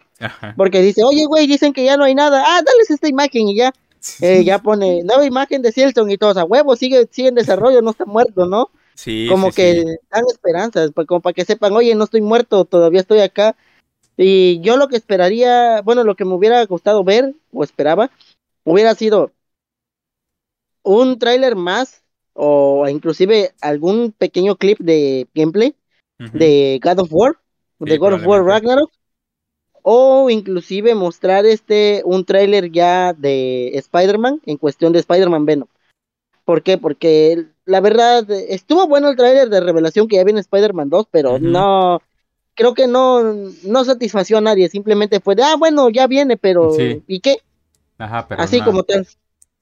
[0.55, 3.55] porque dice, oye, güey, dicen que ya no hay nada, ah, dales esta imagen y
[3.55, 3.73] ya.
[4.21, 7.81] Eh, ya pone nueva imagen de Silson y todos a huevo, sigue, sigue en desarrollo,
[7.81, 8.71] no está muerto, ¿no?
[8.95, 9.27] Sí.
[9.29, 13.19] Como que dan esperanzas, pues, como para que sepan, oye, no estoy muerto, todavía estoy
[13.19, 13.55] acá
[14.17, 18.11] y yo lo que esperaría, bueno, lo que me hubiera gustado ver o esperaba,
[18.63, 19.31] hubiera sido
[20.83, 22.03] un tráiler más
[22.33, 25.75] o inclusive algún pequeño clip de gameplay
[26.33, 27.37] de God of War,
[27.79, 28.91] de God of War Ragnarok,
[29.83, 35.67] o inclusive mostrar este un tráiler ya de Spider-Man en cuestión de Spider-Man Venom.
[36.45, 36.77] ¿Por qué?
[36.77, 41.39] Porque la verdad estuvo bueno el tráiler de revelación que ya viene Spider-Man 2, pero
[41.39, 42.01] no
[42.55, 43.21] creo que no,
[43.63, 46.75] no satisfació a nadie, simplemente fue de, ah, bueno, ya viene, pero
[47.07, 47.37] ¿y qué?
[47.97, 49.07] Ajá, pero Así como tal.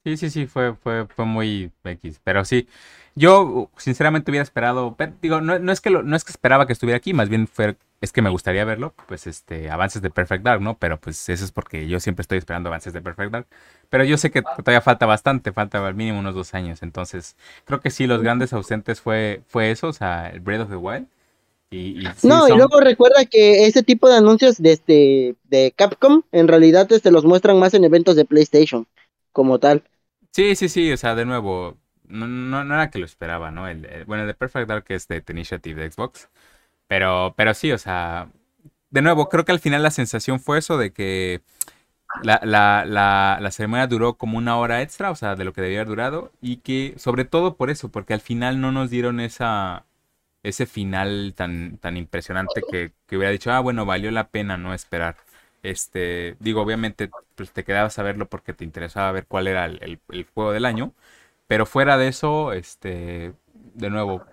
[0.04, 2.66] Sí, sí, sí, fue, fue, fue muy X, pero sí.
[3.14, 6.96] Yo sinceramente hubiera esperado, digo, no, no, es que no es que esperaba que estuviera
[6.96, 10.60] aquí, más bien fue, es que me gustaría verlo, pues este, avances de Perfect Dark,
[10.60, 10.78] ¿no?
[10.78, 13.46] Pero pues eso es porque yo siempre estoy esperando avances de Perfect Dark.
[13.88, 16.82] Pero yo sé que todavía falta bastante, falta al mínimo unos dos años.
[16.82, 20.70] Entonces, creo que sí, los grandes ausentes fue, fue eso, o sea, el Breath of
[20.70, 21.06] the Wild
[22.24, 26.90] no, y luego recuerda que ese tipo de anuncios de, este, de Capcom en realidad
[26.90, 28.88] este, los muestran más en eventos de PlayStation,
[29.32, 29.84] como tal.
[30.32, 31.76] Sí, sí, sí, o sea, de nuevo,
[32.10, 33.68] no, no, era que lo esperaba, ¿no?
[33.68, 36.28] El, bueno, el de Perfect Dark es de The Initiative de Xbox,
[36.88, 38.28] pero, pero sí, o sea,
[38.90, 41.42] de nuevo, creo que al final la sensación fue eso de que
[42.22, 45.62] la, la, la, la ceremonia duró como una hora extra, o sea, de lo que
[45.62, 49.20] debía haber durado, y que sobre todo por eso, porque al final no nos dieron
[49.20, 49.86] esa
[50.42, 54.74] ese final tan, tan impresionante que, que hubiera dicho, ah, bueno, valió la pena no
[54.74, 55.16] esperar.
[55.62, 60.00] Este, digo, obviamente, pues te quedabas a verlo porque te interesaba ver cuál era el,
[60.34, 60.94] juego del año.
[61.50, 63.32] Pero fuera de eso, este,
[63.74, 64.24] de nuevo,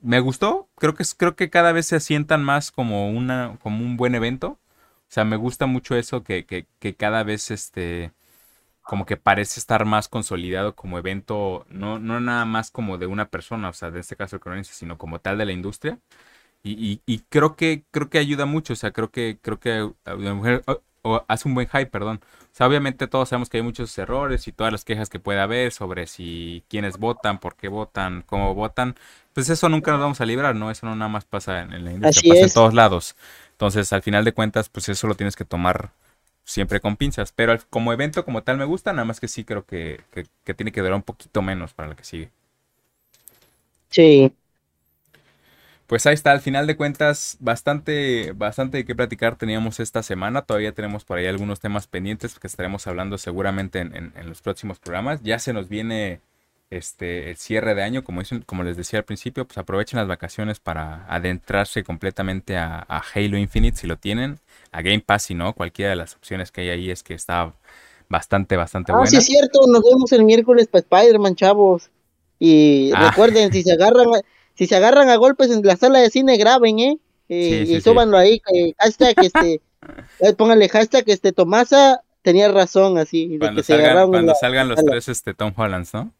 [0.00, 0.68] me gustó.
[0.74, 4.58] Creo que, creo que cada vez se asientan más como, una, como un buen evento.
[5.02, 8.10] O sea, me gusta mucho eso que, que, que cada vez, este,
[8.82, 13.28] como que parece estar más consolidado como evento, no, no nada más como de una
[13.28, 16.00] persona, o sea, de este caso el sino como tal de la industria.
[16.64, 19.92] Y, creo que creo que ayuda mucho, o sea, creo que creo que
[21.06, 22.20] o, hace un buen hype, perdón.
[22.22, 25.40] O sea, obviamente todos sabemos que hay muchos errores y todas las quejas que puede
[25.40, 28.96] haber sobre si quiénes votan, por qué votan, cómo votan.
[29.32, 30.70] Pues eso nunca nos vamos a librar, ¿no?
[30.70, 33.16] Eso no nada más pasa en, la industria, pasa en todos lados.
[33.52, 35.90] Entonces, al final de cuentas, pues eso lo tienes que tomar
[36.44, 37.32] siempre con pinzas.
[37.32, 40.54] Pero como evento como tal me gusta, nada más que sí creo que, que, que
[40.54, 42.30] tiene que durar un poquito menos para la que sigue.
[43.90, 44.32] Sí,
[45.86, 50.42] pues ahí está, al final de cuentas, bastante, bastante de qué platicar teníamos esta semana.
[50.42, 55.22] Todavía tenemos por ahí algunos temas pendientes que estaremos hablando seguramente en, los próximos programas.
[55.22, 56.20] Ya se nos viene
[56.70, 60.58] este el cierre de año, como, como les decía al principio, pues aprovechen las vacaciones
[60.58, 62.84] para adentrarse completamente a,
[63.14, 64.40] Halo Infinite si lo tienen,
[64.72, 67.54] a Game Pass si no, cualquiera de las opciones que hay ahí es que está
[68.08, 69.10] bastante, bastante ah, buena.
[69.10, 71.90] Sí, es cierto, nos vemos el miércoles para Spider-Man, chavos.
[72.40, 73.10] Y ah.
[73.10, 74.08] recuerden, si se agarran
[74.56, 76.98] si se agarran a golpes en la sala de cine, graben, ¿eh?
[77.28, 79.60] eh y súbanlo ahí, eh, hashtag, este,
[80.20, 83.36] eh, pónganle hashtag, este, Tomasa tenía razón, así.
[83.38, 86.12] Cuando, salgan, cuando salgan los tres, este, Tom Hollands, ¿no?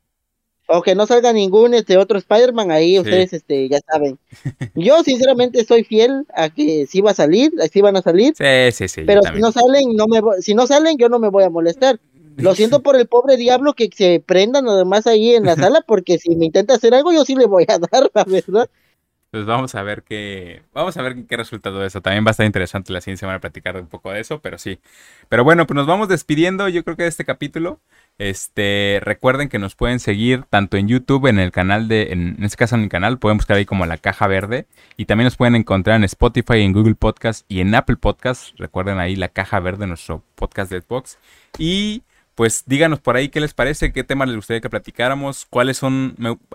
[0.69, 4.19] O que no salga ningún, este, otro Spider-Man, ahí ustedes, este, ya saben.
[4.75, 8.35] Yo, sinceramente, soy fiel a que sí va a salir, sí van a salir.
[8.37, 9.03] Sí, sí, sí.
[9.05, 12.01] Pero si no salen, no me, si no salen, yo no me voy a molestar.
[12.37, 15.83] Lo siento por el pobre diablo que se prenda nada más ahí en la sala,
[15.87, 18.69] porque si me intenta hacer algo, yo sí le voy a dar, la verdad.
[19.31, 20.63] Pues vamos a ver qué.
[20.73, 22.01] Vamos a ver qué resultado de eso.
[22.01, 24.57] También va a estar interesante la ciencia van a platicar un poco de eso, pero
[24.57, 24.79] sí.
[25.29, 27.81] Pero bueno, pues nos vamos despidiendo, yo creo que de este capítulo.
[28.19, 32.57] Este, recuerden que nos pueden seguir tanto en YouTube, en el canal de, en, este
[32.57, 34.67] caso en el canal, pueden buscar ahí como la caja verde.
[34.97, 38.59] Y también nos pueden encontrar en Spotify, en Google Podcast y en Apple Podcast.
[38.59, 41.19] Recuerden ahí la caja verde, nuestro podcast de Xbox.
[41.59, 42.05] Y
[42.37, 46.15] pues díganos por ahí qué les parece, qué temas les gustaría que platicáramos, cuáles son,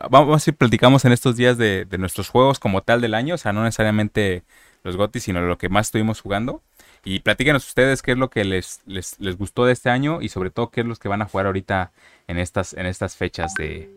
[0.10, 3.38] vamos a si platicamos en estos días de, nuestros juegos como tal del año, o
[3.40, 4.44] sea, no necesariamente
[4.84, 6.62] los GOTY, sino lo que más estuvimos jugando.
[7.04, 10.52] Y platíquenos ustedes qué es lo que les, les, gustó de este año y sobre
[10.52, 11.92] todo qué es lo que van a jugar ahorita
[12.28, 13.90] en estas, en estas fechas de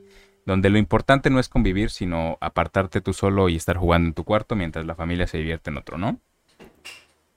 [0.47, 4.25] donde lo importante no es convivir, sino apartarte tú solo y estar jugando en tu
[4.25, 6.19] cuarto mientras la familia se divierte en otro, ¿no?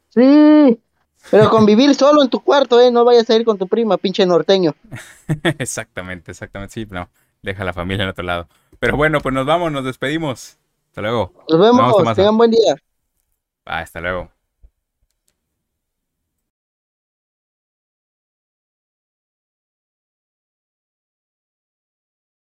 [0.09, 0.79] Sí,
[1.31, 2.91] pero convivir solo en tu cuarto, ¿eh?
[2.91, 4.75] No vayas a ir con tu prima, pinche norteño.
[5.57, 6.73] exactamente, exactamente.
[6.73, 7.09] Sí, no.
[7.41, 8.47] Deja la familia en otro lado.
[8.79, 10.57] Pero bueno, pues nos vamos, nos despedimos.
[10.89, 11.33] Hasta luego.
[11.49, 12.75] Nos vemos, tengan buen día.
[13.65, 14.31] hasta luego.